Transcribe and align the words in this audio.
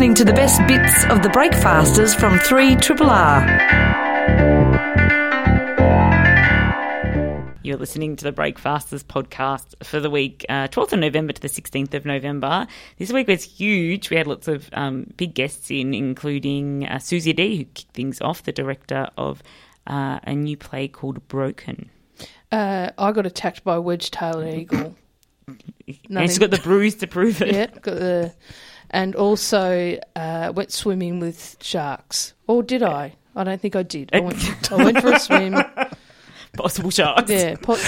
listening 0.00 0.14
to 0.14 0.24
the 0.24 0.32
best 0.32 0.66
bits 0.66 1.04
of 1.10 1.22
the 1.22 1.28
Breakfasters 1.28 2.14
from 2.14 2.38
3 2.38 2.74
Triple 2.76 3.10
R. 3.10 3.42
You're 7.62 7.76
listening 7.76 8.16
to 8.16 8.24
the 8.24 8.32
Breakfasters 8.32 9.04
podcast 9.04 9.74
for 9.84 10.00
the 10.00 10.08
week, 10.08 10.46
uh, 10.48 10.68
12th 10.68 10.94
of 10.94 11.00
November 11.00 11.34
to 11.34 11.42
the 11.42 11.48
16th 11.48 11.92
of 11.92 12.06
November. 12.06 12.66
This 12.96 13.12
week 13.12 13.28
was 13.28 13.44
huge. 13.44 14.08
We 14.08 14.16
had 14.16 14.26
lots 14.26 14.48
of 14.48 14.70
um, 14.72 15.12
big 15.18 15.34
guests 15.34 15.70
in, 15.70 15.92
including 15.92 16.86
uh, 16.86 16.98
Susie 16.98 17.34
Dee, 17.34 17.58
who 17.58 17.64
kicked 17.64 17.92
things 17.92 18.22
off, 18.22 18.44
the 18.44 18.52
director 18.52 19.10
of 19.18 19.42
uh, 19.86 20.18
a 20.22 20.34
new 20.34 20.56
play 20.56 20.88
called 20.88 21.28
Broken. 21.28 21.90
Uh, 22.50 22.88
I 22.96 23.12
got 23.12 23.26
attacked 23.26 23.64
by 23.64 23.74
a 23.74 23.80
wedge-tailed 23.82 24.46
eagle. 24.46 24.96
And 26.08 26.20
she's 26.30 26.38
got 26.38 26.52
the 26.52 26.58
bruise 26.58 26.94
to 26.96 27.08
prove 27.08 27.42
it. 27.42 27.52
yeah, 27.52 27.66
got 27.66 27.96
the, 27.96 28.32
and 28.90 29.14
also 29.16 29.98
uh, 30.16 30.52
went 30.54 30.72
swimming 30.72 31.20
with 31.20 31.56
sharks. 31.62 32.34
Or 32.46 32.62
did 32.62 32.82
I? 32.82 33.14
I 33.36 33.44
don't 33.44 33.60
think 33.60 33.76
I 33.76 33.82
did. 33.84 34.10
I 34.12 34.20
went, 34.20 34.72
I 34.72 34.76
went 34.84 35.00
for 35.00 35.12
a 35.12 35.18
swim. 35.20 35.54
Possible 36.54 36.90
sharks. 36.90 37.30
Yeah, 37.30 37.54
po- 37.62 37.78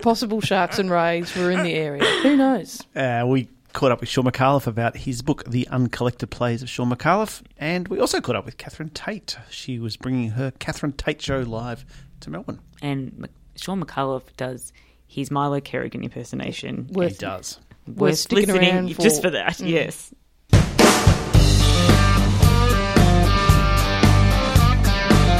possible 0.00 0.40
sharks 0.40 0.78
and 0.78 0.90
rays 0.90 1.34
were 1.36 1.50
in 1.50 1.62
the 1.62 1.74
area. 1.74 2.02
Who 2.22 2.34
knows? 2.36 2.82
Uh, 2.96 3.24
we 3.26 3.48
caught 3.74 3.92
up 3.92 4.00
with 4.00 4.08
Shaun 4.08 4.24
Micallef 4.24 4.66
about 4.66 4.96
his 4.96 5.20
book, 5.20 5.44
The 5.44 5.68
Uncollected 5.68 6.30
Plays 6.30 6.62
of 6.62 6.70
Shaun 6.70 6.88
Micallef, 6.90 7.42
and 7.58 7.86
we 7.88 8.00
also 8.00 8.22
caught 8.22 8.36
up 8.36 8.46
with 8.46 8.56
Catherine 8.56 8.88
Tate. 8.88 9.36
She 9.50 9.78
was 9.78 9.98
bringing 9.98 10.30
her 10.30 10.50
Catherine 10.58 10.92
Tate 10.94 11.20
show 11.20 11.40
live 11.40 11.84
to 12.20 12.30
Melbourne. 12.30 12.60
And 12.80 13.18
Mc- 13.18 13.30
Shaun 13.56 13.84
Micallef 13.84 14.22
does 14.38 14.72
his 15.06 15.30
Milo 15.30 15.60
Kerrigan 15.60 16.02
impersonation. 16.02 16.88
Worth- 16.90 17.12
he 17.12 17.18
does. 17.18 17.60
Worth 17.86 18.18
sticking 18.18 18.46
listening 18.46 18.70
around 18.74 18.88
just 18.98 19.16
for. 19.16 19.22
for 19.28 19.30
that, 19.30 19.56
Mm. 19.58 19.68
yes. 19.68 20.14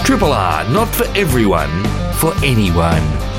Triple 0.05 0.35
R, 0.35 0.69
not 0.69 0.95
for 0.95 1.05
everyone, 1.17 1.83
for 2.21 2.35
anyone. 2.45 3.34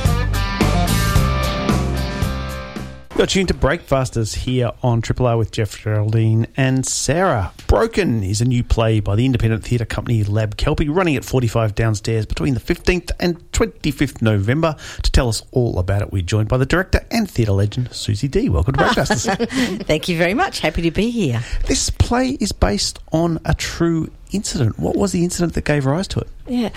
You're 3.18 3.28
tuned 3.28 3.48
to 3.48 3.54
Breakfasters 3.54 4.34
here 4.34 4.72
on 4.84 5.02
Triple 5.02 5.26
R 5.26 5.38
with 5.38 5.50
Jeff 5.50 5.80
Geraldine 5.80 6.48
and 6.58 6.86
Sarah. 6.86 7.54
Broken 7.66 8.22
is 8.24 8.42
a 8.42 8.46
new 8.46 8.62
play 8.62 9.00
by 9.00 9.16
the 9.16 9.26
independent 9.26 9.64
theatre 9.64 9.86
company 9.86 10.26
Lab 10.26 10.58
Kelpie, 10.58 10.90
running 10.90 11.16
at 11.16 11.24
45 11.24 11.76
downstairs 11.76 12.26
between 12.26 12.56
the 12.56 12.60
15th 12.60 13.12
and 13.22 13.40
25th 13.54 14.22
November. 14.22 14.76
To 15.04 15.12
tell 15.12 15.30
us 15.30 15.44
all 15.52 15.80
about 15.80 16.02
it, 16.02 16.12
we're 16.12 16.24
joined 16.24 16.50
by 16.50 16.58
the 16.58 16.66
director 16.66 17.06
and 17.10 17.32
theatre 17.32 17.54
legend, 17.54 17.94
Susie 17.94 18.28
Dee. 18.28 18.50
Welcome 18.50 18.74
to 18.74 18.84
Breakfasters. 18.84 19.26
Thank 19.86 20.10
you 20.10 20.18
very 20.18 20.34
much. 20.34 20.60
Happy 20.60 20.82
to 20.82 20.92
be 20.92 21.10
here. 21.10 21.42
this 21.68 21.90
play 21.90 22.32
is 22.42 22.52
based 22.52 23.00
on 23.14 23.40
a 23.46 23.54
true 23.54 24.12
incident. 24.34 24.78
What 24.78 24.98
was 24.98 25.14
the 25.14 25.24
incident 25.24 25.54
that 25.54 25.64
gave 25.64 25.86
rise 25.86 26.10
to 26.10 26.20
it? 26.20 26.28
Yeah. 26.48 26.70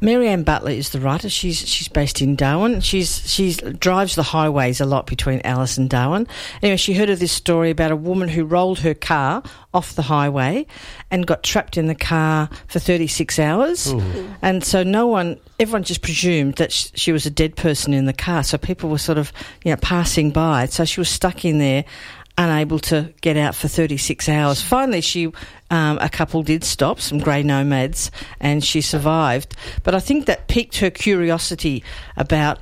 Mary 0.00 0.28
Anne 0.28 0.42
Butler 0.42 0.72
is 0.72 0.90
the 0.90 1.00
writer. 1.00 1.28
She's 1.30 1.66
she's 1.66 1.88
based 1.88 2.20
in 2.20 2.36
Darwin. 2.36 2.80
She's 2.82 3.28
she's 3.30 3.56
drives 3.56 4.14
the 4.14 4.22
highways 4.22 4.80
a 4.80 4.84
lot 4.84 5.06
between 5.06 5.40
Alice 5.42 5.78
and 5.78 5.88
Darwin. 5.88 6.26
Anyway, 6.62 6.76
she 6.76 6.92
heard 6.92 7.08
of 7.08 7.18
this 7.18 7.32
story 7.32 7.70
about 7.70 7.90
a 7.90 7.96
woman 7.96 8.28
who 8.28 8.44
rolled 8.44 8.80
her 8.80 8.92
car 8.92 9.42
off 9.72 9.94
the 9.94 10.02
highway 10.02 10.66
and 11.10 11.26
got 11.26 11.42
trapped 11.42 11.78
in 11.78 11.86
the 11.86 11.94
car 11.94 12.48
for 12.68 12.78
36 12.78 13.38
hours. 13.38 13.92
And 14.42 14.62
so 14.64 14.82
no 14.82 15.06
one, 15.06 15.38
everyone 15.58 15.82
just 15.82 16.02
presumed 16.02 16.56
that 16.56 16.72
sh- 16.72 16.90
she 16.94 17.12
was 17.12 17.26
a 17.26 17.30
dead 17.30 17.56
person 17.56 17.92
in 17.94 18.06
the 18.06 18.12
car. 18.12 18.42
So 18.42 18.58
people 18.58 18.88
were 18.90 18.98
sort 18.98 19.18
of, 19.18 19.32
you 19.64 19.70
know, 19.70 19.76
passing 19.76 20.30
by. 20.30 20.66
So 20.66 20.84
she 20.84 21.00
was 21.00 21.08
stuck 21.08 21.44
in 21.44 21.58
there 21.58 21.84
unable 22.38 22.78
to 22.78 23.12
get 23.20 23.36
out 23.36 23.54
for 23.54 23.68
36 23.68 24.28
hours. 24.28 24.60
Finally, 24.60 25.00
she, 25.00 25.26
um, 25.70 25.98
a 26.00 26.08
couple 26.08 26.42
did 26.42 26.64
stop, 26.64 27.00
some 27.00 27.18
grey 27.18 27.42
nomads, 27.42 28.10
and 28.40 28.62
she 28.64 28.80
survived. 28.80 29.54
But 29.82 29.94
I 29.94 30.00
think 30.00 30.26
that 30.26 30.48
piqued 30.48 30.78
her 30.78 30.90
curiosity 30.90 31.82
about 32.16 32.58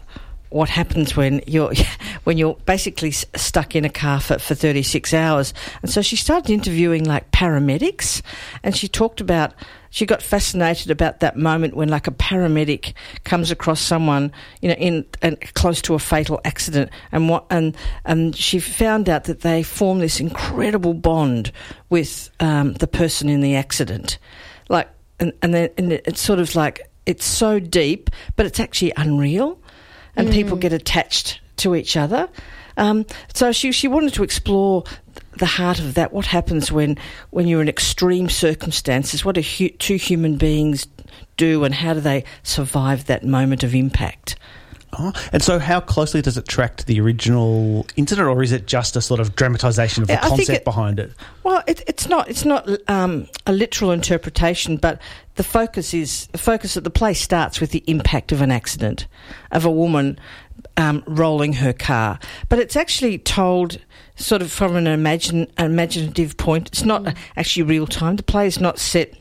what 0.55 0.69
happens 0.69 1.17
when 1.17 1.43
you're 1.49 1.73
when 2.25 2.39
you're 2.39 2.55
basically 2.65 3.11
stuck 3.11 3.75
in 3.75 3.85
a 3.85 3.91
car 3.91 4.21
for, 4.21 4.39
for 4.39 4.55
36 4.55 5.13
hours. 5.13 5.53
And 5.83 5.91
so 5.91 6.01
she 6.01 6.15
started 6.15 6.51
interviewing 6.51 7.05
like 7.05 7.31
paramedics, 7.33 8.23
and 8.63 8.77
she 8.77 8.87
talked 8.87 9.21
about 9.21 9.53
she 9.91 10.07
got 10.07 10.23
fascinated 10.23 10.91
about 10.91 11.21
that 11.21 11.37
moment 11.37 11.77
when 11.77 11.89
like 11.89 12.07
a 12.07 12.13
paramedic 12.13 12.95
comes 13.25 13.51
across 13.51 13.81
someone 13.81 14.31
you 14.63 14.69
know 14.69 14.77
in 14.77 15.05
and 15.23 15.41
close 15.55 15.83
to 15.83 15.95
a 15.95 15.99
fatal 15.99 16.41
accident 16.45 16.91
and 17.11 17.29
what 17.29 17.47
and 17.51 17.77
and 18.05 18.37
she 18.37 18.59
found 18.61 19.09
out 19.09 19.25
that 19.25 19.41
they 19.41 19.63
form 19.63 19.99
this 19.99 20.21
incredible 20.21 20.95
bond 20.95 21.51
with 21.91 22.31
um, 22.41 22.75
the 22.75 22.87
person 22.87 23.29
in 23.29 23.41
the 23.41 23.55
accident 23.57 24.19
like 24.69 24.89
and 25.21 25.33
and, 25.43 25.55
then, 25.55 25.71
and 25.79 25.93
it's 25.93 26.21
sort 26.21 26.39
of 26.39 26.55
like 26.55 26.89
it's 27.07 27.25
so 27.25 27.61
deep 27.61 28.11
but 28.37 28.47
it's 28.47 28.59
actually 28.59 28.93
unreal 28.97 29.59
and 30.17 30.31
people 30.31 30.57
get 30.57 30.73
attached 30.73 31.41
to 31.57 31.75
each 31.75 31.97
other. 31.97 32.29
Um, 32.77 33.07
so 33.33 33.53
she 33.53 33.73
she 33.73 33.89
wanted 33.89 34.15
to 34.15 34.23
explore 34.23 34.85
the 35.39 35.47
heart 35.47 35.79
of 35.79 35.95
that. 35.95 36.13
What 36.13 36.27
happens 36.27 36.73
when 36.73 36.99
when 37.31 37.47
you're 37.47 37.63
in 37.63 37.69
extreme 37.69 38.29
circumstances? 38.29 39.25
What 39.25 39.37
do 39.37 39.43
hu- 39.43 39.71
two 39.71 39.97
human 39.97 40.37
beings 40.37 40.87
do, 41.37 41.65
and 41.65 41.75
how 41.75 41.95
do 41.95 42.01
they 42.01 42.25
survive 42.43 43.07
that 43.07 43.25
moment 43.25 43.63
of 43.63 43.75
impact? 43.75 44.37
Oh, 44.99 45.13
and 45.33 45.43
so, 45.43 45.59
how 45.59 45.81
closely 45.81 46.23
does 46.23 46.37
it 46.37 46.47
track 46.47 46.77
to 46.77 46.87
the 46.87 47.01
original 47.01 47.87
incident, 47.97 48.29
or 48.29 48.43
is 48.43 48.53
it 48.53 48.67
just 48.67 48.97
a 48.97 49.01
sort 49.01 49.21
of 49.21 49.35
dramatisation 49.37 50.03
of 50.03 50.09
the 50.09 50.23
I 50.25 50.29
concept 50.29 50.59
it- 50.59 50.65
behind 50.65 50.99
it? 50.99 51.13
Well, 51.43 51.63
it, 51.67 51.83
it's 51.87 52.09
not 52.09 52.29
it's 52.29 52.45
not 52.45 52.69
um, 52.89 53.27
a 53.47 53.53
literal 53.53 53.91
interpretation, 53.91 54.77
but 54.77 55.01
the 55.37 55.43
focus 55.43 55.95
is 55.95 56.27
the 56.29 56.39
focus 56.39 56.77
of 56.77 56.85
the 56.85 56.91
play 56.91 57.15
starts 57.15 57.61
with 57.61 57.71
the 57.71 57.83
impact 57.87 58.33
of 58.33 58.41
an 58.41 58.51
accident 58.51 59.07
of 59.51 59.65
a 59.65 59.71
woman 59.71 60.19
um, 60.77 61.03
rolling 61.07 61.55
her 61.55 61.73
car, 61.73 62.19
but 62.49 62.59
it's 62.59 62.77
actually 62.77 63.19
told 63.19 63.79
sort 64.17 64.43
of 64.43 64.53
from 64.53 64.77
an 64.77 64.87
imagine 64.87 65.51
imaginative 65.59 66.37
point. 66.37 66.69
It's 66.69 66.85
not 66.85 67.17
actually 67.37 67.65
real 67.65 67.87
time. 67.87 68.17
The 68.17 68.23
play 68.23 68.47
is 68.47 68.61
not 68.61 68.79
set 68.79 69.15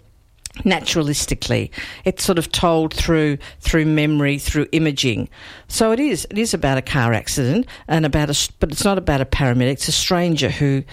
naturalistically. 0.60 1.72
It's 2.06 2.24
sort 2.24 2.38
of 2.38 2.52
told 2.52 2.94
through 2.94 3.38
through 3.60 3.86
memory, 3.86 4.38
through 4.38 4.68
imaging. 4.72 5.30
So 5.68 5.92
it 5.92 6.00
is 6.00 6.28
it 6.30 6.38
is 6.38 6.54
about 6.54 6.78
a 6.78 6.82
car 6.82 7.14
accident 7.14 7.68
and 7.88 8.06
about 8.06 8.30
a, 8.30 8.52
but 8.60 8.72
it's 8.72 8.84
not 8.84 8.98
about 8.98 9.22
a 9.22 9.26
paramedic. 9.26 9.72
It's 9.72 9.88
a 9.88 9.94
stranger 9.94 10.50
who 10.50 10.84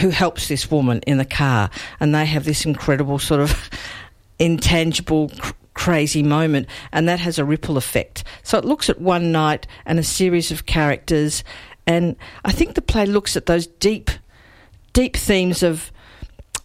who 0.00 0.10
helps 0.10 0.48
this 0.48 0.70
woman 0.70 1.00
in 1.06 1.18
the 1.18 1.24
car, 1.24 1.70
and 2.00 2.14
they 2.14 2.26
have 2.26 2.44
this 2.44 2.64
incredible 2.64 3.18
sort 3.18 3.40
of 3.40 3.70
intangible. 4.38 5.30
Cr- 5.38 5.52
Crazy 5.74 6.22
moment, 6.22 6.68
and 6.92 7.08
that 7.08 7.18
has 7.18 7.38
a 7.38 7.46
ripple 7.46 7.78
effect. 7.78 8.24
So 8.42 8.58
it 8.58 8.64
looks 8.66 8.90
at 8.90 9.00
one 9.00 9.32
night 9.32 9.66
and 9.86 9.98
a 9.98 10.02
series 10.02 10.52
of 10.52 10.66
characters, 10.66 11.42
and 11.86 12.14
I 12.44 12.52
think 12.52 12.74
the 12.74 12.82
play 12.82 13.06
looks 13.06 13.38
at 13.38 13.46
those 13.46 13.66
deep, 13.66 14.10
deep 14.92 15.16
themes 15.16 15.62
of 15.62 15.90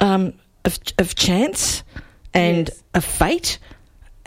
um, 0.01 0.33
of, 0.65 0.77
of 0.99 1.15
chance 1.15 1.83
and 2.37 2.69
Yes. 2.69 2.83
of 2.93 3.05
fate. 3.05 3.59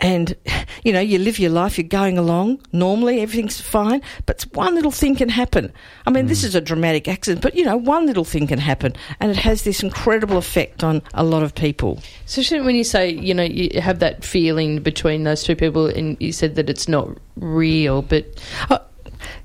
And, 0.03 0.35
you 0.83 0.91
know, 0.91 0.99
you 0.99 1.19
live 1.19 1.37
your 1.37 1.51
life, 1.51 1.77
you're 1.77 1.87
going 1.87 2.17
along 2.17 2.59
normally, 2.71 3.21
everything's 3.21 3.61
fine, 3.61 4.01
but 4.25 4.41
one 4.53 4.73
little 4.73 4.89
thing 4.89 5.15
can 5.15 5.29
happen. 5.29 5.71
I 6.07 6.09
mean, 6.09 6.25
this 6.25 6.41
hmm. 6.41 6.47
is 6.47 6.55
a 6.55 6.61
dramatic 6.61 7.07
accident, 7.07 7.43
but, 7.43 7.53
you 7.55 7.63
know, 7.63 7.77
one 7.77 8.07
little 8.07 8.25
thing 8.25 8.47
can 8.47 8.57
happen, 8.57 8.95
and 9.19 9.29
it 9.29 9.37
has 9.37 9.61
this 9.63 9.83
incredible 9.83 10.37
effect 10.37 10.83
on 10.83 11.03
a 11.13 11.23
lot 11.23 11.43
of 11.43 11.53
people. 11.53 11.99
So 12.25 12.41
shouldn't- 12.41 12.65
when 12.65 12.75
you 12.75 12.83
say 12.83 13.11
you 13.11 13.33
know 13.35 13.43
you 13.43 13.79
have 13.79 13.99
that 13.99 14.25
feeling 14.25 14.79
between 14.81 15.23
those 15.23 15.43
two 15.43 15.55
people, 15.55 15.85
and 15.85 16.17
you 16.19 16.31
said 16.31 16.55
that 16.55 16.67
it's 16.69 16.87
not 16.87 17.07
real, 17.35 18.01
but 18.01 18.25
uh, 18.71 18.79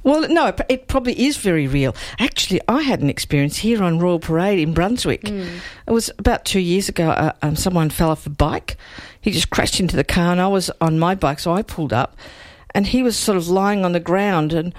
Well, 0.03 0.29
no, 0.29 0.53
it- 0.69 0.89
probably 0.89 1.27
is 1.27 1.37
very 1.37 1.67
real. 1.67 1.95
Actually, 2.19 2.61
I 2.69 2.83
had 2.83 3.01
an 3.01 3.11
experience 3.11 3.57
here 3.59 3.83
on 3.83 3.99
Royal 3.99 4.19
Parade 4.19 4.59
in 4.59 4.73
Brunswick. 4.75 5.25
It 5.25 5.91
was 5.93 6.11
about 6.19 6.45
two 6.45 6.61
years 6.61 6.89
ago. 6.89 7.11
Uh, 7.11 7.33
um, 7.43 7.57
someone 7.57 7.91
fell 7.91 8.11
off 8.11 8.27
a 8.27 8.31
bike. 8.31 8.77
He 9.21 9.31
just 9.31 9.51
crashed 9.51 9.81
into 9.81 9.97
the 9.97 10.05
car, 10.05 10.33
and 10.33 10.41
I 10.41 10.49
was 10.49 10.71
on 10.81 10.99
my 10.99 11.15
bike, 11.15 11.39
so 11.41 11.53
I 11.53 11.63
pulled 11.63 11.93
up, 11.93 12.17
and 12.75 12.87
he 12.87 13.03
was 13.03 13.17
sort 13.17 13.37
of 13.37 13.49
lying 13.49 13.85
on 13.85 13.93
the 13.93 14.01
ground. 14.01 14.53
And 14.53 14.73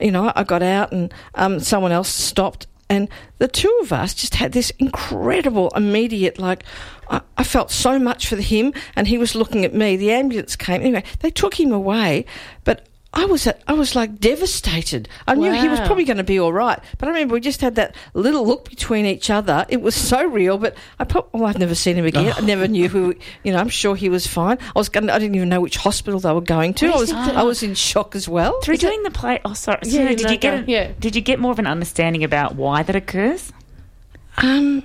you 0.00 0.10
know, 0.10 0.32
I 0.34 0.42
got 0.44 0.62
out, 0.62 0.90
and 0.92 1.12
um, 1.36 1.60
someone 1.60 1.92
else 1.92 2.08
stopped, 2.08 2.66
and 2.90 3.08
the 3.38 3.46
two 3.48 3.72
of 3.82 3.92
us 3.92 4.12
just 4.14 4.34
had 4.34 4.52
this 4.52 4.70
incredible, 4.78 5.70
immediate, 5.76 6.38
like. 6.38 6.64
I, 7.10 7.20
I 7.36 7.44
felt 7.44 7.70
so 7.70 7.98
much 7.98 8.28
for 8.28 8.36
him, 8.36 8.72
and 8.96 9.06
he 9.06 9.18
was 9.18 9.34
looking 9.34 9.64
at 9.66 9.74
me. 9.74 9.96
The 9.96 10.12
ambulance 10.12 10.56
came. 10.56 10.80
Anyway, 10.80 11.02
they 11.20 11.30
took 11.30 11.58
him 11.60 11.70
away, 11.72 12.24
but 12.64 12.86
I 13.14 13.26
was 13.26 13.46
I 13.66 13.72
was 13.74 13.94
like 13.94 14.18
devastated. 14.20 15.06
I 15.26 15.34
knew 15.34 15.52
he 15.52 15.68
was 15.68 15.80
probably 15.80 16.04
going 16.04 16.16
to 16.16 16.24
be 16.24 16.40
all 16.40 16.52
right, 16.52 16.78
but 16.96 17.08
I 17.08 17.12
remember 17.12 17.34
we 17.34 17.40
just 17.40 17.60
had 17.60 17.74
that 17.74 17.94
little 18.14 18.46
look 18.46 18.70
between 18.70 19.04
each 19.04 19.28
other. 19.28 19.66
It 19.68 19.82
was 19.82 19.94
so 19.94 20.24
real, 20.26 20.56
but 20.56 20.74
I 20.98 21.04
probably 21.04 21.38
well, 21.38 21.48
I've 21.50 21.58
never 21.58 21.74
seen 21.74 21.96
him 21.96 22.06
again. 22.06 22.32
I 22.34 22.40
never 22.40 22.66
knew 22.66 22.88
who. 22.88 23.14
You 23.44 23.52
know, 23.52 23.58
I'm 23.58 23.68
sure 23.68 23.94
he 23.96 24.08
was 24.08 24.26
fine. 24.26 24.56
I 24.74 24.78
was 24.78 24.88
going. 24.88 25.10
I 25.10 25.18
didn't 25.18 25.34
even 25.34 25.50
know 25.50 25.60
which 25.60 25.76
hospital 25.76 26.20
they 26.20 26.32
were 26.32 26.40
going 26.40 26.72
to. 26.74 26.86
I 26.86 26.96
was 26.96 27.12
I 27.12 27.42
was 27.42 27.62
in 27.62 27.74
shock 27.74 28.16
as 28.16 28.28
well. 28.30 28.58
Through 28.62 28.78
doing 28.78 29.02
the 29.02 29.10
play, 29.10 29.40
oh 29.44 29.52
sorry, 29.52 29.80
Yeah, 29.84 30.04
sorry, 30.04 30.14
did 30.14 30.30
you 30.30 30.38
get 30.38 30.64
a, 30.66 30.70
Yeah. 30.70 30.92
did 30.98 31.14
you 31.14 31.20
get 31.20 31.38
more 31.38 31.52
of 31.52 31.58
an 31.58 31.66
understanding 31.66 32.24
about 32.24 32.54
why 32.54 32.82
that 32.82 32.96
occurs? 32.96 33.52
Um, 34.38 34.82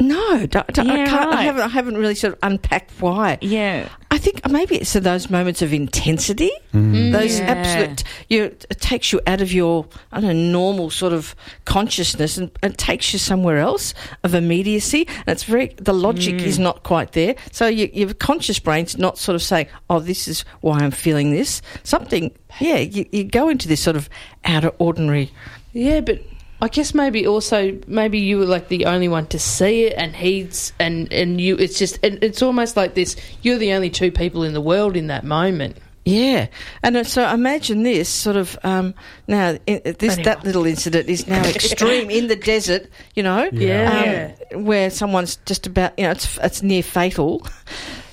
No, 0.00 0.46
don't- 0.46 0.78
I, 0.78 0.82
Yeah, 0.84 1.06
can't, 1.06 1.26
I 1.26 1.30
right. 1.34 1.42
haven't. 1.44 1.62
I 1.62 1.68
haven't 1.68 1.96
really 1.96 2.14
sort 2.14 2.32
of 2.34 2.38
unpacked 2.42 2.92
why. 3.00 3.38
Yeah. 3.40 3.88
I 4.12 4.18
think 4.18 4.46
maybe 4.46 4.76
it's 4.76 4.92
those 4.92 5.30
moments 5.30 5.62
of 5.62 5.72
intensity, 5.72 6.50
mm. 6.74 7.12
those 7.12 7.38
Yeah. 7.38 7.46
absolute. 7.46 8.04
You, 8.28 8.44
it 8.44 8.78
takes 8.78 9.10
you 9.10 9.22
out 9.26 9.40
of 9.40 9.54
your 9.54 9.86
I 10.12 10.20
don't 10.20 10.28
know 10.28 10.52
normal 10.52 10.90
sort 10.90 11.14
of 11.14 11.34
consciousness 11.64 12.36
and, 12.36 12.50
and 12.62 12.76
takes 12.76 13.14
you 13.14 13.18
somewhere 13.18 13.56
else 13.56 13.94
of 14.22 14.34
immediacy. 14.34 15.08
And 15.08 15.28
it's 15.28 15.44
very 15.44 15.68
the 15.78 15.94
logic 15.94 16.42
is 16.42 16.58
mm. 16.58 16.64
not 16.64 16.82
quite 16.82 17.12
there. 17.12 17.36
So 17.52 17.66
you, 17.68 17.88
your 17.94 18.12
conscious 18.12 18.58
brain's 18.58 18.98
not 18.98 19.16
sort 19.16 19.34
of 19.34 19.42
saying, 19.42 19.68
"Oh, 19.88 19.98
this 19.98 20.28
is 20.28 20.44
why 20.60 20.80
I'm 20.80 20.90
feeling 20.90 21.30
this." 21.30 21.62
Something, 21.82 22.32
yeah. 22.60 22.80
You, 22.80 23.06
you 23.12 23.24
go 23.24 23.48
into 23.48 23.66
this 23.66 23.80
sort 23.80 23.96
of 23.96 24.10
out 24.44 24.64
of 24.64 24.74
ordinary. 24.78 25.32
Yeah, 25.72 26.02
but 26.02 26.20
I 26.62 26.68
guess 26.68 26.94
maybe 26.94 27.26
also 27.26 27.76
maybe 27.88 28.20
you 28.20 28.38
were 28.38 28.46
like 28.46 28.68
the 28.68 28.86
only 28.86 29.08
one 29.08 29.26
to 29.26 29.38
see 29.38 29.82
it, 29.86 29.94
and 29.96 30.14
he's 30.14 30.72
and 30.78 31.12
and 31.12 31.40
you. 31.40 31.56
It's 31.56 31.76
just 31.76 31.98
and 32.04 32.22
it's 32.22 32.40
almost 32.40 32.76
like 32.76 32.94
this. 32.94 33.16
You're 33.42 33.58
the 33.58 33.72
only 33.72 33.90
two 33.90 34.12
people 34.12 34.44
in 34.44 34.52
the 34.54 34.60
world 34.60 34.96
in 34.96 35.08
that 35.08 35.24
moment. 35.24 35.76
Yeah, 36.04 36.46
and 36.84 36.96
uh, 36.96 37.04
so 37.04 37.28
imagine 37.28 37.82
this 37.82 38.08
sort 38.08 38.36
of 38.36 38.56
um, 38.62 38.94
now. 39.26 39.56
i 39.66 39.78
this 39.98 40.12
Anyway. 40.12 40.22
that 40.22 40.44
little 40.44 40.64
incident 40.64 41.08
is 41.08 41.26
now 41.26 41.44
extreme 41.44 42.10
in 42.10 42.28
the 42.28 42.36
desert. 42.36 42.88
You 43.16 43.24
know, 43.24 43.48
Yeah. 43.52 44.32
um, 44.52 44.64
where 44.64 44.88
someone's 44.88 45.36
just 45.44 45.66
about 45.66 45.98
you 45.98 46.04
know 46.04 46.12
it's 46.12 46.38
it's 46.42 46.62
near 46.62 46.84
fatal. 46.84 47.44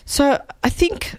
So 0.06 0.42
I 0.64 0.70
think 0.70 1.14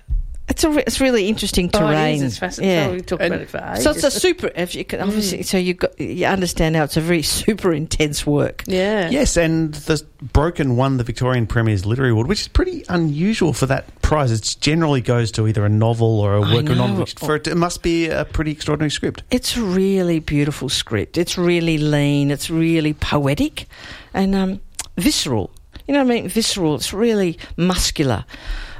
it's 0.50 0.64
a 0.64 0.70
re- 0.70 0.82
it's 0.86 1.00
really 1.00 1.28
interesting 1.28 1.70
Oh, 1.72 1.78
terrain. 1.80 2.16
is. 2.16 2.22
It's 2.22 2.38
fascinating. 2.38 2.76
Yeah. 2.76 2.86
Oh, 2.88 2.92
we 2.94 3.00
talked 3.00 3.22
about 3.22 3.40
it 3.40 3.48
for 3.48 3.58
ages. 3.58 3.84
So 3.84 3.90
it's 3.92 4.04
a 4.04 4.10
super. 4.10 4.50
If 4.54 4.74
you 4.74 4.84
can, 4.84 5.00
obviously, 5.00 5.42
so 5.42 5.56
you 5.56 5.74
got 5.74 5.98
you 5.98 6.26
understand 6.26 6.74
now. 6.74 6.84
It's 6.84 6.96
a 6.96 7.00
very 7.00 7.22
super 7.40 7.72
intense 7.72 8.26
work. 8.26 8.64
yeah. 8.66 9.08
Yes, 9.10 9.36
and 9.36 9.72
the 9.74 10.04
Broken 10.32 10.76
won 10.76 10.98
the 10.98 11.04
Victorian 11.04 11.46
Premier's 11.46 11.86
Literary 11.86 12.10
Award, 12.12 12.26
which 12.26 12.42
is 12.42 12.48
pretty 12.48 12.84
unusual 12.90 13.54
for 13.54 13.64
that 13.66 14.02
prize. 14.02 14.30
It 14.32 14.56
generally 14.60 15.00
goes 15.00 15.32
to 15.32 15.46
either 15.48 15.64
a 15.64 15.68
novel 15.70 16.20
or 16.20 16.34
a 16.34 16.40
work 16.40 16.68
of 16.68 16.76
know. 16.76 16.86
non-fiction. 16.88 17.26
For 17.26 17.36
it, 17.36 17.46
it 17.46 17.54
must 17.56 17.82
be 17.82 18.08
a 18.08 18.26
pretty 18.26 18.50
extraordinary 18.50 18.90
script. 18.90 19.22
It's 19.30 19.56
a 19.56 19.62
really 19.62 20.18
beautiful 20.18 20.68
script. 20.68 21.16
It's 21.16 21.38
really 21.38 21.78
lean. 21.78 22.30
It's 22.30 22.50
really 22.50 22.92
poetic, 22.92 23.66
and 24.12 24.34
um, 24.34 24.60
visceral. 24.98 25.50
You 25.86 25.94
know 25.94 26.04
what 26.04 26.12
I 26.12 26.20
mean? 26.20 26.28
Visceral. 26.28 26.74
It's 26.74 26.92
really 26.92 27.38
muscular, 27.56 28.24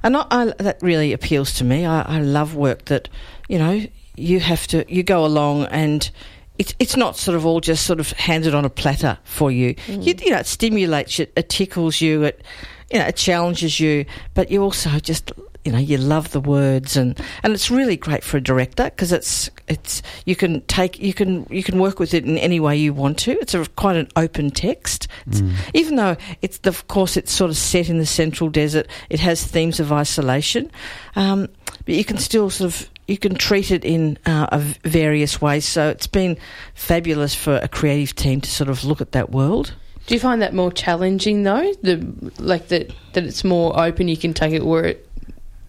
and 0.03 0.17
I, 0.17 0.27
I, 0.31 0.45
that 0.59 0.83
really 0.83 1.13
appeals 1.13 1.53
to 1.55 1.65
me. 1.65 1.85
I, 1.85 2.03
I 2.03 2.21
love 2.21 2.55
work 2.55 2.87
that 2.87 3.09
you 3.49 3.59
know 3.59 3.87
you 4.17 4.41
have 4.41 4.67
to 4.69 4.85
you 4.93 5.03
go 5.03 5.25
along 5.25 5.67
and. 5.67 6.11
It's, 6.59 6.75
it's 6.79 6.95
not 6.95 7.17
sort 7.17 7.39
of 7.39 7.47
all 7.47 7.61
just 7.63 7.87
sort 7.87 8.01
of 8.01 8.11
handed 8.11 8.55
on 8.55 8.67
a 8.67 8.69
platter 8.69 9.17
for 9.25 9.51
you. 9.51 9.77
Mm. 9.77 10.05
you. 10.05 10.15
You 10.23 10.31
know, 10.33 10.41
it 10.41 10.47
stimulates 10.47 11.19
you, 11.19 11.27
it 11.35 11.49
tickles 11.49 12.03
you, 12.03 12.25
it 12.25 12.45
you 12.91 12.99
know, 12.99 13.07
it 13.07 13.17
challenges 13.17 13.81
you, 13.81 14.05
but 14.35 14.51
you 14.51 14.63
also 14.63 14.91
just 14.99 15.33
you 15.65 15.73
know 15.73 15.79
you 15.79 15.99
love 15.99 16.31
the 16.33 16.41
words 16.41 16.97
and 16.97 17.21
and 17.43 17.53
it's 17.53 17.71
really 17.71 17.97
great 17.97 18.25
for 18.25 18.39
a 18.39 18.41
director 18.41 18.85
because 18.85 19.13
it's 19.13 19.51
it's 19.69 20.01
you 20.25 20.35
can 20.35 20.63
take 20.63 20.99
you 20.99 21.13
can 21.13 21.47
you 21.51 21.63
can 21.63 21.79
work 21.79 21.99
with 21.99 22.15
it 22.15 22.25
in 22.25 22.39
any 22.39 22.59
way 22.59 22.75
you 22.77 22.95
want 22.95 23.19
to 23.19 23.33
it's 23.41 23.53
a 23.55 23.67
quite 23.77 23.97
an 23.97 24.09
open 24.17 24.51
text 24.51 25.07
It's- 25.27 25.43
even 25.75 25.97
though 25.97 26.17
it's 26.41 26.59
the, 26.59 26.71
of 26.71 26.89
course 26.89 27.17
it's 27.17 27.33
sort 27.33 27.51
of 27.51 27.57
set 27.59 27.89
in 27.91 27.99
the 27.99 28.07
central 28.07 28.49
desert 28.49 28.87
it 29.11 29.21
has 29.21 29.45
themes 29.47 29.81
of 29.81 29.93
isolation 29.93 30.71
um, 31.17 31.49
but 31.85 31.95
you 31.95 32.05
can 32.05 32.17
still 32.19 32.49
sort 32.49 32.73
of 32.73 32.89
you 33.07 33.19
can 33.19 33.35
treat 33.35 33.71
it 33.71 33.85
in 33.85 34.17
uh, 34.25 34.63
various 34.85 35.43
ways 35.43 35.67
so 35.67 35.89
it's 35.89 36.07
been 36.07 36.39
fabulous 36.75 37.35
for 37.35 37.57
a 37.57 37.69
creative 37.69 38.15
team 38.15 38.41
to 38.41 38.51
sort 38.51 38.71
of 38.71 38.85
look 38.85 39.01
at 39.01 39.13
that 39.13 39.31
world 39.31 39.75
Do 40.07 40.15
you 40.15 40.21
find 40.21 40.41
that 40.43 40.55
more 40.55 40.73
challenging 40.73 41.43
though? 41.43 41.73
The 41.83 41.97
like 42.39 42.69
that 42.69 42.93
that 43.13 43.25
it's 43.25 43.45
more 43.45 43.79
open. 43.79 44.09
You 44.09 44.17
can 44.17 44.33
take 44.35 44.53
it 44.55 44.65
where 44.65 44.85
it, 44.85 45.09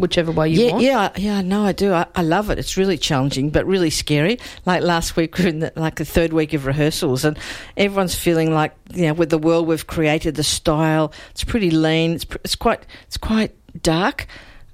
whichever 0.01 0.31
way 0.31 0.49
you 0.49 0.65
yeah, 0.65 0.71
want. 0.71 0.83
Yeah, 0.83 1.09
yeah, 1.15 1.41
no, 1.41 1.63
I 1.63 1.71
do. 1.71 1.93
I, 1.93 2.05
I 2.15 2.21
love 2.21 2.49
it. 2.49 2.59
It's 2.59 2.77
really 2.77 2.97
challenging, 2.97 3.49
but 3.49 3.65
really 3.65 3.89
scary. 3.89 4.39
Like 4.65 4.81
last 4.81 5.15
week, 5.15 5.37
we 5.37 5.43
we're 5.45 5.49
in 5.49 5.59
the, 5.59 5.73
like 5.75 5.95
the 5.95 6.05
third 6.05 6.33
week 6.33 6.53
of 6.53 6.65
rehearsals, 6.65 7.23
and 7.23 7.37
everyone's 7.77 8.15
feeling 8.15 8.53
like 8.53 8.75
you 8.93 9.07
know, 9.07 9.13
with 9.13 9.29
the 9.29 9.37
world 9.37 9.67
we've 9.67 9.87
created, 9.87 10.35
the 10.35 10.43
style, 10.43 11.13
it's 11.31 11.43
pretty 11.43 11.71
lean. 11.71 12.13
It's 12.13 12.25
pr- 12.25 12.37
it's 12.43 12.55
quite 12.55 12.85
it's 13.07 13.17
quite 13.17 13.55
dark, 13.81 14.27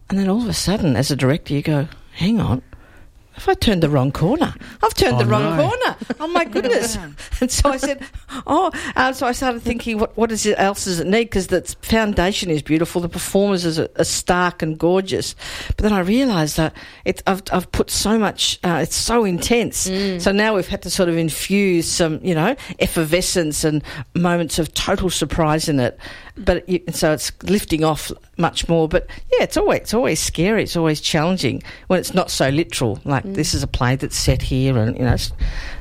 and 0.09 0.17
then 0.17 0.29
all 0.29 0.41
of 0.41 0.47
a 0.47 0.53
sudden, 0.53 0.95
as 0.95 1.11
a 1.11 1.15
director, 1.15 1.53
you 1.53 1.61
go, 1.61 1.87
"Hang 2.13 2.39
on." 2.39 2.61
Have 3.37 3.49
I 3.49 3.53
turned 3.53 3.83
the 3.83 3.89
wrong 3.89 4.11
corner? 4.11 4.53
I've 4.83 4.93
turned 4.95 5.15
Oh, 5.15 5.19
the 5.19 5.25
wrong 5.27 5.55
no. 5.55 5.69
corner. 5.69 5.95
Oh 6.19 6.27
my 6.27 6.43
goodness! 6.55 6.97
and 7.39 7.51
so 7.51 7.69
I 7.69 7.77
said, 7.77 8.03
"Oh." 8.47 8.71
Um, 8.95 9.13
so 9.13 9.27
I 9.27 9.31
started 9.31 9.61
thinking, 9.61 9.99
"What 9.99 10.17
what 10.17 10.31
is 10.31 10.45
it 10.47 10.55
else 10.59 10.85
does 10.85 10.99
it 10.99 11.05
need?" 11.07 11.25
Because 11.25 11.47
the 11.47 11.61
foundation 11.81 12.49
is 12.49 12.61
beautiful, 12.63 12.99
the 12.99 13.07
performers 13.09 13.77
are, 13.79 13.87
are 13.97 14.03
stark 14.03 14.61
and 14.63 14.77
gorgeous. 14.77 15.35
But 15.67 15.77
then 15.83 15.93
I 15.93 15.99
realised 15.99 16.57
that 16.57 16.73
it, 17.05 17.21
I've 17.27 17.43
I've 17.51 17.71
put 17.71 17.89
so 17.91 18.17
much. 18.17 18.59
Uh, 18.63 18.79
it's 18.81 18.95
so 18.95 19.23
intense. 19.23 19.77
So 20.23 20.31
now 20.31 20.55
we've 20.55 20.67
had 20.67 20.81
to 20.81 20.89
sort 20.89 21.07
of 21.07 21.15
infuse 21.17 21.87
some, 21.89 22.19
you 22.23 22.33
know, 22.35 22.55
effervescence 22.79 23.63
and 23.63 23.83
moments 24.15 24.57
of 24.59 24.73
total 24.73 25.09
surprise 25.11 25.69
in 25.69 25.79
it. 25.79 25.99
But 26.37 26.65
so 26.93 27.13
it's 27.13 27.31
lifting 27.43 27.83
off 27.83 28.11
much 28.37 28.67
more. 28.67 28.87
But 28.87 29.07
yeah, 29.31 29.43
it's 29.43 29.57
always 29.57 29.81
it's 29.81 29.93
always 29.93 30.19
scary. 30.19 30.63
It's 30.63 30.75
always 30.75 31.01
challenging 31.01 31.63
when 31.87 31.99
it's 31.99 32.13
not 32.13 32.29
so 32.31 32.49
literal. 32.49 32.99
Like 33.05 33.23
this 33.23 33.53
is 33.53 33.63
a 33.63 33.67
play 33.67 33.95
that's 33.95 34.15
set 34.15 34.41
here, 34.41 34.77
and 34.77 34.97
you 34.97 35.03
know, 35.03 35.13
it's 35.13 35.31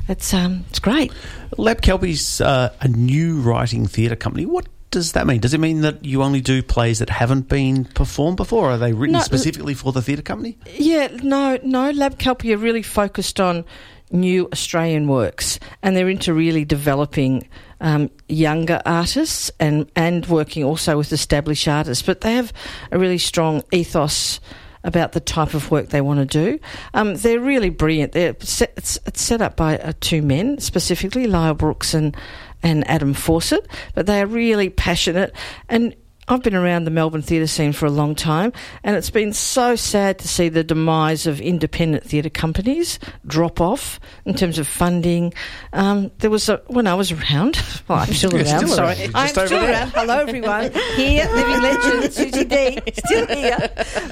it's 0.08 0.34
um 0.34 0.64
it's 0.70 0.78
great. 0.78 1.12
Lab 1.56 1.80
Kelpie's 1.80 2.40
uh, 2.40 2.72
a 2.80 2.88
new 2.88 3.40
writing 3.40 3.86
theatre 3.86 4.16
company. 4.16 4.46
What 4.46 4.66
does 4.90 5.12
that 5.12 5.26
mean? 5.26 5.40
Does 5.40 5.52
it 5.52 5.58
mean 5.60 5.82
that 5.82 6.04
you 6.04 6.22
only 6.22 6.40
do 6.40 6.62
plays 6.62 7.00
that 7.00 7.10
haven't 7.10 7.48
been 7.48 7.84
performed 7.84 8.36
before? 8.36 8.70
Are 8.70 8.78
they 8.78 8.92
written 8.92 9.14
No, 9.14 9.20
specifically 9.20 9.74
for 9.74 9.92
the 9.92 10.00
theatre 10.00 10.22
company? 10.22 10.56
Yeah, 10.74 11.08
no, 11.22 11.58
no. 11.62 11.90
Lab 11.90 12.18
Kelpie 12.18 12.54
are 12.54 12.58
really 12.58 12.82
focused 12.82 13.40
on 13.40 13.64
new 14.10 14.48
Australian 14.52 15.08
works, 15.08 15.58
and 15.82 15.96
they're 15.96 16.08
into 16.08 16.32
really 16.32 16.64
developing 16.64 17.48
um, 17.80 18.10
younger 18.28 18.80
artists 18.86 19.50
and 19.60 19.90
and 19.96 20.26
working 20.26 20.64
also 20.64 20.96
with 20.96 21.12
established 21.12 21.68
artists. 21.68 22.04
But 22.04 22.20
they 22.20 22.34
have 22.34 22.52
a 22.90 22.98
really 22.98 23.18
strong 23.18 23.62
ethos 23.72 24.40
about 24.84 25.12
the 25.12 25.20
type 25.20 25.52
of 25.52 25.70
work 25.70 25.88
they 25.88 26.00
want 26.00 26.20
to 26.20 26.26
do. 26.26 26.60
Um, 26.94 27.16
they're 27.16 27.40
really 27.40 27.70
brilliant. 27.70 28.12
They're 28.12 28.36
set, 28.38 28.72
it's, 28.76 28.98
it's 29.04 29.20
set 29.20 29.42
up 29.42 29.56
by 29.56 29.78
uh, 29.78 29.92
two 30.00 30.22
men 30.22 30.60
specifically, 30.60 31.26
Lyall 31.26 31.56
Brooks 31.56 31.92
and 31.92 32.16
and 32.62 32.88
Adam 32.88 33.12
Fawcett, 33.12 33.66
but 33.94 34.06
they 34.06 34.20
are 34.20 34.26
really 34.26 34.70
passionate 34.70 35.32
and. 35.68 35.94
I've 36.28 36.42
been 36.42 36.56
around 36.56 36.84
the 36.84 36.90
Melbourne 36.90 37.22
theatre 37.22 37.46
scene 37.46 37.72
for 37.72 37.86
a 37.86 37.90
long 37.90 38.16
time, 38.16 38.52
and 38.82 38.96
it's 38.96 39.10
been 39.10 39.32
so 39.32 39.76
sad 39.76 40.18
to 40.18 40.26
see 40.28 40.48
the 40.48 40.64
demise 40.64 41.26
of 41.28 41.40
independent 41.40 42.02
theatre 42.02 42.30
companies 42.30 42.98
drop 43.26 43.60
off 43.60 44.00
in 44.24 44.34
terms 44.34 44.58
of 44.58 44.66
funding. 44.66 45.32
Um, 45.72 46.10
there 46.18 46.30
was 46.30 46.48
a, 46.48 46.60
when 46.66 46.88
I 46.88 46.94
was 46.94 47.12
around, 47.12 47.62
well, 47.88 48.00
I'm 48.00 48.12
still 48.12 48.32
You're 48.32 48.42
around. 48.44 48.58
still 48.58 48.68
sorry, 48.74 48.98
around. 49.02 49.10
I'm 49.14 49.28
still 49.28 49.48
there. 49.48 49.70
around. 49.70 49.90
Hello, 49.90 50.18
everyone. 50.18 50.72
Here, 50.96 51.28
living 51.32 51.62
legend 51.62 52.12
Susie 52.12 52.44
Dee, 52.44 52.80
still 52.92 53.26
here. 53.28 53.58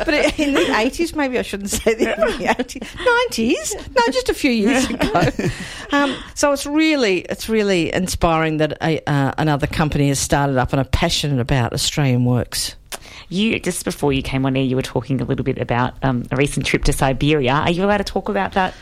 But 0.05 0.39
in 0.39 0.55
the 0.55 0.61
80s, 0.61 1.17
maybe 1.17 1.39
I 1.39 1.43
shouldn't 1.43 1.71
say 1.71 1.95
the 1.95 2.07
80s, 2.07 2.81
90s. 3.31 3.95
No, 3.97 4.03
just 4.13 4.29
a 4.29 4.35
few 4.35 4.51
years 4.53 4.89
ago. 4.89 5.31
Um, 5.91 6.17
so 6.35 6.53
it's 6.53 6.67
really, 6.67 7.21
it's 7.23 7.49
really 7.49 7.93
inspiring 7.93 8.59
that 8.59 8.77
a, 8.83 9.01
uh, 9.09 9.33
another 9.39 9.67
company 9.67 10.09
has 10.09 10.19
started 10.19 10.59
up 10.59 10.73
and 10.73 10.81
are 10.81 10.85
passionate 10.91 11.41
about 11.41 11.73
Australian 12.05 12.25
works. 12.27 12.77
You 13.31 13.59
just 13.59 13.85
before 13.85 14.13
you 14.13 14.23
came 14.23 14.45
on 14.45 14.57
air, 14.57 14.63
you 14.63 14.77
were 14.77 14.83
talking 14.83 15.21
a 15.21 15.25
little 15.25 15.45
bit 15.45 15.59
about 15.59 15.95
um, 16.03 16.25
a 16.31 16.37
recent 16.37 16.67
trip 16.67 16.85
to 16.85 16.93
Siberia. 16.93 17.53
Are 17.53 17.71
you 17.71 17.83
allowed 17.85 17.99
to 17.99 18.05
talk 18.05 18.29
about 18.29 18.53
that? 18.53 18.75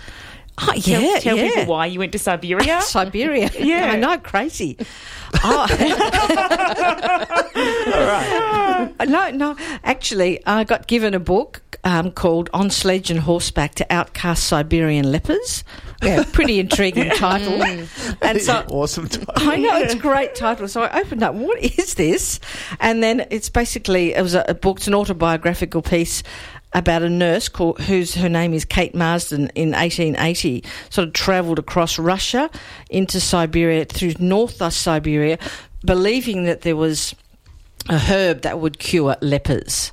Oh, 0.59 0.73
yeah, 0.75 1.19
tell 1.21 1.37
yeah. 1.37 1.49
people 1.49 1.67
why 1.67 1.87
you 1.87 2.01
went 2.01 2.13
to 2.13 2.19
Siberia. 2.19 2.81
Siberia. 2.83 3.51
Yeah. 3.59 3.93
I 3.93 3.97
know, 3.97 4.19
crazy. 4.19 4.77
Oh. 5.43 5.67
no, 9.07 9.31
no. 9.31 9.57
Actually, 9.85 10.45
I 10.45 10.65
got 10.65 10.89
given 10.89 11.15
a 11.15 11.21
book 11.21 11.79
um, 11.85 12.11
called 12.11 12.51
On 12.53 12.69
Sledge 12.71 13.11
and 13.11 13.21
Horseback 13.21 13.77
to 13.77 13.87
Outcast 13.89 14.45
Siberian 14.45 15.11
Lepers. 15.11 15.65
Yeah, 16.03 16.25
pretty 16.33 16.59
intriguing 16.59 17.11
title. 17.17 17.59
Mm. 17.59 18.17
And 18.23 18.41
so 18.41 18.65
awesome. 18.71 19.09
title. 19.09 19.33
I 19.37 19.57
know 19.57 19.77
it's 19.79 19.95
a 19.95 19.99
great 19.99 20.35
title. 20.35 20.69
So 20.69 20.83
I 20.83 21.01
opened 21.01 21.23
up. 21.23 21.35
What 21.35 21.59
is 21.61 21.95
this? 21.95 22.41
And 22.81 23.03
then 23.03 23.27
it's 23.31 23.49
basically 23.49 24.15
it 24.15 24.23
was 24.23 24.35
a, 24.35 24.45
a 24.49 24.55
book. 24.55 24.79
It's 24.79 24.89
an 24.89 24.95
autobiographical 24.95 25.83
piece 25.83 26.23
about 26.75 27.03
a 27.03 27.11
nurse 27.11 27.49
called 27.49 27.81
whose 27.83 28.15
her 28.15 28.29
name 28.29 28.55
is 28.55 28.65
Kate 28.65 28.95
Marsden 28.95 29.51
in 29.55 29.73
1880. 29.73 30.65
Sort 30.91 31.09
of 31.09 31.15
travelled 31.15 31.59
across 31.59 31.99
Russia 31.99 32.51
into 32.91 33.21
Siberia 33.21 33.85
through 33.85 34.15
North 34.19 34.63
Siberia, 34.73 35.39
believing 35.85 36.45
that 36.45 36.63
there 36.63 36.77
was 36.77 37.15
a 37.89 37.99
herb 37.99 38.43
that 38.43 38.61
would 38.61 38.79
cure 38.79 39.17
lepers. 39.21 39.93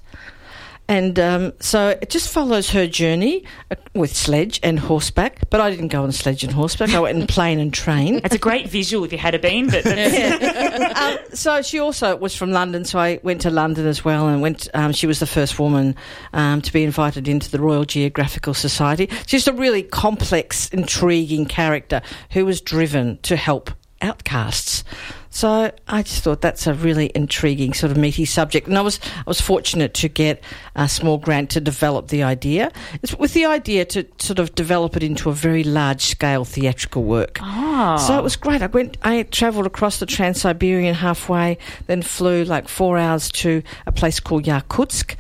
And 0.90 1.20
um, 1.20 1.54
so 1.60 1.90
it 2.02 2.10
just 2.10 2.34
follows 2.34 2.72
her 2.72 2.88
journey 2.88 3.46
uh, 3.70 3.76
with 3.94 4.16
sledge 4.16 4.60
and 4.64 4.80
horseback. 4.80 5.48
But 5.52 5.62
I 5.62 5.70
didn't 5.70 5.90
go 5.90 6.02
on 6.02 6.12
sledge 6.12 6.44
and 6.44 6.52
horseback. 6.52 6.90
I 6.96 7.00
went 7.00 7.20
in 7.20 7.28
plane 7.28 7.60
and 7.60 7.72
train. 7.72 8.22
It's 8.24 8.34
a 8.34 8.40
great 8.40 8.68
visual 8.68 9.06
if 9.06 9.12
you 9.12 9.20
had 9.20 9.40
been, 9.40 9.70
but 9.70 9.84
that's, 9.84 10.50
Um, 10.80 10.92
um, 10.96 11.18
so 11.34 11.62
she 11.62 11.80
also 11.80 12.16
was 12.16 12.36
from 12.36 12.52
London, 12.52 12.86
so 12.86 12.98
I 12.98 13.20
went 13.22 13.42
to 13.42 13.52
London 13.52 13.86
as 13.86 14.04
well, 14.04 14.28
and 14.28 14.42
went. 14.42 14.68
Um, 14.74 14.92
she 14.92 15.06
was 15.06 15.20
the 15.20 15.28
first 15.28 15.60
woman 15.60 15.96
um, 16.34 16.62
to 16.62 16.74
be 16.74 16.84
invited 16.84 17.28
into 17.28 17.52
the 17.52 17.60
Royal 17.60 17.86
Geographical 17.86 18.56
Society. 18.56 19.10
She's 19.28 19.48
a 19.48 19.54
really 19.54 19.84
complex, 19.84 20.70
intriguing 20.70 21.46
character 21.46 22.02
who 22.32 22.46
was 22.46 22.62
driven 22.62 23.20
to 23.20 23.36
help 23.36 23.72
outcasts. 24.02 24.84
So 25.30 25.72
I 25.88 26.04
just 26.04 26.24
thought 26.24 26.42
that's 26.42 26.66
a 26.66 26.74
really 26.74 27.12
intriguing 27.14 27.74
sort 27.74 27.92
of 27.92 27.98
meaty 27.98 28.26
subject, 28.26 28.68
and 28.68 28.78
I 28.78 28.82
was 28.82 29.00
I 29.16 29.24
was 29.28 29.40
fortunate 29.40 29.94
to 29.96 30.10
get 30.10 30.44
a 30.76 30.90
small 30.90 31.18
grant 31.18 31.52
to 31.52 31.62
develop 31.62 32.08
the 32.08 32.24
idea. 32.24 32.72
It's 33.04 33.16
with 33.16 33.34
the 33.34 33.46
idea 33.46 33.86
to 33.86 34.06
sort 34.18 34.40
of 34.40 34.56
develop 34.56 34.96
it 34.96 35.04
into 35.04 35.30
a 35.30 35.34
very 35.34 35.64
large 35.64 36.02
scale 36.02 36.46
theatrical 36.46 37.04
work. 37.04 37.40
Oh. 37.42 37.98
So 37.98 38.18
it 38.18 38.24
was 38.24 38.36
great. 38.36 38.62
I 38.62 38.68
went, 38.68 38.98
I 39.04 39.24
travelled 39.24 39.68
across 39.68 40.00
the 40.00 40.06
Trans 40.06 40.42
Siberian 40.42 40.96
halfway, 40.96 41.58
then 41.88 42.02
flew 42.02 42.44
like 42.44 42.68
four 42.68 42.98
hours 42.98 43.32
to 43.34 43.62
a 43.86 43.92
place 43.92 44.20
called 44.20 44.46
Yakutsk, 44.46 45.16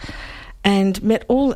and 0.64 1.02
met 1.04 1.24
all 1.28 1.56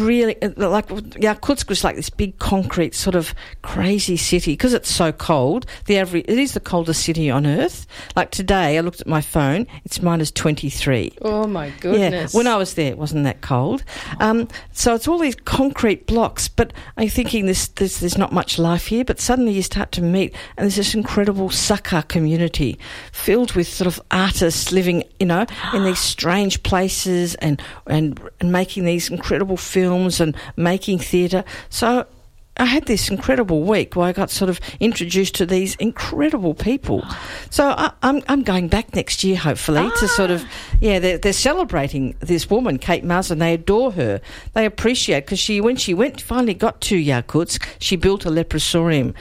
really 0.00 0.40
uh, 0.42 0.50
like 0.56 0.88
Yakutsk 0.88 1.68
was 1.68 1.84
like 1.84 1.96
this 1.96 2.10
big 2.10 2.38
concrete 2.38 2.94
sort 2.94 3.14
of 3.14 3.34
crazy 3.62 4.16
city 4.16 4.52
because 4.52 4.74
it's 4.74 4.90
so 4.90 5.12
cold. 5.12 5.66
The 5.86 5.98
average 5.98 6.24
it 6.28 6.38
is 6.38 6.52
the 6.54 6.60
coldest 6.60 7.02
city 7.04 7.30
on 7.30 7.46
earth. 7.46 7.86
Like 8.16 8.30
today, 8.30 8.76
I 8.76 8.80
looked 8.80 9.00
at 9.00 9.06
my 9.06 9.20
phone; 9.20 9.66
it's 9.84 10.02
minus 10.02 10.30
twenty 10.30 10.70
three. 10.70 11.12
Oh 11.22 11.46
my 11.46 11.66
Yeah, 11.66 11.72
goodness. 11.80 12.34
when 12.34 12.46
I 12.46 12.56
was 12.56 12.74
there, 12.74 12.90
it 12.90 12.98
wasn't 12.98 13.24
that 13.24 13.40
cold. 13.40 13.84
Um, 14.20 14.48
so 14.72 14.94
it's 14.94 15.06
all 15.08 15.18
these 15.18 15.34
concrete 15.34 16.06
blocks, 16.06 16.48
but 16.48 16.72
I'm 16.96 17.08
thinking 17.08 17.46
this, 17.46 17.68
this, 17.68 18.00
there's 18.00 18.18
not 18.18 18.32
much 18.32 18.58
life 18.58 18.86
here. 18.86 19.04
But 19.04 19.20
suddenly 19.20 19.52
you 19.52 19.62
start 19.62 19.92
to 19.92 20.02
meet, 20.02 20.34
and 20.56 20.64
there's 20.64 20.76
this 20.76 20.94
incredible 20.94 21.48
Sakha 21.50 22.06
community 22.08 22.78
filled 23.12 23.52
with 23.52 23.68
sort 23.68 23.86
of 23.86 24.00
artists 24.10 24.72
living, 24.72 25.04
you 25.20 25.26
know, 25.26 25.46
in 25.72 25.84
these 25.84 25.98
strange 26.14 26.62
places 26.62 27.34
and, 27.36 27.60
and, 27.86 28.20
and 28.40 28.52
making 28.52 28.84
these 28.84 29.10
incredible 29.10 29.56
films 29.56 29.83
and 30.20 30.36
making 30.56 30.98
theatre. 30.98 31.44
So 31.68 32.06
I 32.56 32.66
had 32.66 32.86
this 32.86 33.10
incredible 33.10 33.62
week 33.62 33.96
where 33.96 34.06
I 34.06 34.12
got 34.12 34.30
sort 34.30 34.48
of 34.48 34.60
introduced 34.78 35.34
to 35.36 35.46
these 35.46 35.74
incredible 35.76 36.54
people. 36.54 37.04
So 37.50 37.70
I, 37.70 37.90
I'm 38.02 38.22
I'm 38.28 38.42
going 38.42 38.68
back 38.68 38.94
next 38.94 39.24
year, 39.24 39.36
hopefully, 39.36 39.90
to 39.98 40.08
sort 40.08 40.30
of 40.30 40.44
ah. 40.44 40.76
yeah. 40.80 40.98
They're, 41.00 41.18
they're 41.18 41.32
celebrating 41.32 42.14
this 42.20 42.48
woman, 42.48 42.78
Kate 42.78 43.02
Mars, 43.02 43.30
and 43.30 43.42
they 43.42 43.54
adore 43.54 43.90
her. 43.92 44.20
They 44.52 44.66
appreciate 44.66 45.26
because 45.26 45.40
she 45.40 45.60
when 45.60 45.76
she 45.76 45.94
went 45.94 46.20
finally 46.20 46.54
got 46.54 46.80
to 46.82 46.96
Yakutsk, 46.96 47.66
she 47.80 47.96
built 47.96 48.24
a 48.24 48.30
leprosarium. 48.30 49.14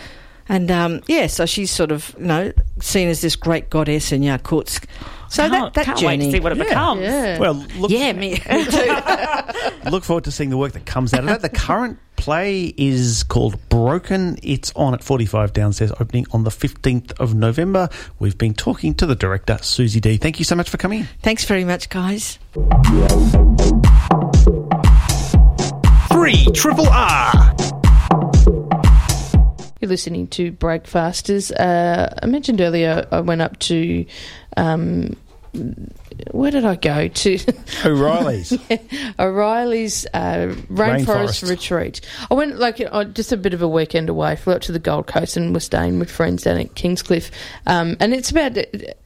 And 0.50 0.70
um, 0.72 1.02
yeah, 1.08 1.28
so 1.28 1.46
she's 1.46 1.72
sort 1.72 1.92
of 1.92 2.16
you 2.20 2.26
know 2.26 2.54
seen 2.80 3.08
as 3.08 3.22
this 3.22 3.36
great 3.36 3.70
goddess 3.70 4.12
in 4.12 4.22
Yakutsk. 4.22 4.86
So 5.30 5.50
can't, 5.50 5.52
that 5.52 5.74
that 5.74 5.86
can't 5.86 5.98
journey, 5.98 6.18
wait 6.18 6.26
to 6.26 6.32
see 6.32 6.40
what 6.42 6.52
it 6.52 6.60
becomes. 6.60 7.02
yeah. 7.02 7.40
Well, 7.40 7.54
look, 7.78 7.90
yeah, 7.90 8.12
me, 8.14 8.32
me 8.34 8.66
too. 8.66 9.90
look 9.90 10.04
forward 10.04 10.26
to 10.26 10.32
seeing 10.32 10.50
the 10.52 10.58
work 10.58 10.74
that 10.74 10.86
comes 10.86 11.14
out 11.14 11.22
of 11.22 11.26
that. 11.28 11.42
The 11.42 11.50
current 11.50 11.98
play 12.18 12.74
is 12.78 13.24
called 13.24 13.58
Broken. 13.70 14.38
It's 14.44 14.72
on 14.76 14.94
at 14.94 15.04
45 15.04 15.52
downstairs, 15.54 15.92
opening 16.00 16.28
on 16.32 16.44
the 16.44 16.52
15th 16.52 17.20
of 17.20 17.34
November. 17.34 17.90
We've 18.20 18.38
been 18.38 18.54
talking 18.54 18.94
to 18.96 19.08
the 19.08 19.16
director, 19.16 19.58
Susie 19.62 20.00
Dee. 20.00 20.18
Thank 20.18 20.38
you 20.38 20.46
so 20.46 20.56
much 20.56 20.70
for 20.70 20.78
coming. 20.78 21.08
Thanks 21.24 21.46
very 21.46 21.66
much, 21.66 21.90
guys. 21.90 22.38
Three 26.12 26.46
Triple 26.54 26.88
R. 26.90 27.53
You're 29.84 29.90
listening 29.90 30.28
to 30.28 30.54
Breakfasters. 30.54 31.52
Uh, 31.52 32.18
I 32.24 32.26
mentioned 32.26 32.62
earlier 32.62 33.06
I 33.12 33.20
went 33.20 33.42
up 33.42 33.60
to. 33.60 34.06
Um, 34.56 35.18
where 36.32 36.52
did 36.52 36.64
I 36.64 36.78
go 36.78 37.10
to? 37.10 37.40
O'Reilly's. 37.86 38.58
O'Reilly's 39.20 40.06
uh, 40.14 40.56
rainforest, 40.70 41.06
Rainforest. 41.06 41.50
retreat. 41.50 42.02
I 42.32 42.34
went 42.34 42.60
like 42.60 42.80
uh, 42.80 43.04
just 43.04 43.34
a 43.34 43.38
bit 43.38 43.54
of 43.54 43.62
a 43.62 43.68
weekend 43.68 44.08
away. 44.08 44.38
Flew 44.38 44.54
up 44.54 44.62
to 44.62 44.72
the 44.72 44.80
Gold 44.80 45.08
Coast 45.08 45.36
and 45.36 45.54
was 45.54 45.66
staying 45.66 46.00
with 46.00 46.10
friends 46.10 46.44
down 46.44 46.60
at 46.60 46.76
Kingscliff. 46.76 47.30
Um, 47.68 47.98
and 48.00 48.14
it's 48.14 48.32
about 48.32 48.56
it 48.56 48.98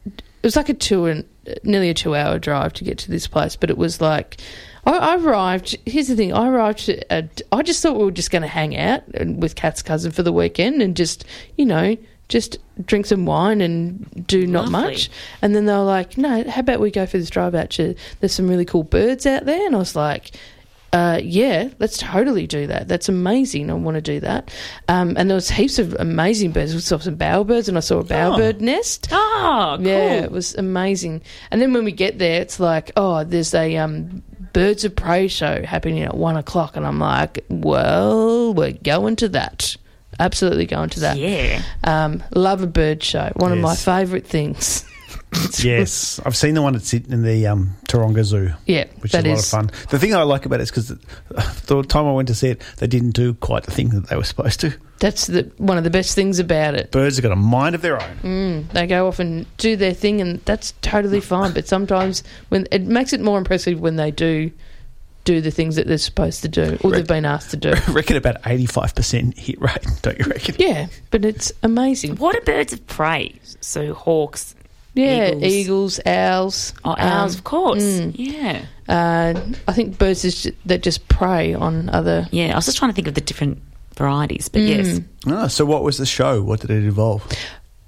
was 0.43 0.55
like 0.55 0.69
a 0.69 0.75
two 0.75 1.07
and 1.07 1.25
nearly 1.63 1.89
a 1.89 1.95
two 1.95 2.13
hour 2.13 2.37
drive 2.37 2.73
to 2.73 2.83
get 2.83 2.99
to 2.99 3.09
this 3.09 3.25
place, 3.25 3.55
but 3.55 3.71
it 3.71 3.79
was 3.79 3.99
like. 3.99 4.39
I 4.87 4.97
I 4.97 5.15
arrived. 5.17 5.77
Here's 5.85 6.07
the 6.07 6.15
thing. 6.15 6.33
I 6.33 6.47
arrived. 6.47 6.89
At, 7.09 7.41
I 7.51 7.61
just 7.61 7.81
thought 7.83 7.97
we 7.97 8.05
were 8.05 8.11
just 8.11 8.31
going 8.31 8.41
to 8.41 8.47
hang 8.47 8.75
out 8.77 9.03
with 9.37 9.55
Kath's 9.55 9.81
cousin 9.83 10.11
for 10.11 10.23
the 10.23 10.33
weekend 10.33 10.81
and 10.81 10.95
just, 10.95 11.25
you 11.57 11.65
know, 11.65 11.95
just 12.29 12.57
drink 12.85 13.05
some 13.05 13.25
wine 13.25 13.61
and 13.61 14.25
do 14.27 14.45
not 14.47 14.69
Lovely. 14.69 14.91
much. 14.91 15.09
And 15.41 15.55
then 15.55 15.65
they 15.65 15.73
were 15.73 15.83
like, 15.83 16.17
"No, 16.17 16.43
how 16.49 16.59
about 16.61 16.79
we 16.79 16.91
go 16.91 17.05
for 17.05 17.17
this 17.17 17.29
drive 17.29 17.55
out? 17.55 17.69
to- 17.71 17.95
There's 18.19 18.33
some 18.33 18.47
really 18.49 18.65
cool 18.65 18.83
birds 18.83 19.25
out 19.25 19.45
there." 19.45 19.65
And 19.65 19.73
I 19.75 19.79
was 19.79 19.95
like, 19.95 20.31
uh, 20.93 21.19
"Yeah, 21.23 21.69
let's 21.79 21.97
totally 21.97 22.45
do 22.45 22.67
that. 22.67 22.87
That's 22.89 23.07
amazing. 23.07 23.69
I 23.69 23.75
want 23.75 23.95
to 23.95 24.01
do 24.01 24.19
that." 24.19 24.51
Um, 24.89 25.15
and 25.17 25.29
there 25.29 25.35
was 25.35 25.49
heaps 25.49 25.79
of 25.79 25.95
amazing 25.99 26.51
birds. 26.51 26.73
We 26.75 26.81
saw 26.81 26.97
some 26.97 27.15
bowerbirds, 27.17 27.69
and 27.69 27.77
I 27.77 27.81
saw 27.81 27.99
a 27.99 28.03
bowerbird 28.03 28.59
nest. 28.59 29.07
Oh, 29.11 29.75
cool. 29.77 29.87
Yeah, 29.87 30.23
it 30.23 30.31
was 30.31 30.53
amazing. 30.55 31.21
And 31.51 31.61
then 31.61 31.71
when 31.73 31.85
we 31.85 31.91
get 31.93 32.19
there, 32.19 32.41
it's 32.41 32.59
like, 32.59 32.91
oh, 32.97 33.23
there's 33.23 33.53
a 33.53 33.77
um, 33.77 34.21
birds 34.57 34.83
of 34.83 34.95
prey 34.95 35.27
show 35.27 35.61
happening 35.61 36.01
at 36.01 36.17
one 36.17 36.35
o'clock, 36.35 36.75
and 36.75 36.83
I'm 36.83 36.97
like, 36.97 37.45
well, 37.47 38.55
we're 38.55 38.71
going 38.71 39.15
to 39.17 39.29
that. 39.29 39.77
Absolutely 40.19 40.65
going 40.65 40.89
to 40.89 41.01
that. 41.01 41.15
Yeah. 41.15 41.61
Um, 41.83 42.23
love 42.33 42.63
a 42.63 42.67
bird 42.67 43.03
show. 43.03 43.31
One 43.35 43.51
of 43.51 43.59
my 43.59 43.75
favourite 43.75 44.25
things. 44.25 44.83
yes, 45.59 46.19
I've 46.25 46.37
seen 46.37 46.53
the 46.53 46.61
one 46.61 46.73
that's 46.73 46.87
sitting 46.87 47.11
in 47.11 47.23
the 47.23 47.47
um, 47.47 47.75
Taronga 47.87 48.23
Zoo. 48.23 48.51
Yeah, 48.65 48.85
Which 48.99 49.11
that 49.11 49.25
is 49.25 49.31
a 49.51 49.57
lot 49.57 49.67
of 49.67 49.71
fun. 49.71 49.87
The 49.89 49.99
thing 49.99 50.15
I 50.15 50.23
like 50.23 50.45
about 50.45 50.59
it 50.59 50.63
is 50.63 50.71
because 50.71 50.87
the, 50.87 50.99
the 51.67 51.83
time 51.83 52.05
I 52.05 52.13
went 52.13 52.29
to 52.29 52.35
see 52.35 52.49
it, 52.49 52.61
they 52.77 52.87
didn't 52.87 53.11
do 53.11 53.33
quite 53.33 53.63
the 53.63 53.71
thing 53.71 53.89
that 53.89 54.07
they 54.07 54.15
were 54.15 54.23
supposed 54.23 54.59
to. 54.61 54.73
That's 54.99 55.27
the 55.27 55.51
one 55.57 55.77
of 55.77 55.83
the 55.83 55.89
best 55.89 56.15
things 56.15 56.39
about 56.39 56.75
it. 56.75 56.91
Birds 56.91 57.17
have 57.17 57.23
got 57.23 57.31
a 57.31 57.35
mind 57.35 57.75
of 57.75 57.81
their 57.81 58.01
own. 58.01 58.17
Mm, 58.23 58.71
they 58.71 58.87
go 58.87 59.07
off 59.07 59.19
and 59.19 59.45
do 59.57 59.75
their 59.75 59.93
thing, 59.93 60.21
and 60.21 60.39
that's 60.45 60.73
totally 60.81 61.21
fine. 61.21 61.53
But 61.53 61.67
sometimes 61.67 62.23
when 62.49 62.67
it 62.71 62.83
makes 62.83 63.13
it 63.13 63.21
more 63.21 63.37
impressive 63.37 63.79
when 63.79 63.97
they 63.97 64.11
do 64.11 64.51
do 65.27 65.41
the 65.41 65.51
things 65.51 65.75
that 65.75 65.85
they're 65.87 65.97
supposed 65.97 66.41
to 66.41 66.47
do 66.47 66.77
or 66.81 66.91
they've 66.91 67.05
been 67.05 67.25
asked 67.25 67.51
to 67.51 67.57
do. 67.57 67.73
I 67.75 67.91
reckon 67.91 68.15
about 68.15 68.41
85% 68.43 69.37
hit 69.37 69.59
rate, 69.59 69.85
don't 70.01 70.17
you 70.17 70.23
reckon? 70.23 70.55
Yeah, 70.57 70.87
but 71.11 71.25
it's 71.25 71.51
amazing. 71.63 72.15
What 72.15 72.33
are 72.37 72.41
birds 72.41 72.71
of 72.71 72.87
prey? 72.87 73.35
So 73.59 73.93
hawks. 73.93 74.55
Yeah, 74.97 75.27
Eagles. 75.29 75.43
eagles, 75.43 75.99
owls. 76.05 76.73
Oh, 76.83 76.95
owls, 76.97 77.33
um, 77.33 77.37
of 77.39 77.43
course. 77.43 77.83
mm. 77.83 78.11
Yeah. 78.15 78.65
Uh, 78.89 79.39
I 79.67 79.73
think 79.73 79.97
birds 79.97 80.23
is 80.25 80.43
ju- 80.43 80.55
that 80.65 80.81
just 80.83 81.07
prey 81.09 81.53
on 81.53 81.89
other. 81.89 82.27
Yeah. 82.31 82.53
I 82.53 82.55
was 82.55 82.65
just 82.65 82.77
trying 82.77 82.91
to 82.91 82.95
think 82.95 83.07
of 83.07 83.13
the 83.15 83.21
different 83.21 83.61
varieties, 83.95 84.49
but 84.49 84.61
yes. 84.61 84.99
Ah, 85.27 85.47
so 85.47 85.65
what 85.65 85.83
was 85.83 85.97
the 85.97 86.05
show? 86.05 86.41
What 86.41 86.61
did 86.61 86.71
it 86.71 86.83
involve? 86.83 87.25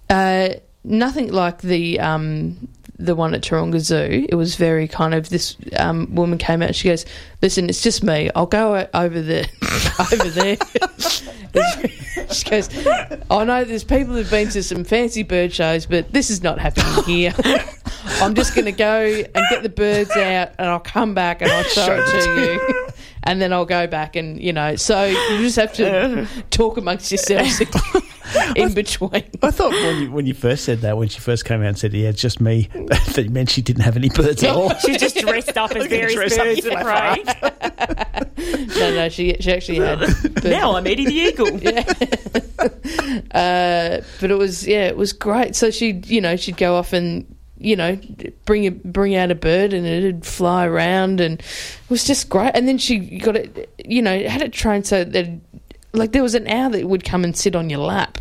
Uh, 0.10 0.50
nothing 0.84 1.32
like 1.32 1.62
the 1.62 2.00
um, 2.00 2.68
the 3.00 3.16
one 3.16 3.34
at 3.34 3.42
Taronga 3.42 3.80
Zoo. 3.80 4.28
It 4.30 4.36
was 4.36 4.56
very 4.56 4.88
kind 4.88 5.14
of 5.14 5.30
this 5.30 5.56
um, 5.78 6.14
woman 6.14 6.38
came 6.38 6.62
out. 6.62 6.76
She 6.76 6.90
goes, 6.90 7.06
"Listen, 7.42 7.70
it's 7.70 7.82
just 7.82 8.04
me. 8.04 8.30
I'll 8.36 8.46
go 8.46 8.88
over 8.94 9.22
there, 9.22 9.46
over 10.00 10.30
there." 10.30 10.58
she 12.32 12.50
goes, 12.50 12.70
"I 13.32 13.44
know 13.46 13.64
there's 13.64 13.86
people 13.86 14.14
who've 14.14 14.30
been 14.30 14.50
to 14.50 14.62
some 14.62 14.84
fancy 14.84 15.24
bird 15.24 15.54
shows, 15.54 15.86
but 15.86 16.12
this 16.12 16.30
is 16.30 16.44
not 16.44 16.60
happening 16.60 17.04
here. 17.06 17.34
I'm 18.22 18.36
just 18.36 18.54
going 18.54 18.66
to 18.66 18.72
go 18.72 19.04
and 19.04 19.46
get 19.50 19.64
the 19.64 19.70
birds 19.70 20.12
out, 20.12 20.52
and 20.60 20.68
I'll 20.68 20.80
come 20.80 21.14
back 21.14 21.42
and 21.42 21.52
I'll 21.52 21.64
show 21.64 21.98
it 22.00 22.24
to 22.24 22.42
you." 22.42 22.86
And 23.24 23.42
then 23.42 23.54
I'll 23.54 23.66
go 23.66 23.88
back 23.88 24.16
and 24.16 24.42
you 24.42 24.54
know, 24.54 24.76
so 24.76 25.06
you 25.06 25.40
just 25.40 25.58
have 25.58 25.74
to 25.74 26.28
talk 26.50 26.78
amongst 26.78 27.12
yourselves 27.12 27.62
in 28.56 28.74
between. 28.74 29.24
I 29.42 29.52
thought 29.52 29.72
when 29.72 30.02
you, 30.02 30.12
when 30.12 30.26
you 30.26 30.34
first 30.34 30.64
said 30.64 30.82
that, 30.82 30.98
when 30.98 31.10
she 31.10 31.20
first 31.20 31.46
came 31.46 31.62
out 31.62 31.68
and 31.68 31.78
said, 31.78 31.94
yeah, 31.94 32.10
it's 32.10 32.22
just 32.22 32.40
me, 32.40 32.70
that 32.74 33.28
meant 33.30 33.50
she 33.50 33.62
didn't 33.62 33.84
have 33.84 33.98
any 33.98 34.10
birds 34.10 34.44
at 34.44 34.56
all. 34.56 34.74
She 34.76 34.98
just 34.98 35.18
dressed 35.18 35.58
up 35.58 35.72
as 35.76 35.88
various 35.88 36.14
dress 36.14 36.38
up 36.38 36.46
birds 36.46 36.66
of 36.66 36.74
like 36.74 36.86
prey. 36.86 37.24
No, 38.80 38.96
no, 38.96 39.10
she 39.10 39.36
she 39.40 39.52
actually 39.52 39.80
had. 39.80 40.00
Birds. 40.00 40.44
Now 40.44 40.76
I'm 40.76 40.88
Eddie 40.88 41.06
the 41.06 41.14
Eagle. 41.14 41.48
Uh, 43.32 44.02
but 44.20 44.32
it 44.32 44.38
was 44.38 44.68
yeah, 44.68 44.88
it 44.88 44.98
was 44.98 45.14
great. 45.14 45.56
So 45.56 45.72
she'd 45.72 46.08
you 46.08 46.22
know 46.22 46.36
she'd 46.36 46.58
go 46.58 46.76
off 46.76 46.94
and 46.94 47.36
you 47.60 47.76
know 47.76 48.00
bring 48.46 48.66
a, 48.66 48.72
bring 48.72 49.16
out 49.16 49.32
a 49.32 49.36
bird 49.36 49.74
and 49.74 49.86
it'd 49.86 50.26
fly 50.26 50.66
around 50.66 51.20
and 51.20 51.40
it 51.40 51.90
was 51.90 52.04
just 52.04 52.30
great. 52.30 52.52
And 52.56 52.68
then 52.68 52.78
she 52.78 53.20
got 53.20 53.36
it 53.36 53.74
you 53.86 54.02
know 54.02 54.28
had 54.28 54.42
it 54.42 54.54
trained 54.54 54.88
so 54.88 55.04
that 55.04 55.28
like 55.94 56.12
there 56.12 56.24
was 56.24 56.36
an 56.36 56.48
owl 56.48 56.72
that 56.72 56.88
would 56.88 57.04
come 57.04 57.24
and 57.24 57.36
sit 57.36 57.56
on 57.56 57.70
your 57.70 57.80
lap. 57.80 58.18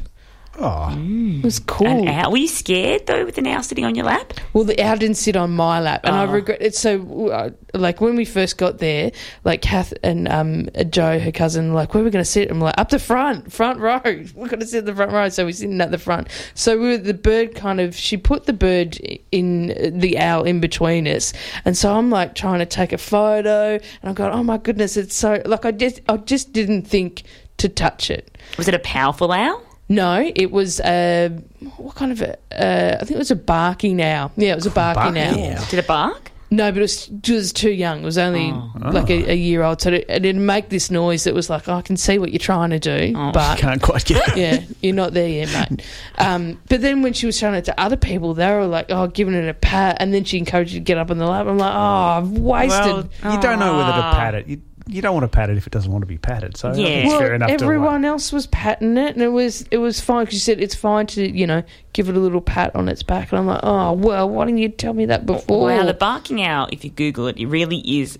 Oh, 0.61 0.89
It 0.93 1.45
was 1.45 1.61
cool. 1.61 1.87
An 1.87 2.09
owl. 2.09 2.33
Were 2.33 2.39
you 2.39 2.49
scared 2.49 3.07
though 3.07 3.25
with 3.25 3.39
an 3.39 3.47
owl 3.47 3.63
sitting 3.63 3.85
on 3.85 3.95
your 3.95 4.07
lap? 4.07 4.33
Well, 4.53 4.65
the 4.65 4.81
owl 4.83 4.97
didn't 4.97 5.17
sit 5.17 5.37
on 5.37 5.53
my 5.53 5.79
lap, 5.81 6.01
and 6.05 6.17
I 6.17 6.25
Oh. 6.25 6.27
regret 6.33 6.59
it. 6.61 6.75
So, 6.75 7.29
uh, 7.29 7.51
like 7.75 8.01
when 8.01 8.17
we 8.17 8.25
first 8.25 8.59
got 8.59 8.79
there, 8.79 9.13
like 9.45 9.63
Kath 9.63 9.95
and 10.03 10.27
um, 10.29 10.69
Joe, 10.91 11.21
her 11.21 11.31
cousin, 11.31 11.75
like 11.75 11.95
where 11.95 12.03
are 12.03 12.05
we 12.05 12.11
going 12.11 12.25
to 12.25 12.29
sit? 12.31 12.49
And 12.49 12.57
I'm 12.57 12.61
like 12.61 12.75
up 12.77 12.89
the 12.89 12.99
front, 12.99 13.53
front 13.53 13.79
row. 13.79 14.01
We're 14.05 14.49
going 14.49 14.59
to 14.61 14.67
sit 14.67 14.81
in 14.81 14.85
the 14.87 14.95
front 14.97 15.13
row, 15.13 15.29
so 15.29 15.45
we're 15.45 15.53
sitting 15.53 15.81
at 15.81 15.91
the 15.93 15.99
front. 15.99 16.27
So 16.55 16.77
we 16.79 16.89
were, 16.89 16.99
the 16.99 17.15
bird 17.15 17.55
kind 17.55 17.79
of 17.81 17.95
she 17.95 18.17
put 18.17 18.47
the 18.47 18.53
bird 18.53 18.99
in 19.31 19.99
the 20.01 20.19
owl 20.19 20.43
in 20.43 20.59
between 20.61 21.07
us, 21.07 21.33
and 21.65 21.77
so 21.77 21.95
I'm 21.97 22.11
like 22.11 22.35
trying 22.35 22.59
to 22.59 22.67
take 22.67 22.93
a 22.93 22.99
photo, 22.99 23.75
and 23.75 23.83
I'm 24.03 24.15
going, 24.15 24.33
oh 24.33 24.43
my 24.43 24.59
goodness, 24.59 24.97
it's 24.97 25.15
so 25.15 25.41
like 25.47 25.65
I 25.65 25.71
just 25.71 26.01
I 26.09 26.17
just 26.17 26.53
didn't 26.53 26.83
think 26.83 27.23
to 27.59 27.69
touch 27.69 28.11
it. 28.11 28.37
Was 28.57 28.67
it 28.67 28.75
a 28.75 28.79
powerful 28.81 29.31
owl? 29.31 29.63
No, 29.89 30.31
it 30.35 30.51
was 30.51 30.81
a 30.81 31.29
what 31.77 31.95
kind 31.95 32.13
of 32.13 32.21
a? 32.23 32.37
Uh, 32.53 32.97
I 33.01 33.05
think 33.05 33.13
it 33.13 33.19
was 33.19 33.31
a 33.31 33.37
barking 33.37 34.03
owl. 34.03 34.33
Yeah, 34.37 34.53
it 34.53 34.57
was 34.57 34.67
a 34.67 34.71
barking, 34.71 35.15
now. 35.15 35.31
owl. 35.31 35.57
owl. 35.59 35.65
Did 35.71 35.79
it 35.79 35.87
bark? 35.87 36.31
No, 36.51 36.71
but 36.73 36.79
it 36.79 36.81
was, 36.81 37.09
it 37.09 37.29
was 37.31 37.53
too 37.53 37.71
young. 37.71 38.01
It 38.01 38.05
was 38.07 38.17
only 38.17 38.51
Oh. 38.53 38.73
like 38.91 39.11
a, 39.11 39.33
a 39.33 39.35
year 39.35 39.63
old, 39.63 39.83
so 39.83 39.91
it, 39.93 40.07
it 40.09 40.21
didn't 40.21 40.47
make 40.47 40.71
this 40.71 40.91
noise. 40.91 41.25
That 41.25 41.35
was 41.35 41.51
like, 41.51 41.69
oh, 41.69 41.75
I 41.75 41.83
can 41.83 41.99
see 41.99 42.19
what 42.19 42.33
you're 42.33 42.39
trying 42.39 42.71
to 42.71 42.79
do, 42.79 43.13
Oh. 43.15 43.33
but 43.33 43.59
can't 43.59 43.83
quite 43.83 44.07
get. 44.07 44.35
yeah, 44.35 44.63
you're 44.81 44.95
not 44.95 45.13
there 45.13 45.29
yet, 45.29 45.71
mate. 45.71 45.85
Um, 46.17 46.59
but 46.71 46.81
then 46.81 47.03
when 47.03 47.13
she 47.13 47.27
was 47.27 47.37
showing 47.37 47.55
it 47.55 47.67
to 47.67 47.79
other 47.79 47.99
people, 47.99 48.33
they 48.33 48.51
were 48.51 48.65
like, 48.67 48.87
oh, 48.89 49.09
giving 49.09 49.35
it 49.35 49.47
a 49.47 49.53
pat, 49.53 49.99
and 50.01 50.15
then 50.15 50.25
she 50.25 50.39
encouraged 50.39 50.73
you 50.73 50.81
to 50.81 50.85
get 50.85 50.97
up 50.97 51.11
on 51.11 51.19
the 51.19 51.27
lap. 51.27 51.47
I'm 51.47 51.59
like, 51.59 51.75
oh, 51.75 51.79
I've 51.79 52.31
wasted. 52.31 53.11
Well, 53.23 53.35
you 53.35 53.41
don't 53.43 53.59
know 53.59 53.77
whether 53.77 53.93
to 53.93 53.99
Ah. 53.99 54.15
pat 54.15 54.35
it. 54.35 54.47
You, 54.47 54.63
you 54.89 55.03
don't 55.03 55.15
want 55.15 55.25
to 55.25 55.29
pat 55.29 55.51
it 55.51 55.57
if 55.57 55.67
it 55.67 55.73
doesn't 55.73 55.91
want 55.93 56.03
to 56.03 56.07
be 56.07 56.19
patted. 56.19 56.57
So 56.57 56.73
Yeah. 56.73 56.87
it's 56.89 57.09
well, 57.09 57.19
fair 57.21 57.35
enough 57.35 57.49
to 57.49 57.55
everyone 57.55 58.05
else 58.05 58.33
was 58.33 58.47
patting 58.49 58.97
it, 58.97 59.15
and 59.15 59.23
it 59.23 59.29
was 59.29 59.63
it 59.71 59.79
was 59.79 60.01
fine 60.01 60.25
because 60.25 60.35
you 60.35 60.41
said 60.41 60.61
it's 60.61 60.75
fine 60.75 61.07
to 61.09 61.29
you 61.29 61.47
know 61.47 61.63
give 61.93 62.09
it 62.09 62.17
a 62.17 62.19
little 62.19 62.41
pat 62.41 62.75
on 62.75 62.89
its 62.89 63.03
back, 63.03 63.31
and 63.33 63.39
I'm 63.39 63.47
like, 63.47 63.61
oh 63.63 63.93
well, 63.93 64.29
why 64.29 64.47
didn't 64.47 64.59
you 64.59 64.69
tell 64.69 64.95
me 64.95 65.07
that 65.07 65.27
before? 65.27 65.69
Wow, 65.69 65.85
the 65.85 65.95
barking 65.95 66.43
owl, 66.43 66.69
if 66.73 66.85
you 66.85 66.91
Google 66.91 67.27
it, 67.29 67.37
it 67.37 67.47
really 67.47 67.79
is 68.01 68.19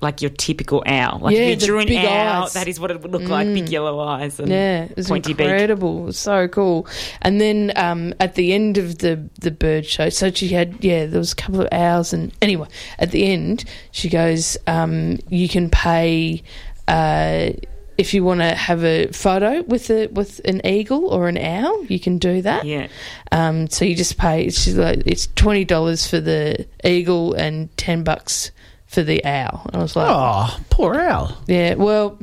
like 0.00 0.22
your 0.22 0.30
typical 0.30 0.82
owl. 0.86 1.18
Like 1.20 1.36
Yeah, 1.36 1.42
if 1.42 1.60
you 1.60 1.66
drew 1.66 1.78
an 1.78 1.86
big 1.86 2.04
owl, 2.04 2.44
eyes. 2.44 2.54
that 2.54 2.68
is 2.68 2.80
what 2.80 2.90
it 2.90 3.02
would 3.02 3.12
look 3.12 3.28
like 3.28 3.46
big 3.48 3.68
yellow 3.68 3.98
eyes 4.00 4.40
and 4.40 4.48
Yeah, 4.48 4.84
it 4.84 4.96
was 4.96 5.08
pointy 5.08 5.34
beak. 5.34 5.46
incredible. 5.46 6.08
It 6.08 6.14
so 6.14 6.48
cool. 6.48 6.86
And 7.22 7.40
then 7.40 7.72
um, 7.76 8.14
at 8.18 8.34
the 8.34 8.52
end 8.52 8.78
of 8.78 8.98
the 8.98 9.28
the 9.40 9.50
bird 9.50 9.84
show, 9.86 10.08
so 10.08 10.30
she 10.30 10.48
had 10.48 10.82
yeah, 10.84 11.06
there 11.06 11.18
was 11.18 11.32
a 11.32 11.36
couple 11.36 11.60
of 11.60 11.68
owls, 11.72 12.12
and 12.12 12.32
anyway, 12.40 12.68
at 12.98 13.10
the 13.10 13.24
end, 13.26 13.64
she 13.90 14.08
goes, 14.08 14.56
um, 14.66 15.18
you 15.28 15.48
can 15.48 15.68
pay. 15.70 16.42
Uh, 16.88 17.50
if 17.98 18.14
you 18.14 18.24
want 18.24 18.40
to 18.40 18.54
have 18.54 18.82
a 18.82 19.08
photo 19.08 19.60
with 19.64 19.90
a 19.90 20.06
with 20.06 20.40
an 20.46 20.64
eagle 20.66 21.08
or 21.08 21.28
an 21.28 21.36
owl, 21.36 21.84
you 21.84 22.00
can 22.00 22.16
do 22.16 22.40
that. 22.40 22.64
Yeah. 22.64 22.88
Um, 23.30 23.68
so 23.68 23.84
you 23.84 23.94
just 23.94 24.16
pay. 24.16 24.48
She's 24.48 24.78
like, 24.78 25.02
it's 25.04 25.26
twenty 25.36 25.66
dollars 25.66 26.06
for 26.06 26.18
the 26.18 26.66
eagle 26.82 27.34
and 27.34 27.68
ten 27.76 28.02
bucks 28.02 28.50
for 28.90 29.02
the 29.02 29.24
owl. 29.24 29.68
I 29.72 29.78
was 29.78 29.94
like, 29.96 30.08
Oh, 30.10 30.58
poor 30.70 30.94
owl. 30.98 31.36
yeah, 31.46 31.74
well, 31.74 32.18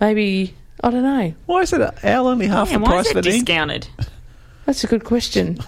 maybe 0.00 0.54
I 0.82 0.90
don't 0.90 1.02
know. 1.02 1.34
Why 1.46 1.60
is 1.62 1.72
it 1.72 1.80
an 1.80 1.92
owl 2.04 2.26
only 2.28 2.46
half 2.46 2.70
Yeah, 2.70 2.78
the 2.78 2.82
why 2.84 2.90
price 2.90 3.06
is 3.06 3.10
of 3.12 3.16
it 3.18 3.26
an 3.26 3.32
eagle? 3.32 3.44
discounted? 3.46 3.88
That's 4.66 4.84
a 4.84 4.86
good 4.86 5.04
question. 5.04 5.58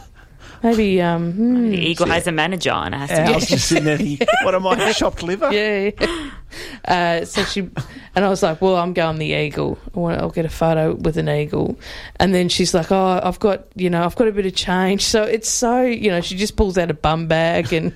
Maybe, 0.62 1.02
um, 1.02 1.32
hmm, 1.32 1.70
The 1.70 1.76
eagle 1.78 2.06
has 2.06 2.28
a 2.28 2.32
manager 2.32 2.70
and 2.70 2.94
it 2.94 2.98
has 2.98 3.08
to 3.10 3.24
Owl's 3.34 3.46
just 3.46 3.66
sitting 3.68 3.84
there 3.84 3.96
thinking, 3.96 4.26
what 4.44 4.54
am 4.54 4.64
I, 4.66 4.92
chopped 4.92 5.22
liver? 5.24 5.52
yeah. 5.52 5.90
yeah. 6.00 6.30
Uh, 6.84 7.24
so 7.24 7.42
she, 7.44 7.60
and 8.14 8.24
I 8.24 8.28
was 8.28 8.42
like, 8.44 8.60
well, 8.62 8.76
I'm 8.76 8.92
going 8.92 9.18
the 9.18 9.26
eagle. 9.34 9.76
I 9.94 9.98
want, 9.98 10.20
I'll 10.20 10.30
get 10.30 10.44
a 10.44 10.48
photo 10.50 10.94
with 10.94 11.16
an 11.16 11.28
eagle. 11.28 11.78
And 12.20 12.32
then 12.32 12.48
she's 12.48 12.74
like, 12.74 12.92
oh, 12.92 13.20
I've 13.22 13.40
got, 13.40 13.64
you 13.74 13.90
know, 13.90 14.04
I've 14.04 14.14
got 14.14 14.28
a 14.28 14.32
bit 14.32 14.46
of 14.46 14.54
change. 14.54 15.04
So 15.04 15.24
it's 15.24 15.48
so, 15.50 15.82
you 15.82 16.10
know, 16.10 16.20
she 16.20 16.36
just 16.36 16.54
pulls 16.56 16.78
out 16.78 16.90
a 16.92 16.94
bum 16.94 17.26
bag 17.26 17.72
and 17.72 17.92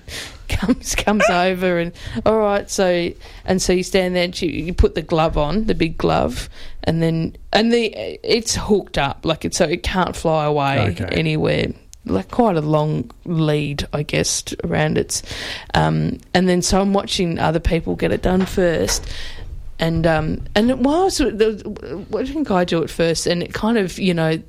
comes 0.60 0.94
comes 0.94 1.28
over 1.30 1.78
and 1.78 1.92
all 2.24 2.38
right. 2.38 2.68
So 2.70 3.10
and 3.44 3.60
so 3.60 3.72
you 3.72 3.82
stand 3.82 4.14
there 4.16 4.24
and 4.24 4.34
she, 4.34 4.46
you 4.48 4.74
put 4.74 4.94
the 4.94 5.02
glove 5.02 5.36
on, 5.38 5.64
the 5.66 5.74
big 5.74 5.96
glove, 5.98 6.48
and 6.84 7.02
then 7.02 7.36
and 7.52 7.72
the 7.72 7.86
it's 8.22 8.54
hooked 8.56 8.98
up 8.98 9.24
like 9.24 9.44
it's 9.44 9.56
so 9.56 9.64
it 9.64 9.82
can't 9.82 10.14
fly 10.16 10.44
away 10.44 10.90
Okay. 11.00 11.08
anywhere. 11.12 11.68
Like 12.08 12.30
quite 12.30 12.54
a 12.56 12.60
long 12.60 13.10
lead, 13.24 13.88
I 13.92 14.04
guess, 14.04 14.44
around 14.62 14.96
its. 14.96 15.22
Um, 15.74 16.18
and 16.34 16.48
then 16.48 16.62
so 16.62 16.80
I'm 16.80 16.92
watching 16.92 17.40
other 17.40 17.58
people 17.58 17.96
get 17.96 18.12
it 18.12 18.22
done 18.22 18.46
first, 18.46 19.04
and 19.80 20.06
um, 20.06 20.44
and 20.54 20.84
while 20.84 21.00
I 21.00 21.04
was 21.04 21.20
watching 22.10 22.44
Guy 22.44 22.64
do 22.64 22.80
it 22.84 22.90
first, 22.90 23.26
and 23.26 23.42
it 23.42 23.52
kind 23.52 23.76
of 23.76 23.98
you 23.98 24.14
know, 24.14 24.40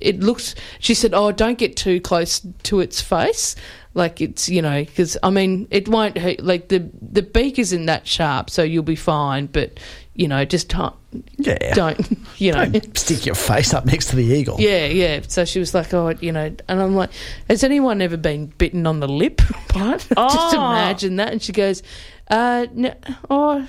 it 0.00 0.18
looks. 0.18 0.56
She 0.80 0.94
said, 0.94 1.14
"Oh, 1.14 1.30
don't 1.30 1.56
get 1.56 1.76
too 1.76 2.00
close 2.00 2.40
to 2.64 2.80
its 2.80 3.00
face." 3.00 3.54
Like 3.94 4.20
it's 4.20 4.48
you 4.48 4.62
know 4.62 4.84
because 4.84 5.16
I 5.22 5.30
mean 5.30 5.66
it 5.70 5.88
won't 5.88 6.18
hurt 6.18 6.40
like 6.40 6.68
the 6.68 6.88
the 7.00 7.22
beak 7.22 7.58
isn't 7.58 7.86
that 7.86 8.06
sharp 8.06 8.48
so 8.50 8.62
you'll 8.62 8.82
be 8.84 8.94
fine 8.94 9.46
but 9.46 9.80
you 10.14 10.28
know 10.28 10.44
just 10.44 10.68
don't 10.68 10.94
Yeah. 11.38 11.74
don't 11.74 11.98
you 12.38 12.52
know 12.52 12.66
Don't 12.66 12.96
stick 12.98 13.24
your 13.26 13.34
face 13.34 13.72
up 13.74 13.86
next 13.86 14.10
to 14.10 14.16
the 14.16 14.24
eagle. 14.24 14.56
yeah, 14.60 14.86
yeah. 14.86 15.20
So 15.26 15.44
she 15.44 15.58
was 15.58 15.74
like, 15.74 15.92
"Oh, 15.94 16.10
you 16.20 16.32
know," 16.32 16.54
and 16.68 16.80
I'm 16.82 16.94
like, 16.94 17.10
"Has 17.48 17.64
anyone 17.64 18.00
ever 18.02 18.16
been 18.18 18.46
bitten 18.58 18.86
on 18.86 19.00
the 19.00 19.08
lip?" 19.08 19.40
Right? 19.74 19.98
Just 20.08 20.16
Oh. 20.16 20.52
imagine 20.54 21.16
that. 21.16 21.32
And 21.32 21.42
she 21.42 21.52
goes, 21.52 21.82
"Uh, 22.30 22.66
no, 22.74 22.94
oh, 23.30 23.66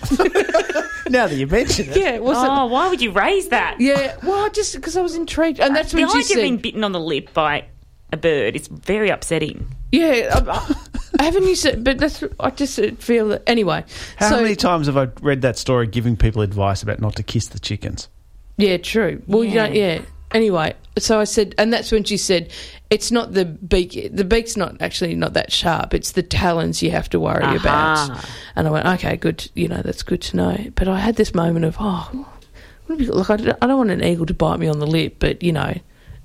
Now 1.10 1.28
that 1.28 1.36
you 1.36 1.48
mention 1.48 1.90
it. 1.90 1.98
yeah, 1.98 2.12
it 2.16 2.24
wasn't." 2.24 2.52
Oh, 2.52 2.66
why 2.68 2.90
would 2.90 3.02
you 3.02 3.12
raise 3.12 3.48
that? 3.50 3.78
Yeah, 3.80 4.16
well, 4.24 4.50
just 4.50 4.76
because 4.76 4.98
I 4.98 5.02
was 5.02 5.16
intrigued, 5.16 5.60
and 5.60 5.76
that's 5.76 5.92
the 5.92 6.02
when 6.02 6.10
she 6.10 6.20
idea 6.20 6.38
of 6.38 6.42
being 6.44 6.58
bitten 6.58 6.84
on 6.84 6.92
the 6.92 7.00
lip 7.00 7.34
by 7.34 7.66
a 8.12 8.18
bird 8.18 8.56
It's 8.56 8.68
very 8.68 9.10
upsetting. 9.10 9.68
"Yeah, 9.92 10.30
I, 10.48 10.76
I 11.20 11.24
haven't 11.24 11.44
you 11.44 11.56
said?" 11.56 11.84
But 11.84 11.98
that's 12.00 12.24
I 12.40 12.50
just 12.52 12.80
feel 13.00 13.30
that 13.30 13.44
anyway. 13.48 13.84
How 14.18 14.30
so, 14.30 14.42
many 14.42 14.56
times 14.56 14.88
have 14.88 14.98
I 14.98 15.08
read 15.22 15.42
that 15.42 15.58
story 15.58 15.88
giving 15.88 16.16
people 16.18 16.42
advice 16.42 16.84
about 16.84 17.00
not 17.00 17.16
to 17.18 17.24
kiss 17.24 17.48
the 17.48 17.60
chickens? 17.60 18.08
Yeah, 18.58 18.78
true. 18.78 19.22
Well, 19.28 19.44
you 19.44 19.52
Yeah. 19.52 19.66
don't. 19.68 19.76
Yeah. 19.76 20.02
Anyway, 20.32 20.76
so 21.00 21.20
I 21.20 21.24
said, 21.24 21.56
and 21.58 21.74
that's 21.74 21.92
when 21.92 22.04
she 22.04 22.16
said, 22.18 22.52
"It's 22.92 23.12
not 23.12 23.34
the 23.34 23.46
beak. 23.46 24.10
The 24.14 24.24
beak's 24.24 24.56
not 24.56 24.80
actually 24.80 25.16
not 25.16 25.34
that 25.34 25.52
sharp. 25.52 25.96
It's 25.96 26.12
the 26.12 26.22
talons 26.22 26.84
you 26.84 26.92
have 26.92 27.10
to 27.10 27.20
worry 27.20 27.44
Aha. 27.44 27.56
about." 27.56 28.26
And 28.56 28.68
I 28.68 28.72
went, 28.72 28.86
"Okay, 28.86 29.18
good. 29.18 29.50
You 29.56 29.68
know, 29.70 29.82
that's 29.84 30.04
good 30.04 30.22
to 30.22 30.38
know." 30.38 30.58
But 30.76 30.88
I 30.88 31.00
had 31.00 31.16
this 31.16 31.34
moment 31.34 31.66
of, 31.66 31.78
"Oh, 31.80 32.28
what 32.86 33.00
if 33.00 33.08
you- 33.08 33.14
look, 33.14 33.32
I 33.32 33.38
don't 33.38 33.78
want 33.78 33.90
an 33.90 34.04
eagle 34.04 34.28
to 34.28 34.34
bite 34.36 34.60
me 34.60 34.68
on 34.68 34.78
the 34.80 34.88
lip, 34.88 35.16
but 35.20 35.42
you 35.42 35.52
know." 35.52 35.74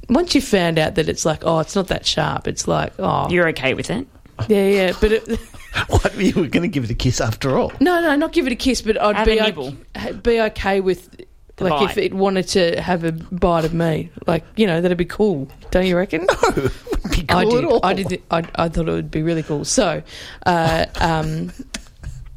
Once 0.08 0.34
you 0.34 0.40
found 0.40 0.78
out 0.78 0.94
that 0.96 1.08
it's 1.08 1.24
like, 1.24 1.40
oh, 1.44 1.60
it's 1.60 1.74
not 1.74 1.88
that 1.88 2.04
sharp. 2.06 2.46
It's 2.48 2.66
like, 2.68 2.92
oh, 2.98 3.28
You're 3.30 3.48
okay 3.48 3.74
with 3.74 3.90
it? 3.90 4.06
yeah, 4.48 4.68
yeah. 4.68 4.92
But 5.00 5.12
it, 5.12 5.28
What, 5.88 6.16
you 6.16 6.32
were 6.34 6.46
going 6.46 6.62
to 6.62 6.68
give 6.68 6.84
it 6.84 6.90
a 6.90 6.94
kiss 6.94 7.20
after 7.20 7.56
all? 7.58 7.72
no, 7.80 8.00
no, 8.00 8.14
not 8.14 8.32
give 8.32 8.46
it 8.46 8.52
a 8.52 8.56
kiss, 8.56 8.80
but 8.82 9.00
I'd 9.00 9.16
Have 9.16 9.26
be 9.26 9.38
a 9.38 9.42
o- 9.42 9.46
nibble. 9.46 9.76
ha- 9.96 10.12
be 10.12 10.40
okay 10.40 10.80
with 10.80 11.10
The 11.56 11.64
like 11.64 11.88
if 11.90 11.96
bite. 11.96 12.04
it 12.04 12.14
wanted 12.14 12.46
to 12.48 12.80
have 12.80 13.02
a 13.04 13.10
bite 13.12 13.64
of 13.64 13.74
me, 13.74 14.10
like 14.26 14.44
you 14.56 14.66
know, 14.68 14.80
that'd 14.80 14.96
be 14.98 15.04
cool. 15.04 15.48
Don't 15.72 15.86
you 15.86 15.96
reckon? 15.96 16.26
Be 17.10 17.22
cool 17.24 17.36
I 17.38 17.44
did. 17.44 17.54
at 17.58 17.64
all. 17.64 17.80
I 17.84 17.92
did. 17.94 18.22
I, 18.30 18.42
I 18.54 18.68
thought 18.70 18.88
it 18.88 18.92
would 18.92 19.10
be 19.10 19.22
really 19.22 19.42
cool. 19.42 19.64
So, 19.66 20.02
uh, 20.46 20.86
um, 21.00 21.52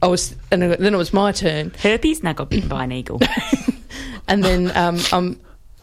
I 0.02 0.08
was, 0.08 0.36
and 0.52 0.62
then 0.62 0.94
it 0.94 0.98
was 0.98 1.14
my 1.14 1.32
turn, 1.32 1.72
Herpes? 1.82 2.22
No, 2.22 2.34
got 2.34 2.50
bitten 2.50 2.68
by 2.68 2.84
an 2.84 2.92
eagle. 2.92 3.20
and 4.28 4.44
then 4.44 4.76
um, 4.76 5.00
um, 5.14 5.40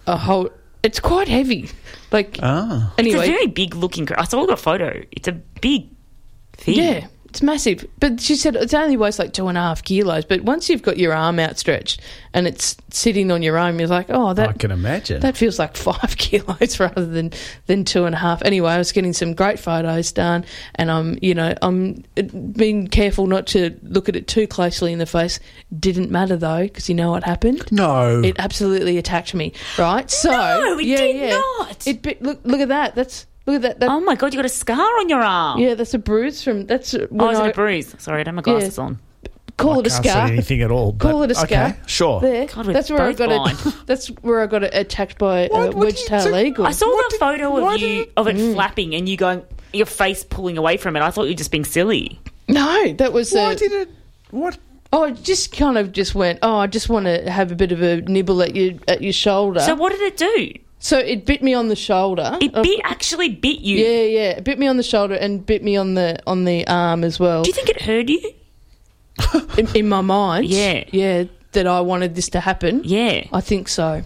a 0.06 0.16
whole. 0.18 0.50
It's 0.84 1.00
quite 1.00 1.28
heavy. 1.28 1.70
Like 2.12 2.38
Ah. 2.42 2.92
It's 2.98 3.08
anyway, 3.08 3.24
a 3.24 3.32
very 3.32 3.46
big 3.48 3.74
looking. 3.74 4.06
cr- 4.06 4.14
I 4.18 4.24
saw 4.24 4.46
the 4.46 4.56
photo. 4.56 5.02
It's 5.10 5.26
a 5.28 5.32
big 5.60 5.88
thing. 6.52 6.76
Yeah, 6.76 7.06
it's 7.34 7.42
massive. 7.42 7.84
But 7.98 8.20
she 8.20 8.36
said 8.36 8.54
it's 8.54 8.72
only 8.72 8.96
weighs 8.96 9.18
like 9.18 9.32
two 9.32 9.48
and 9.48 9.58
a 9.58 9.60
half 9.60 9.82
kilos. 9.82 10.24
But 10.24 10.42
once 10.42 10.68
you've 10.70 10.82
got 10.82 10.98
your 10.98 11.12
arm 11.12 11.40
outstretched 11.40 12.00
and 12.32 12.46
it's 12.46 12.76
sitting 12.90 13.32
on 13.32 13.42
your 13.42 13.58
arm, 13.58 13.80
you're 13.80 13.88
like, 13.88 14.06
oh, 14.08 14.34
that. 14.34 14.48
I 14.50 14.52
can 14.52 14.70
imagine. 14.70 15.20
that 15.20 15.36
feels 15.36 15.58
like 15.58 15.76
five 15.76 16.16
kilos 16.16 16.78
rather 16.78 17.04
than 17.04 17.32
than 17.66 17.84
two 17.84 18.04
and 18.04 18.14
a 18.14 18.18
half. 18.18 18.40
Anyway, 18.42 18.70
I 18.70 18.78
was 18.78 18.92
getting 18.92 19.12
some 19.12 19.34
great 19.34 19.58
photos 19.58 20.12
done, 20.12 20.44
and 20.76 20.92
I'm 20.92 21.18
you 21.20 21.34
know 21.34 21.52
I'm 21.60 22.04
uh, 22.16 22.22
being 22.22 22.86
careful 22.86 23.26
not 23.26 23.48
to 23.48 23.76
look 23.82 24.08
at 24.08 24.14
it 24.14 24.28
too 24.28 24.46
closely 24.46 24.92
in 24.92 25.00
the 25.00 25.06
face. 25.06 25.40
Didn't 25.76 26.12
matter 26.12 26.36
though, 26.36 26.62
because 26.62 26.88
you 26.88 26.94
know 26.94 27.10
what 27.10 27.24
happened. 27.24 27.70
no. 27.72 28.22
It 28.22 28.36
absolutely 28.38 28.96
attacked 28.96 29.34
me. 29.34 29.52
Right? 29.76 30.08
So 30.08 30.30
No, 30.30 30.78
it 30.78 30.84
yeah, 30.84 30.96
did 30.98 31.16
yeah. 31.16 31.30
not. 31.58 31.86
It 31.86 32.00
bi- 32.00 32.16
look 32.20 32.40
look 32.44 32.60
at 32.60 32.68
that. 32.68 32.94
That's 32.94 33.26
look 33.46 33.56
at 33.56 33.62
that. 33.62 33.80
that 33.80 33.88
Oh 33.90 34.00
my 34.00 34.14
god, 34.14 34.32
you 34.32 34.38
got 34.38 34.44
a 34.46 34.48
scar 34.48 34.78
on 35.00 35.08
your 35.08 35.20
arm. 35.22 35.58
yeah, 35.60 35.74
that's 35.74 35.94
a 35.94 35.98
bruise 35.98 36.42
from. 36.42 36.66
That's 36.66 36.94
Oh, 36.94 37.06
when 37.10 37.30
is 37.34 37.38
I 37.38 37.46
it 37.46 37.50
a 37.50 37.54
bruise? 37.54 37.94
Sorry, 37.98 38.20
I 38.20 38.24
don't 38.24 38.36
have 38.36 38.44
my 38.46 38.52
glasses 38.52 38.78
on. 38.78 38.98
call 39.56 39.76
I 39.76 39.78
it 39.80 39.86
a 39.86 39.90
can't 39.90 40.04
scar. 40.04 40.26
see 40.28 40.32
anything 40.32 40.62
at 40.62 40.70
all. 40.70 40.92
Call 40.94 41.22
it 41.22 41.30
a 41.30 41.34
scar. 41.34 41.44
Okay, 41.68 41.76
sure. 41.86 42.20
There. 42.20 42.46
God, 42.46 42.66
that's 42.74 42.90
where 42.90 43.02
I 43.02 43.12
got 43.12 43.28
blind. 43.28 43.58
it. 43.66 43.74
That's 43.86 44.08
where 44.08 44.40
I 44.40 44.46
got 44.46 44.62
it 44.64 44.70
attacked 44.74 45.18
by 45.18 45.40
a 45.40 45.48
What- 45.48 45.74
what 45.74 45.76
wedge 45.86 46.00
you 46.00 46.06
tail 46.08 46.36
eagle. 46.36 46.66
I 46.66 46.72
saw 46.72 46.86
What 46.86 47.10
the 47.10 47.14
did- 47.14 47.20
photo 47.20 47.56
of 47.56 47.72
did 47.78 47.80
you 47.88 48.02
it- 48.02 48.12
of 48.16 48.26
it 48.28 48.36
Mm. 48.36 48.54
flapping 48.54 48.94
and 48.94 49.08
you 49.08 49.16
going 49.16 49.42
your 49.72 49.86
face 49.86 50.22
pulling 50.24 50.56
away 50.58 50.76
from 50.76 50.96
it. 50.96 51.02
I 51.02 51.10
thought 51.10 51.24
you 51.24 51.30
were 51.30 51.34
just 51.34 51.50
being 51.50 51.64
silly. 51.64 52.20
no, 52.48 52.92
that 52.94 53.12
was 53.12 53.32
Why 53.32 53.52
a, 53.52 53.56
did 53.56 53.72
it? 53.72 53.88
What? 54.30 54.56
Oh, 54.92 55.04
it 55.04 55.20
just 55.24 55.50
kind 55.56 55.76
of 55.76 55.90
just 55.90 56.14
went. 56.14 56.38
Oh, 56.42 56.56
I 56.58 56.68
just 56.68 56.88
want 56.88 57.06
to 57.06 57.28
have 57.28 57.50
a 57.50 57.56
bit 57.56 57.72
of 57.72 57.82
a 57.82 58.00
nibble 58.02 58.40
at 58.42 58.54
your 58.54 58.74
at 58.86 59.02
your 59.02 59.12
shoulder. 59.12 59.58
So 59.60 59.74
what 59.74 59.90
did 59.92 60.00
it 60.02 60.16
do? 60.16 60.52
So 60.84 60.98
it 60.98 61.24
bit 61.24 61.42
me 61.42 61.54
on 61.54 61.68
the 61.68 61.76
shoulder. 61.76 62.36
It 62.42 62.52
bit 62.52 62.78
actually 62.84 63.30
bit 63.30 63.60
you. 63.60 63.78
Yeah, 63.78 64.02
yeah. 64.02 64.30
It 64.36 64.44
bit 64.44 64.58
me 64.58 64.66
on 64.66 64.76
the 64.76 64.82
shoulder 64.82 65.14
and 65.14 65.44
bit 65.44 65.64
me 65.64 65.78
on 65.78 65.94
the 65.94 66.18
on 66.26 66.44
the 66.44 66.66
arm 66.66 67.04
as 67.04 67.18
well. 67.18 67.42
Do 67.42 67.48
you 67.48 67.54
think 67.54 67.70
it 67.70 67.80
hurt 67.80 68.10
you? 68.10 68.34
in, 69.56 69.66
in 69.74 69.88
my 69.88 70.02
mind, 70.02 70.44
Yeah. 70.44 70.84
yeah, 70.90 71.24
that 71.52 71.66
I 71.66 71.80
wanted 71.80 72.14
this 72.14 72.28
to 72.30 72.40
happen. 72.40 72.82
Yeah. 72.84 73.24
I 73.32 73.40
think 73.40 73.68
so. 73.70 74.02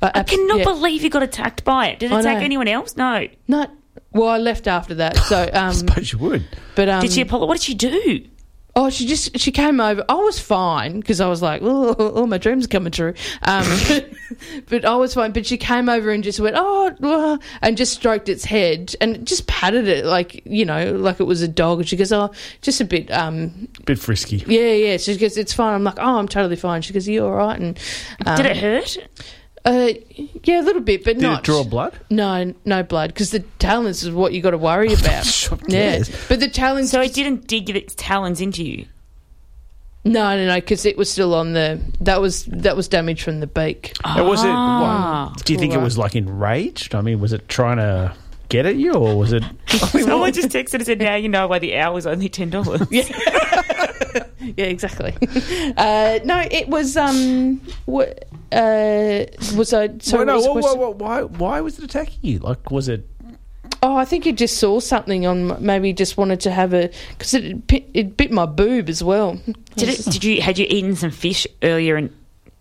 I, 0.00 0.12
I 0.14 0.22
cannot 0.22 0.64
believe 0.64 1.02
you 1.02 1.10
got 1.10 1.22
attacked 1.22 1.62
by 1.62 1.88
it. 1.88 1.98
Did 1.98 2.10
it 2.10 2.14
I 2.14 2.20
attack 2.20 2.38
know. 2.38 2.44
anyone 2.44 2.68
else? 2.68 2.96
No. 2.96 3.28
No, 3.46 3.66
well, 4.12 4.28
I 4.28 4.38
left 4.38 4.66
after 4.66 4.94
that. 4.94 5.18
So, 5.18 5.50
um, 5.52 5.74
Suppose 5.74 6.10
you 6.10 6.18
would. 6.20 6.46
but 6.74 6.88
um, 6.88 7.02
Did 7.02 7.12
she 7.12 7.20
apologize? 7.20 7.48
What 7.48 7.54
did 7.58 7.64
she 7.64 7.74
do? 7.74 8.26
Oh, 8.76 8.90
she 8.90 9.06
just 9.06 9.38
she 9.38 9.52
came 9.52 9.80
over. 9.80 10.04
I 10.08 10.14
was 10.14 10.40
fine 10.40 10.98
because 10.98 11.20
I 11.20 11.28
was 11.28 11.40
like, 11.40 11.62
oh, 11.62 11.92
all 11.92 12.26
my 12.26 12.38
dreams 12.38 12.64
are 12.64 12.68
coming 12.68 12.90
true. 12.90 13.14
Um, 13.42 13.64
but 14.68 14.84
I 14.84 14.96
was 14.96 15.14
fine. 15.14 15.30
But 15.32 15.46
she 15.46 15.56
came 15.56 15.88
over 15.88 16.10
and 16.10 16.24
just 16.24 16.40
went, 16.40 16.56
oh, 16.58 16.92
uh," 17.02 17.38
and 17.62 17.76
just 17.76 17.92
stroked 17.92 18.28
its 18.28 18.44
head 18.44 18.94
and 19.00 19.26
just 19.26 19.46
patted 19.46 19.86
it 19.86 20.04
like 20.04 20.42
you 20.44 20.64
know, 20.64 20.92
like 20.92 21.20
it 21.20 21.24
was 21.24 21.40
a 21.40 21.46
dog. 21.48 21.78
And 21.78 21.88
she 21.88 21.96
goes, 21.96 22.10
oh, 22.12 22.32
just 22.62 22.80
a 22.80 22.84
bit, 22.84 23.10
um, 23.12 23.68
Bit 23.84 23.98
frisky. 24.00 24.38
yeah, 24.46 24.72
yeah. 24.72 24.96
She 24.96 25.16
goes, 25.18 25.36
it's 25.36 25.52
fine. 25.52 25.74
I'm 25.74 25.84
like, 25.84 25.98
oh, 25.98 26.18
I'm 26.18 26.26
totally 26.28 26.56
fine. 26.56 26.82
She 26.82 26.92
goes, 26.92 27.06
you 27.06 27.24
all 27.24 27.32
right? 27.32 27.58
And 27.60 27.78
um, 28.26 28.36
Did 28.36 28.46
it 28.46 28.56
hurt? 28.56 28.98
Uh, 29.64 29.94
yeah, 30.42 30.60
a 30.60 30.62
little 30.62 30.82
bit, 30.82 31.04
but 31.04 31.14
Did 31.14 31.22
not. 31.22 31.38
it 31.38 31.44
draw 31.44 31.64
blood? 31.64 31.98
No, 32.10 32.52
no 32.66 32.82
blood 32.82 33.08
because 33.14 33.30
the 33.30 33.40
talons 33.58 34.02
is 34.02 34.10
what 34.10 34.34
you 34.34 34.42
got 34.42 34.50
to 34.50 34.58
worry 34.58 34.92
about. 34.92 35.24
Sure, 35.34 35.58
yeah, 35.68 35.96
yes. 35.96 36.28
but 36.28 36.38
the 36.40 36.48
talons. 36.48 36.90
So 36.90 37.00
it 37.00 37.14
didn't 37.14 37.46
dig 37.46 37.70
its 37.70 37.94
talons 37.94 38.40
into 38.42 38.62
you. 38.62 38.86
No, 40.04 40.36
no, 40.36 40.46
no, 40.46 40.56
because 40.56 40.84
it 40.84 40.98
was 40.98 41.10
still 41.10 41.34
on 41.34 41.54
the. 41.54 41.80
That 42.02 42.20
was 42.20 42.44
that 42.44 42.76
was 42.76 42.88
damage 42.88 43.22
from 43.22 43.40
the 43.40 43.46
beak. 43.46 43.94
And 44.04 44.26
was 44.28 44.44
it? 44.44 44.50
Ah. 44.50 45.30
What, 45.32 45.44
do 45.46 45.54
you 45.54 45.58
think 45.58 45.72
it 45.72 45.80
was 45.80 45.96
like 45.96 46.14
enraged? 46.14 46.94
I 46.94 47.00
mean, 47.00 47.20
was 47.20 47.32
it 47.32 47.48
trying 47.48 47.78
to 47.78 48.14
get 48.50 48.66
at 48.66 48.76
you, 48.76 48.92
or 48.92 49.18
was 49.18 49.32
it? 49.32 49.42
Someone 49.68 50.30
just 50.34 50.50
texted 50.50 50.74
and 50.74 50.84
said, 50.86 50.98
"Now 50.98 51.14
you 51.14 51.30
know 51.30 51.48
why 51.48 51.58
the 51.58 51.76
hour 51.78 51.94
was 51.94 52.06
only 52.06 52.28
ten 52.28 52.50
dollars." 52.50 52.86
Yeah. 52.90 53.08
Yeah, 54.56 54.66
exactly. 54.66 55.12
uh, 55.76 56.20
no, 56.24 56.46
it 56.50 56.68
was. 56.68 56.96
Um, 56.96 57.60
what 57.86 58.28
uh, 58.54 59.26
was 59.56 59.72
I? 59.72 59.90
Sorry, 59.98 60.24
Well, 60.24 60.40
no, 60.40 60.46
what 60.46 60.54
was 60.56 60.64
the 60.72 60.78
wha- 60.78 60.78
question? 60.78 60.80
wha- 60.80 60.88
wha- 60.90 60.96
why? 60.96 61.22
Why 61.22 61.60
was 61.60 61.78
it 61.78 61.84
attacking 61.84 62.18
you? 62.22 62.38
Like, 62.38 62.70
was 62.70 62.88
it? 62.88 63.08
Oh, 63.82 63.96
I 63.96 64.04
think 64.04 64.26
it 64.26 64.36
just 64.36 64.56
saw 64.58 64.80
something 64.80 65.26
on. 65.26 65.62
Maybe 65.64 65.92
just 65.92 66.16
wanted 66.16 66.40
to 66.40 66.50
have 66.50 66.72
a 66.72 66.90
because 67.10 67.34
it 67.34 67.66
bit- 67.66 67.88
it 67.94 68.16
bit 68.16 68.30
my 68.30 68.46
boob 68.46 68.88
as 68.88 69.02
well. 69.04 69.38
Did 69.76 69.88
it? 69.90 70.04
Did 70.04 70.24
you? 70.24 70.40
Had 70.40 70.58
you 70.58 70.66
eaten 70.68 70.96
some 70.96 71.10
fish 71.10 71.46
earlier 71.62 71.96
and 71.96 72.10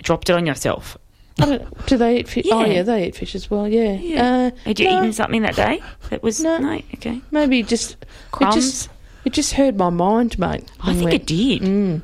dropped 0.02 0.30
it 0.30 0.34
on 0.34 0.46
yourself? 0.46 0.98
I 1.40 1.46
don't, 1.46 1.86
do 1.88 1.98
they 1.98 2.20
eat 2.20 2.28
fish? 2.28 2.46
Oh, 2.52 2.64
Yeah. 2.64 2.74
yeah, 2.74 2.82
they 2.84 3.08
eat 3.08 3.16
fish 3.16 3.34
as 3.34 3.50
well. 3.50 3.68
Yeah. 3.68 3.94
Uh, 4.24 4.52
Had 4.66 4.80
you 4.80 4.86
no, 4.88 5.00
eaten 5.00 5.14
something 5.14 5.42
that 5.42 5.56
day? 5.56 5.82
That 6.12 6.22
was 6.22 6.42
No. 6.44 6.60
no. 6.60 6.74
Okay. 6.94 7.22
Maybe 7.32 7.64
just 7.64 7.98
Crumbs? 8.32 8.56
It 8.56 8.60
just, 8.60 8.90
it 9.26 9.34
just 9.34 9.54
hurt 9.54 9.76
my 9.76 9.90
mind, 9.90 10.38
mate. 10.38 10.64
I 10.82 10.94
think 10.94 11.06
went, 11.06 11.16
it 11.16 11.26
did. 11.26 11.62
Mm, 11.64 12.02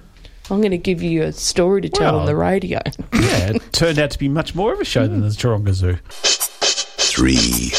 I'm 0.51 0.61
going 0.61 0.71
to 0.71 0.77
give 0.77 1.01
you 1.03 1.23
a 1.23 1.31
story 1.31 1.81
to 1.81 1.89
tell 1.89 2.13
Well- 2.13 2.21
on 2.21 2.25
the 2.25 2.35
radio. 2.35 2.79
Yeah, 3.13 3.51
it 3.53 3.61
turned 3.73 3.99
out 3.99 4.11
to 4.11 4.19
be 4.19 4.27
much 4.29 4.55
more 4.55 4.73
of 4.73 4.79
a 4.79 4.85
show 4.85 5.07
than 5.07 5.21
the 5.21 5.27
Taronga 5.27 5.73
Zoo. 5.73 5.97
Three. 6.09 7.69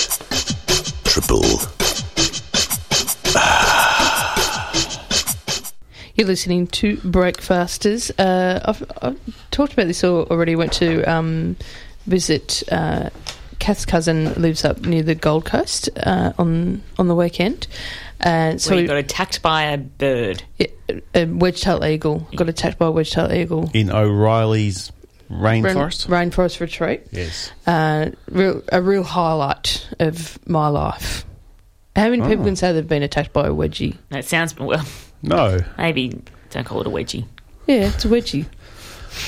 Triple. 1.05 1.43
You're 6.15 6.27
listening 6.27 6.67
to 6.69 6.97
Breakfasters. 6.99 8.11
Uh, 8.19 8.61
I've, 8.65 8.85
I've 9.01 9.19
talked 9.51 9.73
about 9.73 9.87
this 9.87 10.05
al- 10.05 10.27
already. 10.31 10.55
Went 10.55 10.73
to 10.75 11.03
um, 11.05 11.57
visit. 12.07 12.63
Uh, 12.71 13.09
Kath's 13.59 13.87
cousin 13.87 14.33
lives 14.35 14.65
up 14.65 14.81
near 14.83 15.03
the 15.03 15.15
Gold 15.15 15.45
Coast 15.47 15.89
uh, 16.05 16.33
on 16.39 16.83
on 16.99 17.09
the 17.09 17.15
weekend, 17.15 17.67
and 18.21 18.61
so 18.61 18.71
So 18.71 18.75
you 18.77 18.83
we, 18.83 18.87
got 18.89 18.97
attacked 18.99 19.43
by 19.43 19.65
a 19.65 19.79
bird. 19.79 20.43
yeah, 20.59 20.67
a 21.15 21.25
wedge-tailed 21.27 21.85
eagle 21.85 22.29
got 22.37 22.49
attacked 22.49 22.79
by 22.79 22.87
a 22.87 22.91
wedge-tailed 22.91 23.33
eagle. 23.33 23.71
In 23.75 23.91
O'Reilly's 23.91 24.93
Rain- 25.29 25.63
rainforest. 25.65 26.07
rainforest 26.09 26.61
retreat. 26.61 27.03
Yes. 27.13 27.53
uh, 27.67 28.11
real, 28.31 28.63
a 28.73 28.83
real 28.83 29.05
highlight 29.05 29.89
of 30.01 30.39
my 30.49 30.69
life. 30.69 31.25
How 31.97 32.09
many 32.09 32.23
people 32.23 32.43
Oh. 32.43 32.47
can 32.47 32.57
say 32.57 32.73
they've 32.73 32.87
been 32.87 33.03
attacked 33.03 33.33
by 33.33 33.47
a 33.47 33.51
wedgie? 33.51 33.97
That 34.11 34.25
sounds 34.25 34.57
well. 34.59 34.85
No. 35.23 35.59
Maybe 35.79 36.21
don't 36.51 36.65
call 36.65 36.81
it 36.81 36.87
a 36.87 36.91
wedgie. 36.91 37.27
Yeah, 37.67 37.89
it's 37.95 38.05
a 38.05 38.09
wedgie. 38.09 38.47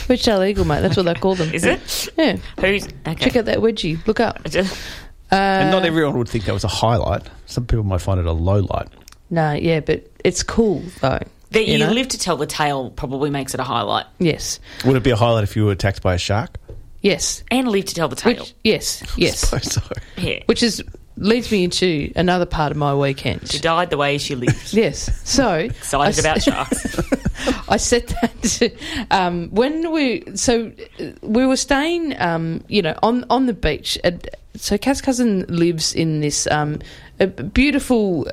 Wedge-tailed 0.08 0.44
eagle, 0.44 0.64
mate. 0.64 0.80
That's 0.80 0.96
what 0.96 1.04
they 1.04 1.14
call 1.14 1.34
them. 1.34 1.50
Is 1.54 1.64
it? 1.64 2.08
Yeah. 2.16 2.36
Who's 2.60 2.86
okay? 3.06 3.14
Check 3.16 3.36
out 3.36 3.44
that 3.46 3.58
wedgie. 3.58 4.04
Look 4.06 4.20
up. 4.20 4.40
Uh, 5.32 5.34
And 5.34 5.70
not 5.70 5.84
everyone 5.86 6.18
would 6.18 6.28
think 6.28 6.44
that 6.44 6.52
was 6.52 6.64
a 6.64 6.68
highlight. 6.68 7.22
Some 7.46 7.66
people 7.66 7.84
might 7.84 8.00
find 8.02 8.20
it 8.20 8.26
a 8.26 8.32
low 8.32 8.60
light. 8.60 8.88
No, 9.30 9.52
yeah, 9.52 9.80
but 9.80 10.06
it's 10.24 10.42
cool 10.42 10.82
though. 11.00 11.20
That 11.52 11.66
you, 11.66 11.78
know? 11.78 11.90
live 11.90 12.08
to 12.08 12.18
tell 12.18 12.36
the 12.36 12.46
tale 12.46 12.90
probably 12.90 13.28
makes 13.30 13.52
it 13.54 13.60
a 13.60 13.62
highlight, 13.64 14.06
Yes, 14.18 14.58
Would 14.86 14.96
it 14.96 15.02
be 15.02 15.10
a 15.10 15.16
highlight 15.16 15.44
if 15.44 15.54
you 15.56 15.64
were 15.66 15.72
attacked 15.72 16.02
by 16.02 16.14
a 16.14 16.18
shark? 16.18 16.56
yes, 17.00 17.42
and 17.50 17.68
live 17.68 17.84
to 17.86 17.94
tell 17.94 18.08
the 18.08 18.16
tale. 18.16 18.36
which 18.40 18.54
yes, 18.62 19.02
yes, 19.16 19.40
Suppose 19.40 19.72
so. 19.72 19.80
yeah, 20.18 20.40
which 20.46 20.62
is 20.62 20.82
leads 21.16 21.50
me 21.52 21.64
into 21.64 22.12
another 22.16 22.46
part 22.46 22.70
of 22.72 22.76
my 22.78 22.94
weekend. 22.94 23.48
she 23.50 23.58
died 23.58 23.90
the 23.90 23.96
way 23.96 24.18
she 24.18 24.34
lived. 24.34 24.72
Yes, 24.74 25.10
so 25.28 25.54
Excited 25.56 26.18
about 26.18 26.42
sharks. 26.42 26.98
I 27.68 27.76
said 27.76 28.08
that 28.08 28.72
um, 29.10 29.48
when 29.50 29.92
we 29.92 30.24
so 30.34 30.72
uh, 31.00 31.04
we 31.22 31.46
were 31.46 31.56
staying, 31.56 32.18
um, 32.20 32.64
you 32.68 32.82
know, 32.82 32.96
on 33.02 33.24
on 33.30 33.46
the 33.46 33.52
beach. 33.52 33.98
At, 34.04 34.36
so 34.54 34.76
Kath's 34.78 35.00
cousin 35.00 35.44
lives 35.48 35.94
in 35.94 36.20
this 36.20 36.46
um, 36.48 36.78
a 37.20 37.26
beautiful 37.26 38.28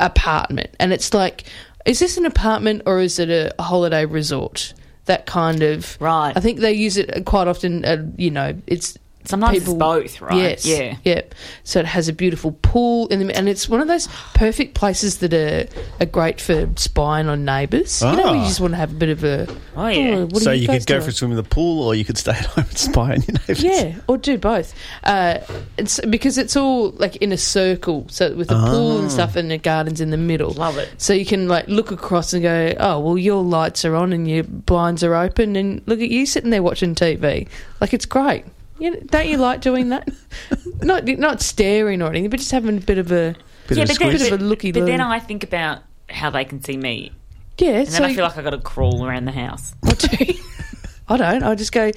apartment, 0.00 0.70
and 0.78 0.92
it's 0.92 1.12
like, 1.14 1.44
is 1.84 1.98
this 1.98 2.16
an 2.16 2.26
apartment 2.26 2.82
or 2.86 3.00
is 3.00 3.18
it 3.18 3.30
a 3.30 3.62
holiday 3.62 4.04
resort? 4.04 4.74
That 5.06 5.26
kind 5.26 5.62
of 5.62 5.96
Right. 6.00 6.32
I 6.36 6.40
think 6.40 6.58
they 6.60 6.72
use 6.72 6.96
it 6.96 7.24
quite 7.26 7.46
often. 7.48 7.84
Uh, 7.84 8.06
you 8.16 8.30
know, 8.30 8.54
it's 8.66 8.98
Sometimes 9.26 9.58
it's 9.58 9.72
both, 9.72 10.20
right? 10.20 10.36
Yes. 10.36 10.64
Yeah. 10.66 10.96
Yeah. 11.04 11.22
So 11.64 11.80
it 11.80 11.86
has 11.86 12.08
a 12.08 12.12
beautiful 12.12 12.52
pool 12.62 13.08
in 13.08 13.26
the, 13.26 13.36
and 13.36 13.48
it's 13.48 13.68
one 13.68 13.80
of 13.80 13.88
those 13.88 14.08
perfect 14.34 14.74
places 14.74 15.18
that 15.18 15.34
are, 15.34 15.66
are 16.00 16.06
great 16.06 16.40
for 16.40 16.68
spying 16.76 17.28
on 17.28 17.44
neighbours. 17.44 18.00
You 18.02 18.12
know, 18.12 18.16
where 18.24 18.34
you 18.36 18.40
Ah. 18.42 18.46
just 18.46 18.60
want 18.60 18.72
to 18.72 18.76
have 18.76 18.92
a 18.92 18.94
bit 18.94 19.08
of 19.10 19.24
a. 19.24 19.46
Oh, 19.76 19.86
yeah. 19.88 20.22
what 20.24 20.36
are 20.36 20.40
so 20.40 20.50
you, 20.52 20.66
guys 20.66 20.84
could 20.84 20.88
go 20.88 20.94
doing?" 20.94 21.04
for 21.04 21.10
a 21.10 21.12
swim 21.12 21.30
in 21.32 21.36
the 21.36 21.42
pool, 21.42 21.82
or 21.82 21.94
you 21.94 22.04
could 22.04 22.16
stay 22.18 22.30
at 22.38 22.46
home 22.46 22.64
and 22.68 22.78
spy 22.78 23.12
on 23.14 23.22
your 23.22 23.34
neighbours. 23.48 23.62
Yeah, 23.62 23.94
or 24.08 24.16
do 24.18 24.38
both. 24.38 24.74
Uh, 25.04 25.38
it's 25.76 26.00
because 26.00 26.38
it's 26.38 26.56
all 26.56 26.90
like 26.92 27.16
in 27.16 27.32
a 27.32 27.38
circle, 27.38 28.06
so 28.08 28.34
with 28.34 28.50
a 28.50 28.54
pool 28.54 28.98
and 29.00 29.10
stuff, 29.10 29.36
and 29.36 29.50
the 29.50 29.58
gardens 29.58 30.00
in 30.00 30.10
the 30.10 30.16
middle. 30.16 30.52
Love 30.52 30.78
it. 30.78 30.88
So 30.98 31.12
you 31.12 31.26
can 31.26 31.48
like 31.48 31.66
look 31.68 31.90
across 31.90 32.32
and 32.32 32.42
go, 32.42 32.74
oh 32.78 33.00
well, 33.00 33.18
your 33.18 33.42
lights 33.42 33.84
are 33.84 33.94
on 33.96 34.12
and 34.12 34.28
your 34.28 34.44
blinds 34.44 35.02
are 35.02 35.14
open, 35.14 35.56
and 35.56 35.82
look 35.86 36.00
at 36.00 36.08
you 36.10 36.26
sitting 36.26 36.50
there 36.50 36.62
watching 36.62 36.94
TV. 36.94 37.48
Like 37.80 37.92
it's 37.92 38.06
great. 38.06 38.44
You 38.78 38.90
know, 38.90 39.00
don't 39.06 39.28
you 39.28 39.38
like 39.38 39.60
doing 39.60 39.88
that? 39.90 40.08
not 40.82 41.06
not 41.06 41.40
staring 41.40 42.02
or 42.02 42.10
anything, 42.10 42.30
but 42.30 42.38
just 42.38 42.50
having 42.52 42.76
a 42.76 42.80
bit 42.80 42.98
of 42.98 43.10
a 43.12 43.34
Bit 43.68 43.78
yeah, 43.78 43.84
of 43.84 43.90
a 43.90 43.92
but 43.94 43.98
then, 43.98 44.08
squeeze. 44.10 44.22
Bit 44.22 44.32
of 44.32 44.40
a 44.40 44.44
looky 44.44 44.72
but 44.72 44.86
then. 44.86 45.00
I 45.00 45.18
think 45.18 45.42
about 45.42 45.82
how 46.08 46.30
they 46.30 46.44
can 46.44 46.62
see 46.62 46.76
me, 46.76 47.12
yeah. 47.58 47.78
and 47.78 47.88
so 47.88 48.00
then 48.00 48.10
I 48.10 48.14
feel 48.14 48.24
like 48.24 48.36
I 48.36 48.42
got 48.42 48.50
to 48.50 48.58
crawl 48.58 49.04
around 49.04 49.24
the 49.24 49.32
house. 49.32 49.74
I 49.84 49.92
do. 49.92 50.34
I 51.08 51.16
don't. 51.16 51.42
I 51.42 51.54
just 51.54 51.72
go. 51.72 51.90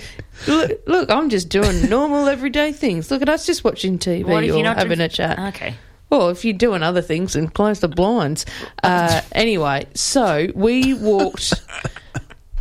Look, 0.47 0.81
look, 0.87 1.11
I'm 1.11 1.29
just 1.29 1.49
doing 1.49 1.89
normal 1.89 2.27
everyday 2.27 2.71
things. 2.71 3.11
Look 3.11 3.21
at 3.21 3.29
us 3.29 3.45
just 3.45 3.63
watching 3.63 3.99
TV 3.99 4.23
What 4.25 4.43
or 4.43 4.45
you're 4.47 4.63
not 4.63 4.77
having 4.77 4.97
doing- 4.97 5.05
a 5.05 5.09
chat. 5.09 5.39
Okay. 5.55 5.75
Well, 6.09 6.29
if 6.29 6.43
you're 6.43 6.55
doing 6.57 6.81
other 6.81 7.03
things, 7.03 7.35
and 7.35 7.53
close 7.53 7.81
the 7.81 7.87
blinds. 7.87 8.47
Uh, 8.81 9.21
anyway, 9.31 9.85
so 9.93 10.47
we 10.55 10.95
walked. 10.95 11.53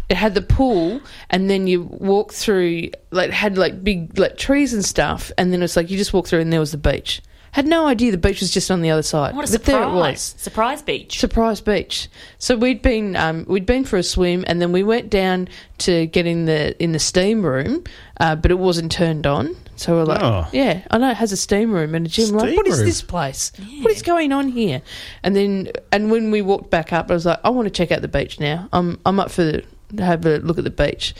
It 0.08 0.16
had 0.16 0.34
the 0.34 0.42
pool, 0.42 1.00
and 1.30 1.50
then 1.50 1.66
you 1.66 1.82
walk 1.82 2.32
through. 2.32 2.90
Like, 3.10 3.28
it 3.28 3.34
had 3.34 3.58
like 3.58 3.82
big 3.84 4.18
like 4.18 4.36
trees 4.36 4.72
and 4.74 4.84
stuff, 4.84 5.30
and 5.38 5.52
then 5.52 5.62
it's 5.62 5.76
like 5.76 5.90
you 5.90 5.98
just 5.98 6.12
walk 6.12 6.26
through, 6.26 6.40
and 6.40 6.52
there 6.52 6.60
was 6.60 6.72
the 6.72 6.78
beach. 6.78 7.20
Had 7.52 7.66
no 7.66 7.86
idea 7.86 8.10
the 8.12 8.18
beach 8.18 8.40
was 8.40 8.50
just 8.52 8.70
on 8.70 8.82
the 8.82 8.90
other 8.90 9.02
side. 9.02 9.34
What 9.34 9.48
a 9.48 9.52
but 9.52 9.64
surprise! 9.64 9.64
there 9.64 9.82
it 9.82 9.92
was. 9.94 10.34
Surprise 10.36 10.82
beach. 10.82 11.18
Surprise 11.18 11.60
Beach. 11.62 12.08
So 12.38 12.56
we'd 12.56 12.82
been 12.82 13.16
um, 13.16 13.46
we'd 13.48 13.64
been 13.66 13.84
for 13.84 13.96
a 13.96 14.02
swim, 14.02 14.44
and 14.46 14.60
then 14.60 14.70
we 14.70 14.82
went 14.82 15.08
down 15.08 15.48
to 15.78 16.06
get 16.06 16.26
in 16.26 16.44
the 16.44 16.80
in 16.82 16.92
the 16.92 16.98
steam 16.98 17.42
room, 17.44 17.84
uh, 18.20 18.36
but 18.36 18.50
it 18.50 18.58
wasn't 18.58 18.92
turned 18.92 19.26
on. 19.26 19.56
So 19.76 19.94
we're 19.96 20.04
like, 20.04 20.20
Oh. 20.22 20.46
yeah, 20.52 20.82
I 20.90 20.98
know 20.98 21.10
it 21.10 21.16
has 21.16 21.32
a 21.32 21.36
steam 21.36 21.72
room 21.72 21.94
and 21.94 22.04
a 22.04 22.08
gym. 22.08 22.30
like, 22.30 22.48
Steam 22.48 22.56
what 22.56 22.66
is 22.66 22.78
room? 22.78 22.86
this 22.86 23.00
place? 23.00 23.52
What 23.80 23.92
is 23.92 24.02
going 24.02 24.32
on 24.32 24.48
here? 24.48 24.82
And 25.22 25.34
then 25.34 25.70
and 25.90 26.10
when 26.10 26.30
we 26.30 26.42
walked 26.42 26.68
back 26.70 26.92
up, 26.92 27.10
I 27.10 27.14
was 27.14 27.24
like, 27.24 27.38
I 27.44 27.50
want 27.50 27.66
to 27.66 27.70
check 27.70 27.90
out 27.92 28.02
the 28.02 28.08
beach 28.08 28.38
now. 28.40 28.68
I'm 28.74 29.00
I'm 29.06 29.18
up 29.18 29.30
for 29.30 29.42
the, 29.44 29.62
to 29.62 29.66
have 29.98 30.26
a 30.26 30.38
look 30.38 30.58
at 30.58 30.64
the 30.64 30.70
beach. 30.70 31.14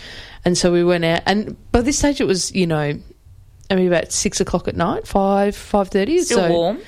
And 0.45 0.57
so 0.57 0.73
we 0.73 0.85
went 0.85 1.05
out, 1.05 1.23
and 1.27 1.57
by 1.73 1.81
this 1.81 1.99
stage 1.99 2.21
it 2.21 2.25
was 2.27 2.55
you 2.55 2.67
know. 2.67 2.99
I 3.71 3.75
mean, 3.75 3.87
about 3.87 4.13
six 4.13 4.41
o'clock 4.41 4.67
at 4.67 4.77
night, 4.77 5.07
five 5.07 5.55
five 5.55 5.89
thirty. 5.89 6.21
Still 6.23 6.39
so, 6.39 6.51
warm. 6.51 6.79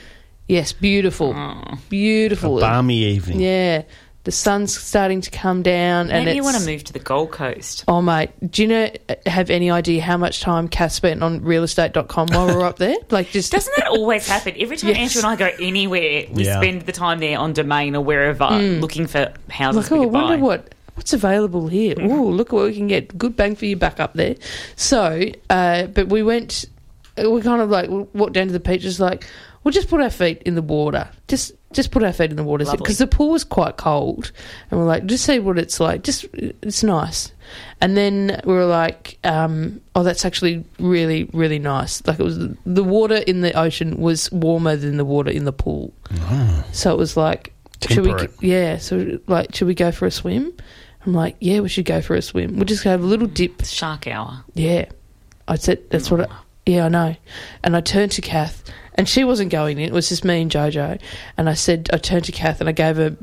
Yes, 0.48 0.72
beautiful, 0.72 1.34
Oh. 1.36 1.78
beautiful. 1.90 2.58
A 2.58 2.60
balmy 2.62 3.04
evening. 3.04 3.38
Yeah, 3.40 3.82
The 4.24 4.32
sun's 4.32 4.76
starting 4.76 5.20
to 5.22 5.30
come 5.30 5.62
down, 5.62 6.10
and 6.10 6.24
Maybe 6.24 6.36
you 6.36 6.42
want 6.42 6.56
to 6.56 6.66
move 6.66 6.82
to 6.84 6.92
the 6.92 6.98
Gold 6.98 7.30
Coast. 7.32 7.84
Oh 7.86 8.00
mate, 8.02 8.30
do 8.50 8.62
you 8.62 8.68
know 8.68 8.90
have 9.26 9.48
any 9.50 9.70
idea 9.70 10.02
how 10.02 10.16
much 10.16 10.40
time 10.40 10.68
Kath 10.68 10.92
spent 10.92 11.22
on 11.22 11.40
realestate.com 11.40 12.28
while 12.28 12.46
we 12.46 12.54
were 12.54 12.64
up 12.64 12.76
there? 12.78 12.96
Like 13.10 13.30
just 13.30 13.52
Doesn't 13.52 13.72
that 13.76 13.88
always 13.88 14.26
happen? 14.26 14.54
Every 14.58 14.76
time 14.76 14.90
Yes. 14.90 14.98
Andrew 15.16 15.28
and 15.30 15.40
I 15.42 15.50
go 15.50 15.56
anywhere, 15.64 16.26
we 16.30 16.44
Yeah. 16.46 16.60
spend 16.60 16.82
the 16.82 16.92
time 16.92 17.18
there 17.20 17.38
on 17.38 17.52
Domain 17.52 17.94
or 17.94 18.02
wherever 18.02 18.44
mm. 18.44 18.80
looking 18.80 19.06
for 19.06 19.32
houses 19.50 19.90
like, 19.90 19.90
we 19.90 19.98
oh, 19.98 20.00
I 20.02 20.04
could 20.06 20.12
buy. 20.12 20.22
wonder 20.22 20.44
what 20.44 20.74
what's 21.00 21.14
available 21.14 21.66
here. 21.66 21.94
Oh, 21.98 22.24
look 22.24 22.48
at 22.48 22.52
what 22.52 22.66
we 22.66 22.74
can 22.74 22.86
get. 22.86 23.16
Good 23.16 23.34
bang 23.34 23.56
for 23.56 23.64
your 23.64 23.78
buck 23.78 23.98
up 24.00 24.12
there. 24.12 24.36
So, 24.76 25.24
uh, 25.48 25.86
but 25.86 26.10
we 26.10 26.22
went. 26.22 26.66
We 27.16 27.40
kind 27.40 27.62
of 27.62 27.70
like 27.70 27.88
walked 27.88 28.34
down 28.34 28.48
to 28.48 28.52
the 28.52 28.60
beach. 28.60 28.82
Just 28.82 29.00
like 29.00 29.26
we'll 29.64 29.72
just 29.72 29.88
put 29.88 30.02
our 30.02 30.10
feet 30.10 30.42
in 30.42 30.56
the 30.56 30.62
water. 30.62 31.08
Just 31.26 31.52
just 31.72 31.90
put 31.90 32.02
our 32.02 32.12
feet 32.12 32.30
in 32.30 32.36
the 32.36 32.44
water 32.44 32.66
because 32.70 32.98
the 32.98 33.06
pool 33.06 33.30
was 33.30 33.44
quite 33.44 33.78
cold, 33.78 34.30
and 34.70 34.78
we're 34.78 34.86
like, 34.86 35.06
just 35.06 35.24
see 35.24 35.38
what 35.38 35.58
it's 35.58 35.80
like. 35.80 36.02
Just 36.02 36.26
it's 36.34 36.82
nice. 36.82 37.32
And 37.80 37.96
then 37.96 38.42
we 38.44 38.52
were 38.52 38.66
like, 38.66 39.18
um, 39.24 39.80
oh, 39.94 40.02
that's 40.02 40.26
actually 40.26 40.64
really 40.78 41.24
really 41.32 41.58
nice. 41.58 42.06
Like 42.06 42.20
it 42.20 42.24
was 42.24 42.38
the 42.66 42.84
water 42.84 43.16
in 43.16 43.40
the 43.40 43.58
ocean 43.58 43.96
was 43.96 44.30
warmer 44.32 44.76
than 44.76 44.98
the 44.98 45.04
water 45.06 45.30
in 45.30 45.46
the 45.46 45.52
pool. 45.52 45.94
So 46.72 46.92
it 46.92 46.98
was 46.98 47.16
like, 47.16 47.54
should 47.88 48.04
we? 48.04 48.14
Yeah. 48.46 48.76
So 48.76 49.18
like, 49.26 49.54
should 49.54 49.66
we 49.66 49.74
go 49.74 49.92
for 49.92 50.04
a 50.04 50.10
swim? 50.10 50.52
I'm 51.06 51.14
like, 51.14 51.36
yeah, 51.40 51.60
we 51.60 51.68
should 51.68 51.86
go 51.86 52.02
for 52.02 52.14
a 52.14 52.22
swim. 52.22 52.56
We'll 52.56 52.66
just 52.66 52.84
have 52.84 53.02
a 53.02 53.06
little 53.06 53.26
dip. 53.26 53.64
Shark 53.64 54.06
Hour. 54.06 54.44
Yeah. 54.54 54.86
I 55.48 55.56
said, 55.56 55.88
that's 55.90 56.10
what 56.10 56.20
I, 56.20 56.24
mm. 56.24 56.36
yeah, 56.66 56.86
I 56.86 56.88
know. 56.88 57.16
And 57.64 57.76
I 57.76 57.80
turned 57.80 58.12
to 58.12 58.20
Kath, 58.20 58.62
and 58.94 59.08
she 59.08 59.24
wasn't 59.24 59.50
going 59.50 59.78
in. 59.78 59.88
It 59.88 59.92
was 59.92 60.10
just 60.10 60.24
me 60.24 60.42
and 60.42 60.50
Jojo. 60.50 61.00
And 61.36 61.48
I 61.48 61.54
said, 61.54 61.88
I 61.92 61.96
turned 61.96 62.24
to 62.26 62.32
Kath 62.32 62.60
and 62.60 62.68
I 62.68 62.72
gave 62.72 62.96
her, 62.96 63.16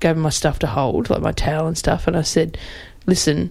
gave 0.00 0.16
her 0.16 0.22
my 0.22 0.30
stuff 0.30 0.58
to 0.60 0.66
hold, 0.66 1.08
like 1.08 1.22
my 1.22 1.32
towel 1.32 1.66
and 1.66 1.78
stuff. 1.78 2.06
And 2.06 2.16
I 2.16 2.22
said, 2.22 2.58
listen, 3.06 3.50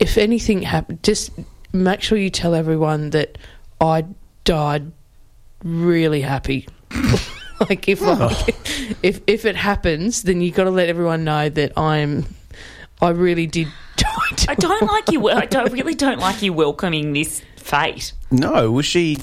if 0.00 0.18
anything 0.18 0.62
happened, 0.62 1.02
just 1.02 1.30
make 1.72 2.02
sure 2.02 2.18
you 2.18 2.30
tell 2.30 2.54
everyone 2.54 3.10
that 3.10 3.38
I 3.80 4.06
died 4.44 4.90
really 5.62 6.20
happy. 6.20 6.66
like 7.68 7.88
if 7.88 8.00
like, 8.00 8.18
oh. 8.20 8.46
if 9.02 9.20
if 9.26 9.44
it 9.44 9.56
happens, 9.56 10.22
then 10.22 10.40
you 10.40 10.50
got 10.50 10.64
to 10.64 10.70
let 10.70 10.88
everyone 10.88 11.24
know 11.24 11.48
that 11.48 11.78
I'm. 11.78 12.26
I 13.02 13.10
really 13.10 13.46
did. 13.46 13.68
I 14.48 14.54
don't 14.54 14.82
like 14.82 15.10
you. 15.10 15.28
I 15.30 15.46
don't 15.46 15.72
really 15.72 15.94
don't 15.94 16.18
like 16.18 16.42
you 16.42 16.52
welcoming 16.52 17.12
this 17.12 17.42
fate. 17.56 18.12
No, 18.30 18.70
was 18.70 18.86
she 18.86 19.18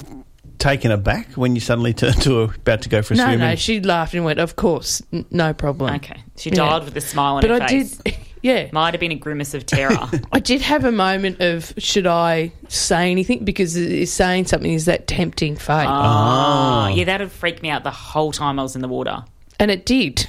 taken 0.58 0.90
aback 0.90 1.32
when 1.34 1.54
you 1.54 1.60
suddenly 1.60 1.92
turned 1.94 2.20
to 2.22 2.46
her 2.46 2.54
about 2.54 2.82
to 2.82 2.88
go 2.88 3.00
for 3.02 3.14
a 3.14 3.16
No, 3.16 3.24
swim? 3.26 3.38
no, 3.40 3.54
she 3.54 3.80
laughed 3.80 4.14
and 4.14 4.24
went, 4.24 4.40
"Of 4.40 4.56
course, 4.56 5.00
n- 5.12 5.24
no 5.30 5.52
problem." 5.54 5.94
Okay, 5.96 6.22
she 6.36 6.50
Yeah. 6.50 6.56
died 6.56 6.84
with 6.84 6.96
a 6.96 7.00
smile 7.00 7.36
on 7.36 7.42
her. 7.42 7.48
but 7.48 7.58
her 7.60 7.64
I 7.64 7.68
face. 7.68 7.96
did, 7.98 8.16
yeah, 8.42 8.68
Might 8.72 8.94
have 8.94 9.00
been 9.00 9.12
a 9.12 9.16
grimace 9.16 9.54
of 9.54 9.66
terror. 9.66 9.96
I 10.32 10.40
did 10.40 10.60
have 10.62 10.84
a 10.84 10.90
moment 10.92 11.40
of 11.40 11.72
should 11.78 12.06
I 12.08 12.50
say 12.68 13.10
anything 13.10 13.44
because 13.44 13.76
is 13.76 14.12
saying 14.12 14.46
something 14.46 14.72
is 14.72 14.84
that 14.86 15.06
tempting 15.06 15.56
fate, 15.56 15.86
oh, 15.88 16.88
yeah, 16.92 17.04
that 17.04 17.20
would 17.20 17.30
freak 17.32 17.62
me 17.62 17.70
out 17.70 17.84
the 17.84 17.90
whole 17.92 18.32
time 18.32 18.58
I 18.58 18.62
was 18.62 18.74
in 18.74 18.82
the 18.82 18.88
water. 18.88 19.24
and 19.60 19.70
it 19.70 19.86
did. 19.86 20.26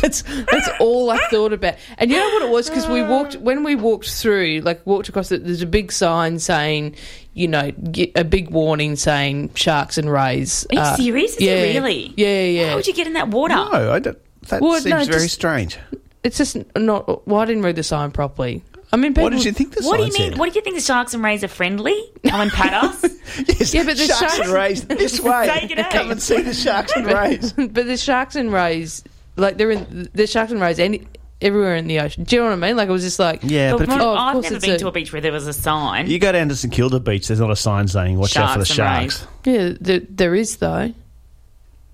That's 0.00 0.22
that's 0.22 0.68
all 0.80 1.10
I 1.10 1.18
thought 1.30 1.52
about. 1.52 1.76
And 1.98 2.10
you 2.10 2.16
know 2.16 2.28
what 2.28 2.42
it 2.42 2.50
was 2.50 2.68
because 2.68 2.86
we 2.88 3.02
walked 3.02 3.36
when 3.36 3.62
we 3.64 3.74
walked 3.76 4.10
through, 4.10 4.60
like 4.64 4.84
walked 4.86 5.08
across 5.08 5.30
it. 5.32 5.44
There's 5.44 5.62
a 5.62 5.66
big 5.66 5.92
sign 5.92 6.38
saying, 6.38 6.96
you 7.34 7.48
know, 7.48 7.70
ge- 7.90 8.12
a 8.14 8.24
big 8.24 8.50
warning 8.50 8.96
saying 8.96 9.54
sharks 9.54 9.98
and 9.98 10.10
rays. 10.10 10.66
Are 10.70 10.74
you 10.74 10.80
uh, 10.80 10.96
serious? 10.96 11.34
Is 11.36 11.40
yeah, 11.42 11.52
it 11.52 11.74
really? 11.74 12.14
Yeah, 12.16 12.42
yeah. 12.44 12.68
How 12.70 12.76
would 12.76 12.86
you 12.86 12.94
get 12.94 13.06
in 13.06 13.12
that 13.14 13.28
water? 13.28 13.54
No, 13.54 13.92
I 13.92 13.98
don't. 13.98 14.18
That 14.48 14.62
Well, 14.62 14.74
seems 14.80 14.86
no, 14.86 14.96
very 15.04 15.22
just- 15.24 15.34
strange. 15.34 15.78
It's 16.22 16.36
just 16.36 16.56
not. 16.76 17.26
Well, 17.26 17.40
I 17.40 17.44
didn't 17.46 17.62
read 17.62 17.76
the 17.76 17.82
sign 17.82 18.10
properly. 18.10 18.62
I 18.92 18.96
mean, 18.96 19.12
people, 19.12 19.22
What 19.22 19.32
did 19.32 19.44
you 19.44 19.52
think 19.52 19.74
the 19.74 19.84
What 19.84 19.98
do 19.98 20.02
you 20.04 20.12
mean? 20.12 20.32
said? 20.32 20.38
What 20.38 20.52
do 20.52 20.58
you 20.58 20.62
think 20.62 20.74
the 20.74 20.82
sharks 20.82 21.14
and 21.14 21.22
rays 21.22 21.44
are 21.44 21.48
friendly? 21.48 21.96
Come 22.26 22.40
and 22.40 22.50
pat 22.50 22.74
us. 22.74 23.02
Yes, 23.46 23.72
Yeah, 23.72 23.84
but 23.84 23.96
the 23.96 24.04
sharks, 24.06 24.18
sharks- 24.20 24.38
and 24.40 24.48
rays 24.50 24.84
this 24.84 25.20
way. 25.22 25.46
Take 25.48 25.70
it 25.70 25.78
out. 25.78 25.92
Come 25.92 26.10
and 26.10 26.20
see 26.20 26.42
the 26.42 26.52
sharks 26.52 26.92
and 26.96 27.06
rays. 27.14 27.52
but 27.52 27.72
the 27.86 27.96
sharks 27.96 28.34
and 28.34 28.52
rays, 28.52 29.04
like 29.36 29.56
they're 29.56 29.70
in 29.70 30.08
the 30.14 30.26
sharks 30.26 30.52
and 30.52 30.60
rays 30.60 30.78
any, 30.78 31.06
everywhere 31.40 31.76
in 31.76 31.86
the 31.86 32.00
ocean. 32.00 32.24
Do 32.24 32.36
you 32.36 32.42
know 32.42 32.48
what 32.48 32.54
I 32.54 32.68
mean? 32.68 32.76
Like 32.76 32.88
it 32.88 32.92
was 32.92 33.02
just 33.02 33.18
like, 33.18 33.40
Yeah, 33.42 33.72
but 33.72 33.82
if 33.82 33.88
you, 33.88 33.94
Oh, 34.00 34.14
I've 34.14 34.42
never 34.42 34.60
been 34.60 34.70
a- 34.72 34.78
to 34.78 34.88
a 34.88 34.92
beach 34.92 35.12
where 35.12 35.22
there 35.22 35.32
was 35.32 35.46
a 35.46 35.52
sign. 35.52 36.08
you 36.10 36.18
go 36.18 36.32
down 36.32 36.48
to 36.48 36.56
St 36.56 36.72
Kilda 36.72 37.00
Beach, 37.00 37.28
there's 37.28 37.40
not 37.40 37.50
a 37.50 37.56
sign 37.56 37.88
saying 37.88 38.18
"Watch 38.18 38.36
out 38.36 38.52
for 38.54 38.58
the 38.60 38.64
Sharks 38.66 39.20
and 39.22 39.30
sharks." 39.30 39.46
yeah, 39.46 39.72
there, 39.80 40.00
there 40.08 40.34
is 40.34 40.56
though. 40.58 40.92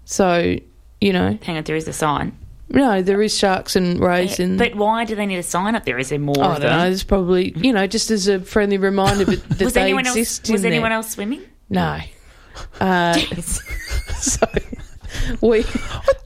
So 0.05 0.57
you 1.01 1.13
know, 1.13 1.39
Hang 1.43 1.57
on, 1.59 1.65
there 1.65 1.77
is 1.77 1.87
a 1.89 1.93
sign. 1.93 2.37
no, 2.69 3.03
there 3.03 3.21
is 3.23 3.37
sharks 3.37 3.77
and 3.77 4.01
rays 4.01 4.41
in. 4.41 4.57
But 4.57 4.75
why 4.75 5.05
do 5.05 5.15
they 5.15 5.27
need 5.27 5.37
a 5.37 5.43
sign 5.43 5.75
up 5.77 5.85
there? 5.85 5.99
Is 5.99 6.09
there 6.09 6.19
more 6.19 6.35
I 6.39 6.53
don't 6.55 6.63
know. 6.63 6.69
them? 6.71 6.81
There's 6.81 7.05
probably 7.05 7.53
you 7.57 7.73
know 7.73 7.87
just 7.87 8.11
as 8.11 8.27
a 8.29 8.41
friendly 8.41 8.79
reminder 8.79 9.25
that, 9.27 9.49
that 9.51 9.65
Was 9.65 9.75
they 9.75 9.83
anyone 9.83 10.07
else? 10.07 10.17
exist. 10.17 10.51
Was 10.51 10.65
in 10.65 10.73
anyone 10.73 10.91
there. 10.91 10.97
else 10.97 11.11
swimming? 11.11 11.43
No. 11.71 11.99
Uh, 12.81 13.13
so 14.19 14.47
we 15.41 15.65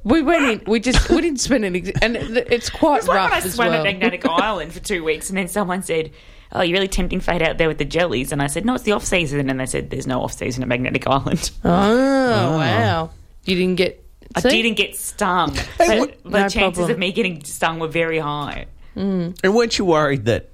we 0.05 0.23
went 0.23 0.45
in. 0.45 0.63
We 0.67 0.81
just 0.81 1.09
we 1.11 1.21
didn't 1.21 1.41
spend 1.41 1.65
any, 1.65 1.93
and 2.03 2.17
it's 2.17 2.71
quite 2.71 2.99
It's 2.99 3.09
like 3.09 3.17
rough 3.17 3.31
when 3.33 3.43
I 3.43 3.47
swam 3.49 3.69
well. 3.69 3.79
at 3.79 3.85
Magnetic 3.85 4.25
Island 4.29 4.73
for 4.73 4.81
two 4.81 5.05
weeks, 5.05 5.29
and 5.31 5.39
then 5.39 5.49
someone 5.49 5.83
said, 5.83 6.11
"Oh, 6.53 6.63
you're 6.63 6.75
really 6.75 6.89
tempting 6.89 7.21
fate 7.21 7.43
out 7.43 7.59
there 7.59 7.69
with 7.69 7.79
the 7.79 7.85
jellies." 7.85 8.33
And 8.33 8.43
I 8.43 8.47
said, 8.47 8.65
"No, 8.65 8.75
it's 8.75 8.85
the 8.85 8.93
off 8.93 9.05
season." 9.05 9.51
And 9.51 9.59
they 9.61 9.67
said, 9.67 9.91
"There's 9.91 10.07
no 10.07 10.23
off 10.23 10.33
season 10.33 10.63
at 10.63 10.69
Magnetic 10.69 11.07
Island." 11.07 11.51
Oh, 11.65 12.57
wow! 12.57 13.11
You 13.45 13.57
didn't 13.57 13.77
get. 13.77 14.05
I 14.35 14.41
see? 14.41 14.63
didn't 14.63 14.77
get 14.77 14.97
stung. 14.97 15.55
Hey, 15.55 15.67
but 15.79 15.99
what- 15.99 16.23
the 16.25 16.31
No 16.31 16.49
chances 16.49 16.77
problem. 16.79 16.91
of 16.93 16.99
me 16.99 17.11
getting 17.13 17.43
stung 17.45 17.79
were 17.81 17.89
very 17.89 18.19
high. 18.19 18.67
Mm. 18.97 19.39
And 19.43 19.55
weren't 19.55 19.77
you 19.79 19.85
worried 19.85 20.27
that, 20.27 20.51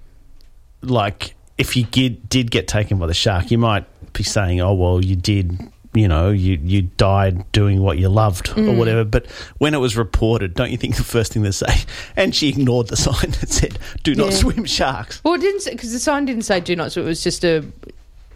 like, 0.82 1.34
if 1.58 1.76
you 1.76 1.84
did, 1.84 2.28
did 2.28 2.50
get 2.50 2.68
taken 2.68 2.98
by 2.98 3.06
the 3.06 3.14
shark, 3.14 3.50
you 3.50 3.58
might 3.58 3.84
be 4.12 4.22
saying, 4.22 4.60
"Oh, 4.60 4.74
well, 4.74 5.04
you 5.04 5.16
did." 5.16 5.58
You 5.96 6.08
know, 6.08 6.30
you, 6.30 6.58
you 6.62 6.82
died 6.82 7.50
doing 7.52 7.80
what 7.82 7.98
you 7.98 8.08
loved 8.08 8.50
or 8.50 8.54
Mm. 8.54 8.76
whatever. 8.76 9.04
But 9.04 9.26
when 9.58 9.74
it 9.74 9.78
was 9.78 9.96
reported, 9.96 10.54
don't 10.54 10.70
you 10.70 10.76
think 10.76 10.96
the 10.96 11.04
first 11.04 11.32
thing 11.32 11.42
they 11.42 11.50
say? 11.50 11.74
And 12.16 12.34
she 12.34 12.48
ignored 12.48 12.88
the 12.88 12.96
sign 13.08 13.30
that 13.40 13.48
said, 13.50 13.78
"Do 14.02 14.14
not 14.14 14.30
Yeah. 14.32 14.36
swim 14.38 14.64
sharks." 14.64 15.20
Well, 15.24 15.34
it 15.34 15.40
didn't 15.40 15.64
because 15.70 15.92
the 15.92 15.98
sign 15.98 16.24
didn't 16.26 16.42
say 16.44 16.60
"do 16.60 16.74
not," 16.76 16.92
so 16.92 17.00
it 17.00 17.04
was 17.04 17.22
just 17.22 17.44
a 17.44 17.64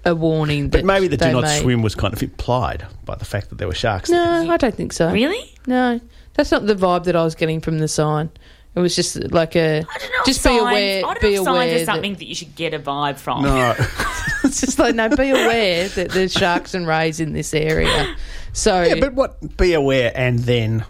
a 0.05 0.15
warning. 0.15 0.69
But 0.71 0.85
maybe 0.85 1.09
the 1.09 1.17
"do 1.17 1.31
not 1.33 1.43
made. 1.43 1.61
swim" 1.61 1.83
was 1.83 1.95
kind 1.95 2.15
of 2.15 2.23
implied 2.23 2.87
by 3.05 3.17
the 3.17 3.25
fact 3.25 3.49
that 3.51 3.59
there 3.59 3.69
were 3.69 3.75
sharks. 3.75 4.09
there. 4.11 4.45
No, 4.45 4.51
I 4.53 4.57
don't 4.57 4.75
think 4.75 4.93
so. 4.93 5.11
Really? 5.13 5.55
No, 5.67 6.01
that's 6.35 6.51
not 6.51 6.67
the 6.67 6.75
vibe 6.75 7.05
that 7.05 7.17
I 7.17 7.23
was 7.25 7.35
getting 7.35 7.61
from 7.61 7.79
the 7.81 7.89
sign. 7.89 8.31
It 8.75 8.81
was 8.81 8.95
just 8.95 9.17
like 9.33 9.57
a 9.57 9.79
I 9.79 9.99
don't 9.99 10.11
know. 10.13 10.19
just 10.25 10.47
if 10.47 10.53
be 10.53 10.59
aware. 10.59 10.99
I 11.05 11.15
don't 11.15 11.21
Be 11.21 11.35
know 11.37 11.43
if 11.43 11.49
aware 11.49 11.55
signs 11.61 11.73
are 11.73 11.79
that- 11.79 11.87
something 11.87 12.15
that 12.15 12.27
you 12.27 12.35
should 12.35 12.55
get 12.55 12.73
a 12.73 12.79
vibe 12.79 13.19
from. 13.19 13.43
No, 13.43 13.75
it's 14.45 14.61
just 14.61 14.79
like 14.79 14.95
no, 14.95 15.09
be 15.09 15.31
aware 15.31 15.89
that 15.89 16.11
there's 16.11 16.33
sharks 16.33 16.75
and 16.75 16.87
rays 16.87 17.19
in 17.21 17.33
this 17.33 17.53
area. 17.53 18.15
So 18.53 18.83
yeah, 18.83 18.95
but 19.01 19.15
what? 19.15 19.57
Be 19.57 19.73
aware 19.75 20.13
and 20.15 20.39
then. 20.41 20.85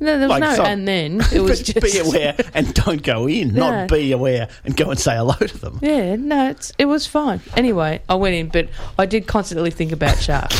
no, 0.00 0.18
there 0.18 0.28
was 0.28 0.28
like 0.30 0.40
no 0.40 0.54
some- 0.56 0.66
and 0.66 0.88
then 0.88 1.20
it 1.32 1.40
was 1.40 1.60
but 1.72 1.74
just 1.80 1.92
be 1.94 1.98
aware 2.00 2.34
and 2.52 2.74
don't 2.74 3.02
go 3.02 3.28
in. 3.28 3.54
No. 3.54 3.70
Not 3.70 3.88
be 3.90 4.10
aware 4.12 4.48
and 4.64 4.76
go 4.76 4.90
and 4.90 4.98
say 4.98 5.14
hello 5.14 5.34
to 5.34 5.58
them. 5.58 5.78
Yeah, 5.82 6.16
no, 6.16 6.50
it's, 6.50 6.72
it 6.78 6.86
was 6.86 7.06
fine. 7.06 7.40
Anyway, 7.56 8.02
I 8.08 8.16
went 8.16 8.34
in, 8.34 8.48
but 8.48 8.68
I 8.98 9.06
did 9.06 9.26
constantly 9.28 9.70
think 9.70 9.92
about 9.92 10.18
sharks. 10.18 10.56